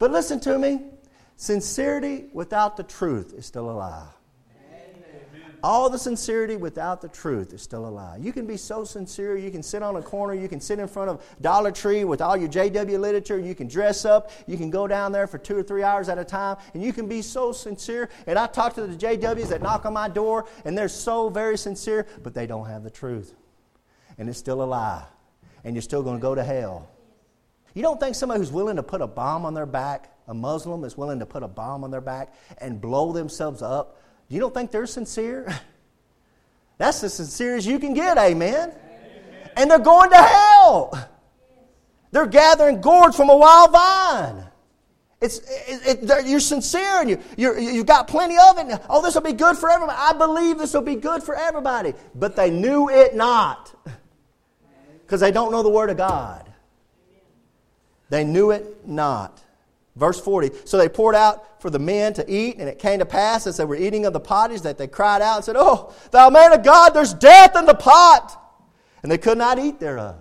But 0.00 0.10
listen 0.10 0.40
to 0.40 0.58
me 0.58 0.80
sincerity 1.36 2.24
without 2.32 2.76
the 2.76 2.82
truth 2.82 3.34
is 3.34 3.46
still 3.46 3.70
a 3.70 3.76
lie. 3.78 4.08
All 5.62 5.90
the 5.90 5.98
sincerity 5.98 6.56
without 6.56 7.00
the 7.00 7.08
truth 7.08 7.52
is 7.52 7.62
still 7.62 7.86
a 7.86 7.90
lie. 7.90 8.18
You 8.20 8.32
can 8.32 8.46
be 8.46 8.56
so 8.56 8.84
sincere, 8.84 9.36
you 9.36 9.50
can 9.50 9.62
sit 9.62 9.82
on 9.82 9.96
a 9.96 10.02
corner, 10.02 10.34
you 10.34 10.48
can 10.48 10.60
sit 10.60 10.78
in 10.78 10.86
front 10.86 11.10
of 11.10 11.24
Dollar 11.40 11.72
Tree 11.72 12.04
with 12.04 12.20
all 12.20 12.36
your 12.36 12.48
JW 12.48 12.98
literature, 12.98 13.38
you 13.38 13.54
can 13.54 13.66
dress 13.66 14.04
up, 14.04 14.30
you 14.46 14.56
can 14.56 14.70
go 14.70 14.86
down 14.86 15.10
there 15.10 15.26
for 15.26 15.38
two 15.38 15.56
or 15.56 15.62
three 15.62 15.82
hours 15.82 16.08
at 16.08 16.18
a 16.18 16.24
time, 16.24 16.58
and 16.74 16.82
you 16.82 16.92
can 16.92 17.08
be 17.08 17.22
so 17.22 17.50
sincere. 17.50 18.08
And 18.26 18.38
I 18.38 18.46
talk 18.46 18.74
to 18.74 18.86
the 18.86 18.96
JWs 18.96 19.48
that 19.48 19.60
knock 19.60 19.84
on 19.84 19.92
my 19.92 20.08
door, 20.08 20.46
and 20.64 20.78
they're 20.78 20.88
so 20.88 21.28
very 21.28 21.58
sincere, 21.58 22.06
but 22.22 22.34
they 22.34 22.46
don't 22.46 22.66
have 22.66 22.84
the 22.84 22.90
truth. 22.90 23.34
And 24.16 24.28
it's 24.28 24.38
still 24.38 24.62
a 24.62 24.64
lie. 24.64 25.04
And 25.64 25.74
you're 25.74 25.82
still 25.82 26.02
going 26.02 26.18
to 26.18 26.22
go 26.22 26.34
to 26.34 26.44
hell. 26.44 26.88
You 27.74 27.82
don't 27.82 28.00
think 28.00 28.14
somebody 28.14 28.40
who's 28.40 28.52
willing 28.52 28.76
to 28.76 28.82
put 28.82 29.02
a 29.02 29.06
bomb 29.06 29.44
on 29.44 29.54
their 29.54 29.66
back, 29.66 30.12
a 30.28 30.34
Muslim 30.34 30.84
is 30.84 30.96
willing 30.96 31.18
to 31.18 31.26
put 31.26 31.42
a 31.42 31.48
bomb 31.48 31.84
on 31.84 31.90
their 31.90 32.00
back 32.00 32.34
and 32.58 32.80
blow 32.80 33.12
themselves 33.12 33.62
up 33.62 34.00
you 34.28 34.40
don't 34.40 34.52
think 34.52 34.70
they're 34.70 34.86
sincere? 34.86 35.48
That's 36.78 37.02
as 37.02 37.14
sincere 37.14 37.56
as 37.56 37.66
you 37.66 37.78
can 37.78 37.94
get, 37.94 38.18
amen? 38.18 38.70
amen. 38.70 39.50
And 39.56 39.70
they're 39.70 39.78
going 39.78 40.10
to 40.10 40.16
hell. 40.16 41.08
They're 42.12 42.26
gathering 42.26 42.80
gourds 42.80 43.16
from 43.16 43.30
a 43.30 43.36
wild 43.36 43.72
vine. 43.72 44.44
It's, 45.20 45.38
it, 45.38 46.08
it, 46.08 46.26
you're 46.26 46.38
sincere 46.38 47.00
and 47.00 47.10
you, 47.10 47.18
you 47.36 47.58
you've 47.58 47.86
got 47.86 48.06
plenty 48.06 48.36
of 48.38 48.56
it. 48.58 48.80
oh, 48.88 49.02
this 49.02 49.14
will 49.14 49.22
be 49.22 49.32
good 49.32 49.56
for 49.56 49.68
everybody. 49.68 49.98
I 50.00 50.12
believe 50.12 50.58
this 50.58 50.74
will 50.74 50.82
be 50.82 50.94
good 50.94 51.24
for 51.24 51.34
everybody. 51.34 51.94
But 52.14 52.36
they 52.36 52.50
knew 52.50 52.88
it 52.88 53.16
not 53.16 53.74
because 55.02 55.20
they 55.20 55.32
don't 55.32 55.50
know 55.50 55.64
the 55.64 55.70
Word 55.70 55.90
of 55.90 55.96
God. 55.96 56.48
They 58.10 58.22
knew 58.22 58.52
it 58.52 58.86
not. 58.86 59.42
Verse 59.98 60.20
40 60.20 60.50
So 60.64 60.78
they 60.78 60.88
poured 60.88 61.14
out 61.14 61.60
for 61.60 61.70
the 61.70 61.78
men 61.78 62.14
to 62.14 62.32
eat, 62.32 62.58
and 62.58 62.68
it 62.68 62.78
came 62.78 63.00
to 63.00 63.04
pass 63.04 63.46
as 63.46 63.56
they 63.56 63.64
were 63.64 63.76
eating 63.76 64.06
of 64.06 64.12
the 64.12 64.20
pottage 64.20 64.62
that 64.62 64.78
they 64.78 64.86
cried 64.86 65.20
out 65.20 65.36
and 65.36 65.44
said, 65.44 65.56
Oh, 65.58 65.92
thou 66.12 66.30
man 66.30 66.52
of 66.52 66.62
God, 66.62 66.90
there's 66.90 67.12
death 67.12 67.56
in 67.56 67.66
the 67.66 67.74
pot. 67.74 68.40
And 69.02 69.10
they 69.10 69.18
could 69.18 69.38
not 69.38 69.58
eat 69.58 69.80
thereof. 69.80 70.16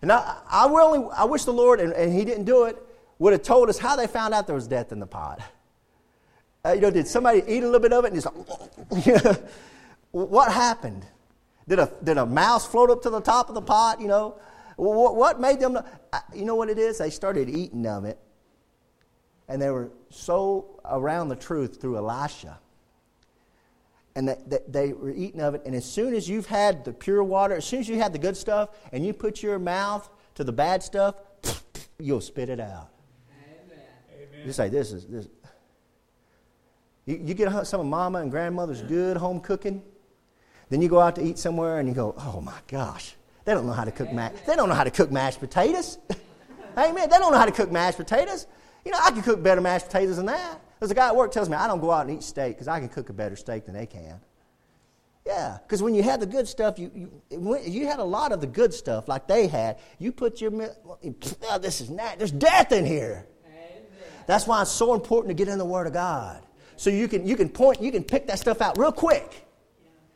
And 0.00 0.10
I, 0.10 0.38
I, 0.50 0.66
really, 0.66 1.06
I 1.14 1.24
wish 1.24 1.44
the 1.44 1.52
Lord, 1.52 1.78
and, 1.78 1.92
and 1.92 2.12
He 2.12 2.24
didn't 2.24 2.44
do 2.44 2.64
it, 2.64 2.76
would 3.18 3.32
have 3.32 3.42
told 3.42 3.68
us 3.68 3.78
how 3.78 3.94
they 3.96 4.06
found 4.06 4.34
out 4.34 4.46
there 4.46 4.56
was 4.56 4.66
death 4.66 4.92
in 4.92 4.98
the 4.98 5.06
pot. 5.06 5.40
Uh, 6.64 6.72
you 6.72 6.80
know, 6.80 6.90
did 6.90 7.06
somebody 7.06 7.42
eat 7.46 7.62
a 7.62 7.66
little 7.66 7.80
bit 7.80 7.92
of 7.92 8.04
it 8.04 8.12
and 8.12 8.22
just 8.22 8.28
like, 9.14 9.38
what 10.10 10.50
happened? 10.50 11.04
Did 11.68 11.78
a, 11.78 11.92
did 12.02 12.16
a 12.16 12.26
mouse 12.26 12.66
float 12.66 12.90
up 12.90 13.02
to 13.02 13.10
the 13.10 13.20
top 13.20 13.48
of 13.48 13.54
the 13.54 13.62
pot? 13.62 14.00
You 14.00 14.08
know, 14.08 14.38
what, 14.76 15.16
what 15.16 15.40
made 15.40 15.60
them? 15.60 15.78
You 16.34 16.44
know 16.44 16.54
what 16.54 16.70
it 16.70 16.78
is? 16.78 16.98
They 16.98 17.10
started 17.10 17.48
eating 17.48 17.86
of 17.86 18.04
it 18.04 18.18
and 19.52 19.60
they 19.60 19.70
were 19.70 19.90
so 20.08 20.80
around 20.86 21.28
the 21.28 21.36
truth 21.36 21.78
through 21.78 21.98
Elisha. 21.98 22.58
And 24.16 24.26
that, 24.28 24.48
that 24.48 24.72
they 24.72 24.94
were 24.94 25.10
eating 25.10 25.42
of 25.42 25.54
it. 25.54 25.62
And 25.66 25.74
as 25.74 25.84
soon 25.84 26.14
as 26.14 26.26
you've 26.28 26.46
had 26.46 26.86
the 26.86 26.92
pure 26.92 27.22
water, 27.22 27.54
as 27.54 27.66
soon 27.66 27.80
as 27.80 27.88
you 27.88 27.96
had 27.96 28.14
the 28.14 28.18
good 28.18 28.36
stuff, 28.36 28.70
and 28.92 29.04
you 29.04 29.12
put 29.12 29.42
your 29.42 29.58
mouth 29.58 30.08
to 30.36 30.44
the 30.44 30.52
bad 30.52 30.82
stuff, 30.82 31.16
you'll 31.98 32.22
spit 32.22 32.48
it 32.48 32.60
out. 32.60 32.88
Amen. 34.10 34.46
You 34.46 34.52
say, 34.52 34.70
This 34.70 34.90
is 34.90 35.06
this. 35.06 35.28
You, 37.04 37.20
you 37.22 37.34
get 37.34 37.66
some 37.66 37.80
of 37.80 37.86
mama 37.86 38.20
and 38.20 38.30
grandmother's 38.30 38.80
good 38.82 39.18
home 39.18 39.40
cooking, 39.40 39.82
then 40.70 40.80
you 40.80 40.88
go 40.88 41.00
out 41.00 41.16
to 41.16 41.22
eat 41.22 41.38
somewhere 41.38 41.78
and 41.78 41.88
you 41.88 41.94
go, 41.94 42.14
Oh 42.18 42.40
my 42.40 42.58
gosh, 42.68 43.16
they 43.44 43.52
don't 43.52 43.66
know 43.66 43.72
how 43.72 43.84
to 43.84 43.92
cook 43.92 44.12
mash. 44.12 44.32
They 44.46 44.56
don't 44.56 44.70
know 44.70 44.74
how 44.74 44.84
to 44.84 44.90
cook 44.90 45.10
mashed 45.10 45.40
potatoes. 45.40 45.98
Amen. 46.78 47.10
They 47.10 47.18
don't 47.18 47.32
know 47.32 47.38
how 47.38 47.44
to 47.44 47.52
cook 47.52 47.70
mashed 47.70 47.98
potatoes. 47.98 48.46
You 48.84 48.92
know, 48.92 48.98
I 49.02 49.10
can 49.10 49.22
cook 49.22 49.42
better 49.42 49.60
mashed 49.60 49.86
potatoes 49.86 50.16
than 50.16 50.26
that. 50.26 50.60
There's 50.78 50.90
a 50.90 50.94
guy 50.94 51.08
at 51.08 51.16
work 51.16 51.30
tells 51.30 51.48
me 51.48 51.56
I 51.56 51.68
don't 51.68 51.80
go 51.80 51.90
out 51.90 52.06
and 52.06 52.16
eat 52.16 52.24
steak 52.24 52.54
because 52.54 52.68
I 52.68 52.80
can 52.80 52.88
cook 52.88 53.08
a 53.08 53.12
better 53.12 53.36
steak 53.36 53.66
than 53.66 53.74
they 53.74 53.86
can. 53.86 54.20
Yeah, 55.24 55.58
because 55.62 55.80
when 55.80 55.94
you 55.94 56.02
had 56.02 56.18
the 56.18 56.26
good 56.26 56.48
stuff, 56.48 56.80
you, 56.80 56.90
you, 57.30 57.58
you 57.64 57.86
had 57.86 58.00
a 58.00 58.04
lot 58.04 58.32
of 58.32 58.40
the 58.40 58.46
good 58.48 58.74
stuff 58.74 59.06
like 59.06 59.28
they 59.28 59.46
had. 59.46 59.78
You 60.00 60.10
put 60.10 60.40
your, 60.40 60.52
oh, 60.52 61.58
this 61.60 61.80
is 61.80 61.90
not, 61.90 62.18
there's 62.18 62.32
death 62.32 62.72
in 62.72 62.84
here. 62.84 63.28
Amen. 63.46 63.84
That's 64.26 64.48
why 64.48 64.62
it's 64.62 64.72
so 64.72 64.94
important 64.94 65.28
to 65.28 65.34
get 65.34 65.46
in 65.46 65.58
the 65.58 65.64
Word 65.64 65.86
of 65.86 65.92
God. 65.92 66.42
So 66.74 66.90
you 66.90 67.06
can, 67.06 67.24
you 67.24 67.36
can 67.36 67.48
point, 67.48 67.80
you 67.80 67.92
can 67.92 68.02
pick 68.02 68.26
that 68.26 68.40
stuff 68.40 68.60
out 68.60 68.76
real 68.76 68.90
quick. 68.90 69.46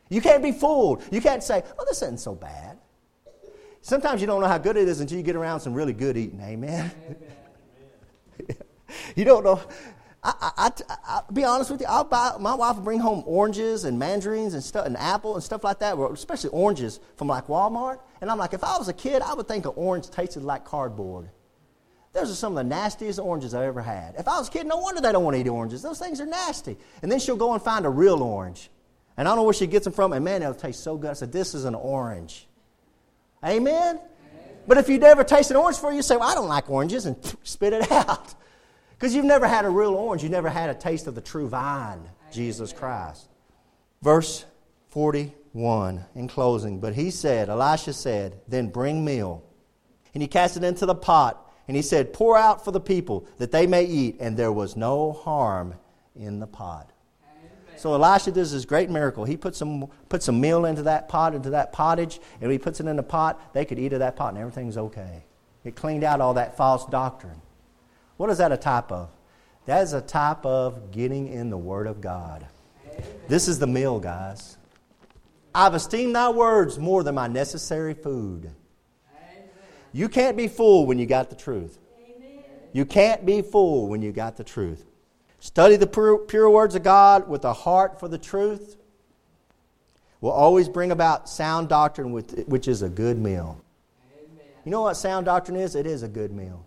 You 0.09 0.19
can't 0.19 0.43
be 0.43 0.51
fooled. 0.51 1.01
You 1.09 1.21
can't 1.21 1.41
say, 1.41 1.63
oh, 1.79 1.85
this 1.87 2.01
isn't 2.01 2.19
so 2.19 2.35
bad. 2.35 2.77
Sometimes 3.81 4.19
you 4.19 4.27
don't 4.27 4.41
know 4.41 4.47
how 4.47 4.57
good 4.57 4.75
it 4.75 4.89
is 4.89 4.99
until 4.99 5.17
you 5.17 5.23
get 5.23 5.37
around 5.37 5.61
some 5.61 5.73
really 5.73 5.93
good 5.93 6.17
eating. 6.17 6.41
Amen. 6.41 6.91
Amen. 7.05 7.17
you 9.15 9.25
don't 9.25 9.43
know. 9.43 9.61
I, 10.23 10.71
I, 11.07 11.21
will 11.27 11.33
be 11.33 11.43
honest 11.43 11.71
with 11.71 11.81
you. 11.81 11.87
I'll 11.87 12.03
buy, 12.03 12.35
my 12.39 12.53
wife 12.53 12.75
will 12.75 12.83
bring 12.83 12.99
home 12.99 13.23
oranges 13.25 13.85
and 13.85 13.97
mandarins 13.97 14.53
and 14.53 14.63
stuff, 14.63 14.85
and 14.85 14.97
apple 14.97 15.35
and 15.35 15.43
stuff 15.43 15.63
like 15.63 15.79
that, 15.79 15.97
especially 15.97 16.49
oranges 16.49 16.99
from 17.15 17.27
like 17.27 17.47
Walmart. 17.47 17.99
And 18.19 18.29
I'm 18.29 18.37
like, 18.37 18.53
if 18.53 18.63
I 18.63 18.77
was 18.77 18.89
a 18.89 18.93
kid, 18.93 19.21
I 19.21 19.33
would 19.33 19.47
think 19.47 19.65
an 19.65 19.73
orange 19.75 20.09
tasted 20.09 20.43
like 20.43 20.65
cardboard. 20.65 21.29
Those 22.13 22.31
are 22.31 22.35
some 22.35 22.57
of 22.57 22.57
the 22.57 22.63
nastiest 22.63 23.19
oranges 23.19 23.53
I've 23.53 23.63
ever 23.63 23.81
had. 23.81 24.15
If 24.17 24.27
I 24.27 24.39
was 24.39 24.47
a 24.47 24.51
kid, 24.51 24.65
no 24.65 24.77
wonder 24.77 25.01
they 25.01 25.11
don't 25.11 25.23
want 25.23 25.35
to 25.35 25.41
eat 25.41 25.47
oranges. 25.47 25.81
Those 25.81 25.99
things 25.99 26.19
are 26.19 26.25
nasty. 26.25 26.75
And 27.01 27.11
then 27.11 27.19
she'll 27.19 27.35
go 27.35 27.53
and 27.53 27.61
find 27.61 27.85
a 27.85 27.89
real 27.89 28.23
orange. 28.23 28.71
And 29.17 29.27
I 29.27 29.31
don't 29.31 29.37
know 29.37 29.43
where 29.43 29.53
she 29.53 29.67
gets 29.67 29.83
them 29.83 29.93
from. 29.93 30.13
And 30.13 30.25
man, 30.25 30.41
it'll 30.41 30.55
taste 30.55 30.83
so 30.83 30.97
good. 30.97 31.11
I 31.11 31.13
said, 31.13 31.31
this 31.31 31.53
is 31.53 31.65
an 31.65 31.75
orange. 31.75 32.47
Amen? 33.45 33.99
But 34.67 34.77
if 34.77 34.89
you 34.89 34.99
never 34.99 35.23
tasted 35.23 35.55
orange 35.55 35.77
before, 35.77 35.93
you 35.93 36.01
say, 36.01 36.17
well, 36.17 36.29
I 36.29 36.35
don't 36.35 36.49
like 36.49 36.69
oranges, 36.69 37.05
and 37.05 37.15
spit 37.43 37.73
it 37.73 37.89
out. 37.91 38.35
Because 38.91 39.15
you've 39.15 39.25
never 39.25 39.47
had 39.47 39.63
a 39.63 39.69
real 39.69 39.93
orange. 39.93 40.23
You've 40.23 40.31
never 40.31 40.49
had 40.49 40.69
a 40.69 40.73
taste 40.73 41.07
of 41.07 41.15
the 41.15 41.21
true 41.21 41.47
vine, 41.47 42.01
Jesus 42.31 42.73
Christ. 42.73 43.29
Verse 44.01 44.45
41 44.89 46.03
in 46.15 46.27
closing. 46.27 46.79
But 46.79 46.93
he 46.93 47.11
said, 47.11 47.49
Elisha 47.49 47.93
said, 47.93 48.41
Then 48.47 48.69
bring 48.69 49.05
meal. 49.05 49.43
And 50.13 50.21
he 50.21 50.27
cast 50.27 50.57
it 50.57 50.63
into 50.63 50.85
the 50.85 50.95
pot. 50.95 51.43
And 51.67 51.75
he 51.75 51.83
said, 51.83 52.11
Pour 52.11 52.37
out 52.37 52.65
for 52.65 52.71
the 52.71 52.79
people 52.79 53.27
that 53.37 53.51
they 53.51 53.67
may 53.67 53.85
eat. 53.85 54.17
And 54.19 54.35
there 54.35 54.51
was 54.51 54.75
no 54.75 55.13
harm 55.13 55.75
in 56.15 56.39
the 56.39 56.47
pot. 56.47 56.91
So 57.77 57.93
Elisha 57.93 58.31
does 58.31 58.51
this 58.51 58.65
great 58.65 58.89
miracle. 58.89 59.23
He 59.23 59.37
puts 59.37 59.57
some, 59.57 59.87
puts 60.09 60.25
some 60.25 60.41
meal 60.41 60.65
into 60.65 60.83
that 60.83 61.07
pot, 61.07 61.35
into 61.35 61.51
that 61.51 61.71
pottage, 61.71 62.19
and 62.41 62.51
he 62.51 62.57
puts 62.57 62.79
it 62.79 62.87
in 62.87 62.95
the 62.95 63.03
pot. 63.03 63.53
They 63.53 63.65
could 63.65 63.77
eat 63.77 63.93
of 63.93 63.99
that 63.99 64.15
pot, 64.15 64.29
and 64.29 64.37
everything's 64.39 64.77
okay. 64.77 65.23
It 65.63 65.75
cleaned 65.75 66.03
out 66.03 66.19
all 66.19 66.33
that 66.35 66.57
false 66.57 66.85
doctrine. 66.87 67.41
What 68.17 68.29
is 68.29 68.39
that 68.39 68.51
a 68.51 68.57
type 68.57 68.91
of? 68.91 69.09
That 69.65 69.83
is 69.83 69.93
a 69.93 70.01
type 70.01 70.45
of 70.45 70.91
getting 70.91 71.27
in 71.27 71.49
the 71.49 71.57
Word 71.57 71.87
of 71.87 72.01
God. 72.01 72.47
This 73.27 73.47
is 73.47 73.59
the 73.59 73.67
meal, 73.67 73.99
guys. 73.99 74.57
I've 75.53 75.75
esteemed 75.75 76.15
thy 76.15 76.29
words 76.29 76.79
more 76.79 77.03
than 77.03 77.15
my 77.15 77.27
necessary 77.27 77.93
food. 77.93 78.51
You 79.91 80.09
can't 80.09 80.37
be 80.37 80.47
fooled 80.47 80.87
when 80.87 80.99
you 80.99 81.05
got 81.05 81.29
the 81.29 81.35
truth. 81.35 81.77
You 82.73 82.85
can't 82.85 83.25
be 83.25 83.41
fooled 83.41 83.89
when 83.89 84.01
you 84.01 84.11
got 84.11 84.37
the 84.37 84.43
truth. 84.43 84.85
Study 85.39 85.75
the 85.75 85.87
pure, 85.87 86.17
pure 86.17 86.49
words 86.49 86.75
of 86.75 86.83
God 86.83 87.27
with 87.29 87.45
a 87.45 87.53
heart 87.53 87.99
for 87.99 88.07
the 88.07 88.17
truth 88.17 88.77
will 90.19 90.31
always 90.31 90.67
bring 90.67 90.91
about 90.91 91.29
sound 91.29 91.69
doctrine, 91.69 92.11
which 92.11 92.67
is 92.67 92.81
a 92.81 92.89
good 92.89 93.17
meal. 93.17 93.61
Amen. 94.17 94.45
You 94.65 94.71
know 94.71 94.81
what 94.81 94.95
sound 94.95 95.25
doctrine 95.25 95.57
is? 95.57 95.75
It 95.75 95.85
is 95.85 96.03
a 96.03 96.07
good 96.07 96.31
meal. 96.31 96.65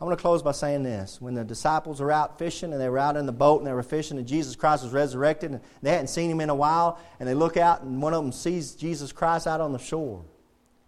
I 0.00 0.04
want 0.04 0.16
to 0.16 0.22
close 0.22 0.42
by 0.42 0.52
saying 0.52 0.84
this. 0.84 1.20
When 1.20 1.34
the 1.34 1.44
disciples 1.44 2.00
were 2.00 2.12
out 2.12 2.38
fishing 2.38 2.72
and 2.72 2.80
they 2.80 2.88
were 2.88 3.00
out 3.00 3.16
in 3.16 3.26
the 3.26 3.32
boat 3.32 3.58
and 3.58 3.66
they 3.66 3.72
were 3.72 3.82
fishing 3.82 4.16
and 4.16 4.26
Jesus 4.26 4.54
Christ 4.54 4.84
was 4.84 4.92
resurrected 4.92 5.50
and 5.50 5.60
they 5.82 5.90
hadn't 5.90 6.06
seen 6.06 6.30
him 6.30 6.40
in 6.40 6.50
a 6.50 6.54
while 6.54 7.00
and 7.18 7.28
they 7.28 7.34
look 7.34 7.56
out 7.56 7.82
and 7.82 8.00
one 8.00 8.14
of 8.14 8.22
them 8.22 8.32
sees 8.32 8.74
Jesus 8.74 9.10
Christ 9.10 9.48
out 9.48 9.60
on 9.60 9.72
the 9.72 9.78
shore. 9.78 10.24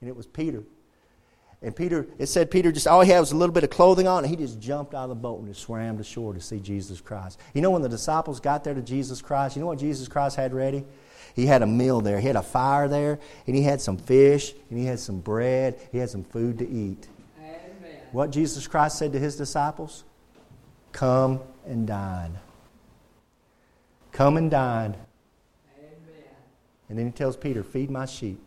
And 0.00 0.08
it 0.08 0.16
was 0.16 0.26
Peter. 0.26 0.62
And 1.62 1.76
Peter, 1.76 2.06
it 2.18 2.26
said 2.26 2.50
Peter 2.50 2.72
just, 2.72 2.86
all 2.86 3.02
he 3.02 3.10
had 3.10 3.20
was 3.20 3.32
a 3.32 3.36
little 3.36 3.52
bit 3.52 3.64
of 3.64 3.70
clothing 3.70 4.08
on, 4.08 4.24
and 4.24 4.30
he 4.30 4.36
just 4.36 4.58
jumped 4.60 4.94
out 4.94 5.04
of 5.04 5.08
the 5.10 5.14
boat 5.14 5.40
and 5.40 5.48
just 5.48 5.60
swam 5.60 5.98
to 5.98 6.04
shore 6.04 6.32
to 6.32 6.40
see 6.40 6.58
Jesus 6.58 7.02
Christ. 7.02 7.38
You 7.52 7.60
know, 7.60 7.70
when 7.70 7.82
the 7.82 7.88
disciples 7.88 8.40
got 8.40 8.64
there 8.64 8.72
to 8.72 8.80
Jesus 8.80 9.20
Christ, 9.20 9.56
you 9.56 9.60
know 9.60 9.66
what 9.66 9.78
Jesus 9.78 10.08
Christ 10.08 10.36
had 10.36 10.54
ready? 10.54 10.84
He 11.34 11.46
had 11.46 11.60
a 11.62 11.66
meal 11.66 12.00
there. 12.00 12.18
He 12.18 12.26
had 12.26 12.36
a 12.36 12.42
fire 12.42 12.88
there, 12.88 13.18
and 13.46 13.54
he 13.54 13.62
had 13.62 13.80
some 13.80 13.98
fish, 13.98 14.54
and 14.70 14.78
he 14.78 14.86
had 14.86 14.98
some 14.98 15.20
bread, 15.20 15.78
he 15.92 15.98
had 15.98 16.08
some 16.08 16.24
food 16.24 16.58
to 16.58 16.68
eat. 16.68 17.08
Amen. 17.38 18.00
What 18.12 18.30
Jesus 18.30 18.66
Christ 18.66 18.98
said 18.98 19.12
to 19.12 19.18
his 19.18 19.36
disciples? 19.36 20.04
Come 20.92 21.40
and 21.66 21.86
dine. 21.86 22.38
Come 24.12 24.38
and 24.38 24.50
dine. 24.50 24.96
Amen. 25.78 26.24
And 26.88 26.98
then 26.98 27.06
he 27.06 27.12
tells 27.12 27.36
Peter, 27.36 27.62
Feed 27.62 27.90
my 27.90 28.06
sheep. 28.06 28.40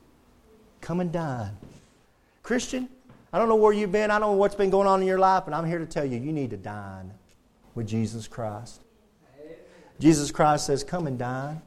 Come 0.82 0.99
and 0.99 1.11
dine. 1.11 1.55
Christian, 2.41 2.89
I 3.34 3.39
don't 3.39 3.49
know 3.49 3.55
where 3.55 3.73
you've 3.73 3.91
been. 3.91 4.11
I 4.11 4.19
don't 4.19 4.34
know 4.34 4.38
what's 4.38 4.53
been 4.53 4.69
going 4.69 4.88
on 4.88 5.01
in 5.01 5.07
your 5.07 5.17
life, 5.17 5.43
but 5.45 5.55
I'm 5.55 5.65
here 5.65 5.79
to 5.79 5.88
tell 5.88 6.05
you, 6.05 6.19
you 6.19 6.31
need 6.31 6.51
to 6.51 6.57
dine 6.57 7.11
with 7.73 7.88
Jesus 7.88 8.27
Christ. 8.27 8.79
Jesus 9.99 10.29
Christ 10.29 10.67
says, 10.67 10.84
"Come 10.84 11.07
and 11.07 11.17
dine." 11.17 11.61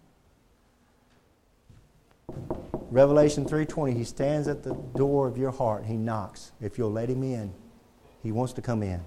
Revelation 2.91 3.45
3:20, 3.45 3.95
he 3.95 4.05
stands 4.05 4.47
at 4.47 4.63
the 4.63 4.75
door 4.75 5.27
of 5.27 5.37
your 5.37 5.51
heart. 5.51 5.85
He 5.85 5.97
knocks. 5.97 6.53
If 6.61 6.79
you'll 6.79 6.93
let 6.93 7.11
him 7.11 7.25
in, 7.25 7.53
he 8.23 8.31
wants 8.31 8.53
to 8.55 8.63
come 8.63 8.83
in. 8.85 9.01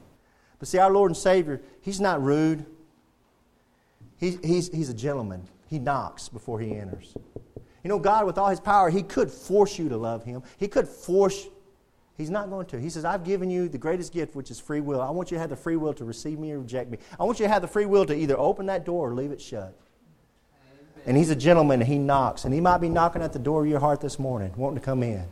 But 0.59 0.67
see, 0.67 0.79
our 0.79 0.91
Lord 0.91 1.11
and 1.11 1.17
Savior, 1.17 1.61
he's 1.79 2.01
not 2.01 2.21
rude. 2.21 2.65
He, 4.17 4.37
he's, 4.43 4.67
he's 4.69 4.89
a 4.89 4.93
gentleman. 4.93 5.47
He 5.67 5.79
knocks 5.79 6.27
before 6.27 6.59
he 6.59 6.75
enters. 6.75 7.13
You 7.83 7.87
know, 7.87 7.99
God, 7.99 8.25
with 8.25 8.37
all 8.37 8.49
his 8.49 8.59
power, 8.59 8.89
he 8.89 9.01
could 9.01 9.31
force 9.31 9.79
you 9.79 9.87
to 9.87 9.95
love 9.95 10.25
him. 10.25 10.43
He 10.57 10.67
could 10.67 10.87
force 10.87 11.47
He's 12.19 12.29
not 12.29 12.49
going 12.49 12.65
to. 12.67 12.79
He 12.81 12.89
says, 12.89 13.05
I've 13.05 13.23
given 13.23 13.49
you 13.49 13.69
the 13.69 13.77
greatest 13.77 14.11
gift, 14.11 14.35
which 14.35 14.51
is 14.51 14.59
free 14.59 14.81
will. 14.81 14.99
I 14.99 15.09
want 15.09 15.31
you 15.31 15.37
to 15.37 15.39
have 15.39 15.49
the 15.49 15.55
free 15.55 15.77
will 15.77 15.93
to 15.93 16.03
receive 16.03 16.37
me 16.37 16.51
or 16.51 16.59
reject 16.59 16.91
me. 16.91 16.97
I 17.17 17.23
want 17.23 17.39
you 17.39 17.45
to 17.45 17.49
have 17.49 17.61
the 17.61 17.67
free 17.67 17.85
will 17.85 18.05
to 18.05 18.13
either 18.13 18.37
open 18.37 18.65
that 18.65 18.85
door 18.85 19.09
or 19.09 19.13
leave 19.13 19.31
it 19.31 19.39
shut. 19.39 19.73
And 21.05 21.15
he's 21.15 21.29
a 21.29 21.35
gentleman, 21.35 21.79
and 21.79 21.89
he 21.89 21.97
knocks. 21.97 22.43
And 22.43 22.53
he 22.53 22.59
might 22.59 22.79
be 22.79 22.89
knocking 22.89 23.21
at 23.21 23.31
the 23.31 23.39
door 23.39 23.63
of 23.63 23.69
your 23.69 23.79
heart 23.79 24.01
this 24.01 24.19
morning, 24.19 24.51
wanting 24.57 24.79
to 24.79 24.85
come 24.85 25.01
in. 25.01 25.23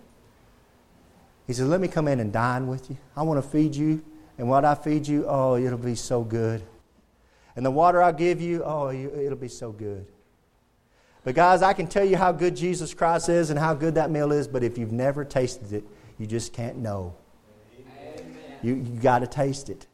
He 1.46 1.52
says, 1.52 1.68
Let 1.68 1.82
me 1.82 1.90
come 1.90 2.08
in 2.08 2.22
and 2.22 2.32
dine 2.32 2.68
with 2.68 2.90
you. 2.90 2.96
I 3.18 3.24
want 3.24 3.44
to 3.44 3.48
feed 3.48 3.76
you. 3.76 4.02
And 4.38 4.48
what 4.48 4.64
I 4.64 4.74
feed 4.74 5.06
you, 5.06 5.26
oh, 5.28 5.58
it'll 5.58 5.78
be 5.78 5.96
so 5.96 6.24
good. 6.24 6.62
And 7.58 7.66
the 7.66 7.72
water 7.72 8.02
I 8.02 8.14
give 8.14 8.40
you, 8.40 8.64
oh, 8.64 8.92
it'll 8.92 9.38
be 9.38 9.50
so 9.50 9.74
good. 9.74 10.06
But, 11.26 11.36
guys, 11.36 11.62
I 11.62 11.74
can 11.74 11.88
tell 11.88 12.06
you 12.06 12.16
how 12.16 12.32
good 12.32 12.56
Jesus 12.56 12.94
Christ 12.94 13.28
is 13.28 13.50
and 13.50 13.60
how 13.60 13.74
good 13.74 13.96
that 13.96 14.10
meal 14.10 14.32
is, 14.32 14.48
but 14.48 14.64
if 14.64 14.78
you've 14.78 14.94
never 14.94 15.26
tasted 15.26 15.74
it, 15.74 15.84
you 16.18 16.26
just 16.26 16.54
can't 16.54 16.78
know. 16.78 17.16
Amen. 17.80 18.34
You, 18.62 18.76
you 18.76 19.00
got 19.02 19.20
to 19.20 19.28
taste 19.28 19.70
it. 19.70 19.88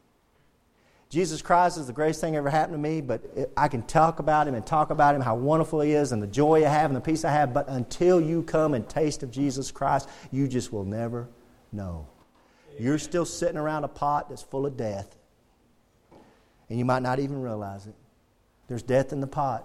Jesus 1.14 1.42
Christ 1.42 1.78
is 1.78 1.86
the 1.86 1.92
greatest 1.92 2.20
thing 2.20 2.34
ever 2.34 2.50
happened 2.50 2.74
to 2.74 2.78
me, 2.78 3.00
but 3.00 3.22
I 3.56 3.68
can 3.68 3.82
talk 3.82 4.18
about 4.18 4.48
him 4.48 4.54
and 4.54 4.66
talk 4.66 4.90
about 4.90 5.14
him, 5.14 5.20
how 5.20 5.36
wonderful 5.36 5.80
he 5.80 5.92
is, 5.92 6.10
and 6.10 6.20
the 6.20 6.26
joy 6.26 6.64
I 6.64 6.68
have 6.68 6.90
and 6.90 6.96
the 6.96 7.00
peace 7.00 7.24
I 7.24 7.30
have. 7.30 7.54
But 7.54 7.68
until 7.68 8.20
you 8.20 8.42
come 8.42 8.74
and 8.74 8.88
taste 8.88 9.22
of 9.22 9.30
Jesus 9.30 9.70
Christ, 9.70 10.08
you 10.32 10.48
just 10.48 10.72
will 10.72 10.84
never 10.84 11.28
know. 11.70 12.08
You're 12.80 12.98
still 12.98 13.24
sitting 13.24 13.56
around 13.56 13.84
a 13.84 13.88
pot 13.88 14.28
that's 14.28 14.42
full 14.42 14.66
of 14.66 14.76
death, 14.76 15.14
and 16.68 16.78
you 16.80 16.84
might 16.84 17.02
not 17.02 17.20
even 17.20 17.40
realize 17.40 17.86
it. 17.86 17.94
There's 18.66 18.82
death 18.82 19.12
in 19.12 19.20
the 19.20 19.28
pot. 19.28 19.64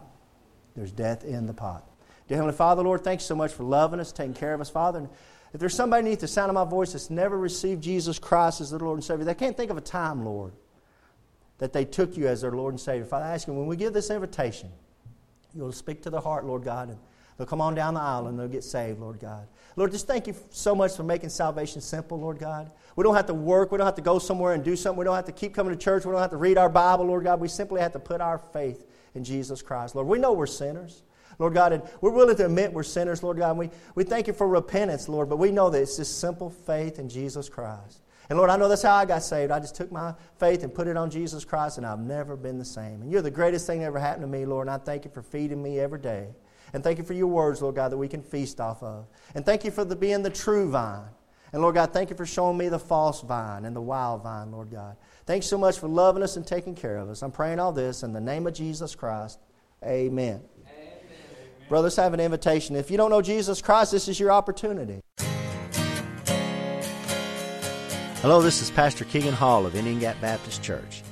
There's 0.76 0.92
death 0.92 1.24
in 1.24 1.48
the 1.48 1.54
pot. 1.54 1.84
Dear 2.28 2.38
Heavenly 2.38 2.56
Father, 2.56 2.84
Lord, 2.84 3.04
thank 3.04 3.22
you 3.22 3.26
so 3.26 3.36
much 3.36 3.54
for 3.54 3.64
loving 3.64 4.00
us, 4.00 4.12
taking 4.12 4.36
care 4.36 4.54
of 4.54 4.62
us, 4.62 4.70
Father. 4.70 5.10
If 5.54 5.60
there's 5.60 5.74
somebody 5.74 6.04
beneath 6.04 6.20
the 6.20 6.28
sound 6.28 6.50
of 6.50 6.56
my 6.56 6.64
voice 6.64 6.92
that's 6.92 7.10
never 7.10 7.38
received 7.38 7.84
Jesus 7.84 8.20
Christ 8.20 8.62
as 8.62 8.70
their 8.70 8.80
Lord 8.80 8.98
and 8.98 9.04
Savior, 9.04 9.26
they 9.26 9.34
can't 9.34 9.58
think 9.58 9.72
of 9.72 9.78
a 9.78 9.82
time, 9.82 10.24
Lord, 10.24 10.54
that 11.58 11.74
they 11.74 11.86
took 11.86 12.16
you 12.16 12.28
as 12.28 12.42
their 12.42 12.52
Lord 12.52 12.74
and 12.74 12.80
Savior. 12.80 13.06
Father, 13.06 13.26
I 13.26 13.34
ask 13.34 13.48
you, 13.48 13.54
when 13.54 13.66
we 13.66 13.76
give 13.76 13.94
this 13.94 14.12
invitation, 14.12 14.70
you'll 15.56 15.72
speak 15.72 16.04
to 16.04 16.10
the 16.10 16.22
heart, 16.22 16.46
Lord 16.46 16.64
God, 16.64 16.90
and 16.90 17.00
they'll 17.38 17.48
come 17.48 17.62
on 17.62 17.74
down 17.74 17.96
the 17.96 18.00
aisle 18.00 18.28
and 18.28 18.38
they'll 18.38 18.48
get 18.48 18.64
saved, 18.64 19.00
Lord 19.00 19.20
God. 19.20 19.48
Lord, 19.76 19.92
just 19.92 20.06
thank 20.06 20.28
you 20.28 20.36
so 20.52 20.76
much 20.76 20.96
for 20.96 21.04
making 21.04 21.30
salvation 21.30 21.82
simple, 21.82 22.20
Lord 22.20 22.38
God. 22.38 22.72
We 22.96 23.04
don't 23.04 23.16
have 23.16 23.28
to 23.28 23.34
work. 23.34 23.72
We 23.72 23.78
don't 23.78 23.88
have 23.88 23.96
to 23.96 24.02
go 24.02 24.20
somewhere 24.20 24.54
and 24.54 24.64
do 24.64 24.76
something. 24.76 25.00
We 25.00 25.06
don't 25.06 25.16
have 25.16 25.26
to 25.26 25.32
keep 25.32 25.56
coming 25.56 25.74
to 25.74 25.80
church. 25.80 26.06
We 26.06 26.12
don't 26.12 26.22
have 26.22 26.32
to 26.32 26.38
read 26.38 26.58
our 26.58 26.70
Bible, 26.70 27.06
Lord 27.06 27.24
God. 27.24 27.40
We 27.40 27.48
simply 27.48 27.82
have 27.82 27.94
to 27.94 28.00
put 28.00 28.22
our 28.22 28.38
faith 28.38 28.86
in 29.16 29.24
Jesus 29.24 29.62
Christ. 29.62 29.96
Lord, 29.96 30.08
we 30.08 30.20
know 30.20 30.34
we're 30.34 30.46
sinners. 30.48 31.04
Lord 31.40 31.54
God, 31.54 31.74
and 31.74 31.82
we're 32.02 32.12
willing 32.12 32.36
to 32.36 32.46
admit 32.46 32.74
we're 32.74 32.84
sinners, 32.84 33.24
Lord 33.24 33.38
God. 33.38 33.52
And 33.52 33.60
we, 33.60 33.70
we 33.96 34.04
thank 34.04 34.28
you 34.28 34.34
for 34.34 34.48
repentance, 34.48 35.10
Lord, 35.10 35.30
but 35.30 35.38
we 35.38 35.52
know 35.52 35.70
that 35.70 35.82
it's 35.82 35.98
just 35.98 36.20
simple 36.20 36.50
faith 36.50 37.00
in 37.00 37.10
Jesus 37.10 37.50
Christ. 37.50 38.02
And 38.30 38.38
Lord, 38.38 38.52
I 38.52 38.58
know 38.58 38.68
that's 38.68 38.84
how 38.84 38.94
I 38.94 39.06
got 39.06 39.24
saved. 39.24 39.52
I 39.52 39.60
just 39.60 39.74
took 39.74 39.92
my 39.92 40.14
faith 40.38 40.64
and 40.64 40.72
put 40.72 40.88
it 40.88 40.98
on 40.98 41.10
Jesus 41.10 41.44
Christ, 41.44 41.78
and 41.78 41.88
I've 41.88 42.00
never 42.00 42.36
been 42.36 42.60
the 42.60 42.66
same. 42.66 43.02
And 43.02 43.12
you're 43.12 43.24
the 43.24 43.32
greatest 43.32 43.66
thing 43.66 43.80
that 43.80 43.86
ever 43.86 44.00
happened 44.00 44.24
to 44.24 44.28
me, 44.28 44.46
Lord, 44.46 44.68
and 44.68 44.76
I 44.76 44.78
thank 44.78 45.06
you 45.06 45.12
for 45.12 45.24
feeding 45.24 45.64
me 45.64 45.80
every 45.80 46.00
day. 46.00 46.28
And 46.74 46.84
thank 46.84 47.00
you 47.00 47.04
for 47.04 47.14
your 47.14 47.28
words, 47.28 47.62
Lord 47.62 47.76
God, 47.76 47.92
that 47.92 47.98
we 47.98 48.08
can 48.08 48.22
feast 48.22 48.62
off 48.62 48.84
of. 48.84 49.08
And 49.34 49.44
thank 49.44 49.64
you 49.64 49.72
for 49.72 49.84
the, 49.84 49.96
being 49.96 50.22
the 50.22 50.30
true 50.30 50.70
vine. 50.70 51.10
And 51.52 51.64
Lord 51.64 51.74
God, 51.74 51.92
thank 51.94 52.12
you 52.12 52.16
for 52.16 52.28
showing 52.28 52.58
me 52.58 52.70
the 52.70 52.78
false 52.78 53.22
vine 53.22 53.66
and 53.66 53.76
the 53.76 53.82
wild 53.82 54.22
vine, 54.22 54.52
Lord 54.52 54.70
God. 54.70 54.98
Thanks 55.26 55.48
so 55.48 55.58
much 55.58 55.80
for 55.80 55.88
loving 55.88 56.22
us 56.22 56.38
and 56.38 56.46
taking 56.46 56.76
care 56.76 56.98
of 56.98 57.10
us. 57.10 57.24
I'm 57.24 57.32
praying 57.32 57.60
all 57.60 57.72
this 57.72 58.04
in 58.04 58.14
the 58.14 58.22
name 58.22 58.46
of 58.46 58.54
Jesus 58.54 58.94
Christ. 58.94 59.40
Amen. 59.84 60.42
Brothers 61.70 61.96
have 61.98 62.16
an 62.16 62.20
invitation. 62.20 62.76
If 62.76 62.90
you 62.90 62.98
don't 62.98 63.12
know 63.12 63.22
Jesus 63.22 63.62
Christ, 63.62 63.92
this 63.92 64.08
is 64.08 64.20
your 64.20 64.32
opportunity. 64.32 65.02
Hello, 68.22 68.42
this 68.42 68.64
is 68.64 68.72
Pastor 68.72 69.06
Keegan 69.06 69.36
Hall 69.36 69.68
of 69.68 69.76
Indian 69.76 70.00
Gap 70.00 70.20
Baptist 70.20 70.64
Church. 70.64 71.04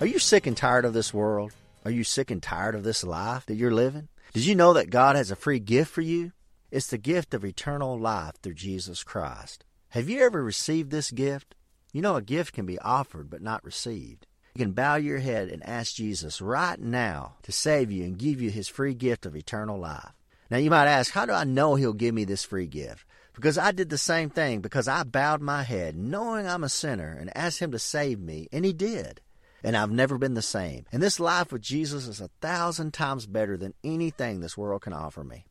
Are 0.00 0.06
you 0.06 0.18
sick 0.18 0.46
and 0.46 0.54
tired 0.54 0.84
of 0.84 0.92
this 0.92 1.14
world? 1.14 1.52
Are 1.86 1.90
you 1.90 2.04
sick 2.04 2.30
and 2.30 2.42
tired 2.42 2.74
of 2.74 2.84
this 2.84 3.02
life 3.02 3.46
that 3.46 3.54
you're 3.54 3.72
living? 3.72 4.08
Did 4.34 4.44
you 4.44 4.54
know 4.54 4.74
that 4.74 4.90
God 4.90 5.16
has 5.16 5.30
a 5.30 5.36
free 5.36 5.58
gift 5.58 5.90
for 5.90 6.02
you? 6.02 6.32
It's 6.70 6.88
the 6.88 6.98
gift 6.98 7.32
of 7.32 7.42
eternal 7.42 7.98
life 7.98 8.34
through 8.42 8.54
Jesus 8.54 9.02
Christ. 9.02 9.64
Have 9.88 10.10
you 10.10 10.20
ever 10.20 10.44
received 10.44 10.90
this 10.90 11.10
gift? 11.10 11.54
You 11.90 12.02
know, 12.02 12.16
a 12.16 12.22
gift 12.22 12.52
can 12.52 12.66
be 12.66 12.78
offered 12.78 13.30
but 13.30 13.40
not 13.40 13.64
received. 13.64 14.26
You 14.54 14.64
can 14.64 14.72
bow 14.72 14.96
your 14.96 15.18
head 15.18 15.48
and 15.48 15.66
ask 15.66 15.94
Jesus 15.94 16.42
right 16.42 16.78
now 16.78 17.36
to 17.42 17.52
save 17.52 17.90
you 17.90 18.04
and 18.04 18.18
give 18.18 18.40
you 18.40 18.50
his 18.50 18.68
free 18.68 18.92
gift 18.92 19.24
of 19.24 19.34
eternal 19.34 19.78
life. 19.78 20.12
Now, 20.50 20.58
you 20.58 20.68
might 20.68 20.88
ask, 20.88 21.12
how 21.12 21.24
do 21.24 21.32
I 21.32 21.44
know 21.44 21.74
he'll 21.74 21.94
give 21.94 22.14
me 22.14 22.24
this 22.24 22.44
free 22.44 22.66
gift? 22.66 23.06
Because 23.34 23.56
I 23.56 23.72
did 23.72 23.88
the 23.88 23.96
same 23.96 24.28
thing, 24.28 24.60
because 24.60 24.88
I 24.88 25.04
bowed 25.04 25.40
my 25.40 25.62
head, 25.62 25.96
knowing 25.96 26.46
I'm 26.46 26.64
a 26.64 26.68
sinner, 26.68 27.16
and 27.18 27.34
asked 27.34 27.60
him 27.60 27.72
to 27.72 27.78
save 27.78 28.20
me, 28.20 28.48
and 28.52 28.62
he 28.62 28.74
did. 28.74 29.22
And 29.64 29.74
I've 29.74 29.90
never 29.90 30.18
been 30.18 30.34
the 30.34 30.42
same. 30.42 30.84
And 30.92 31.02
this 31.02 31.18
life 31.18 31.50
with 31.50 31.62
Jesus 31.62 32.06
is 32.06 32.20
a 32.20 32.28
thousand 32.42 32.92
times 32.92 33.24
better 33.24 33.56
than 33.56 33.72
anything 33.82 34.40
this 34.40 34.58
world 34.58 34.82
can 34.82 34.92
offer 34.92 35.24
me. 35.24 35.46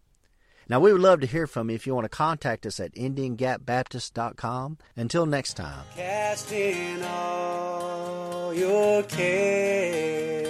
Now, 0.72 0.80
we 0.80 0.94
would 0.94 1.02
love 1.02 1.20
to 1.20 1.28
hear 1.28 1.48
from 1.48 1.70
you 1.70 1.76
if 1.76 1.86
you 1.86 1.94
want 1.94 2.06
to 2.06 2.10
contact 2.10 2.66
us 2.66 2.80
at 2.80 2.96
IndianGapBaptist.com. 2.96 4.78
Until 4.96 5.26
next 5.26 5.56
time. 5.56 5.84
All 7.04 8.54
your 8.54 9.04
care 9.04 10.46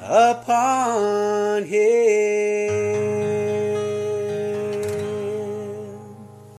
upon 0.00 1.64
Him. 1.64 2.41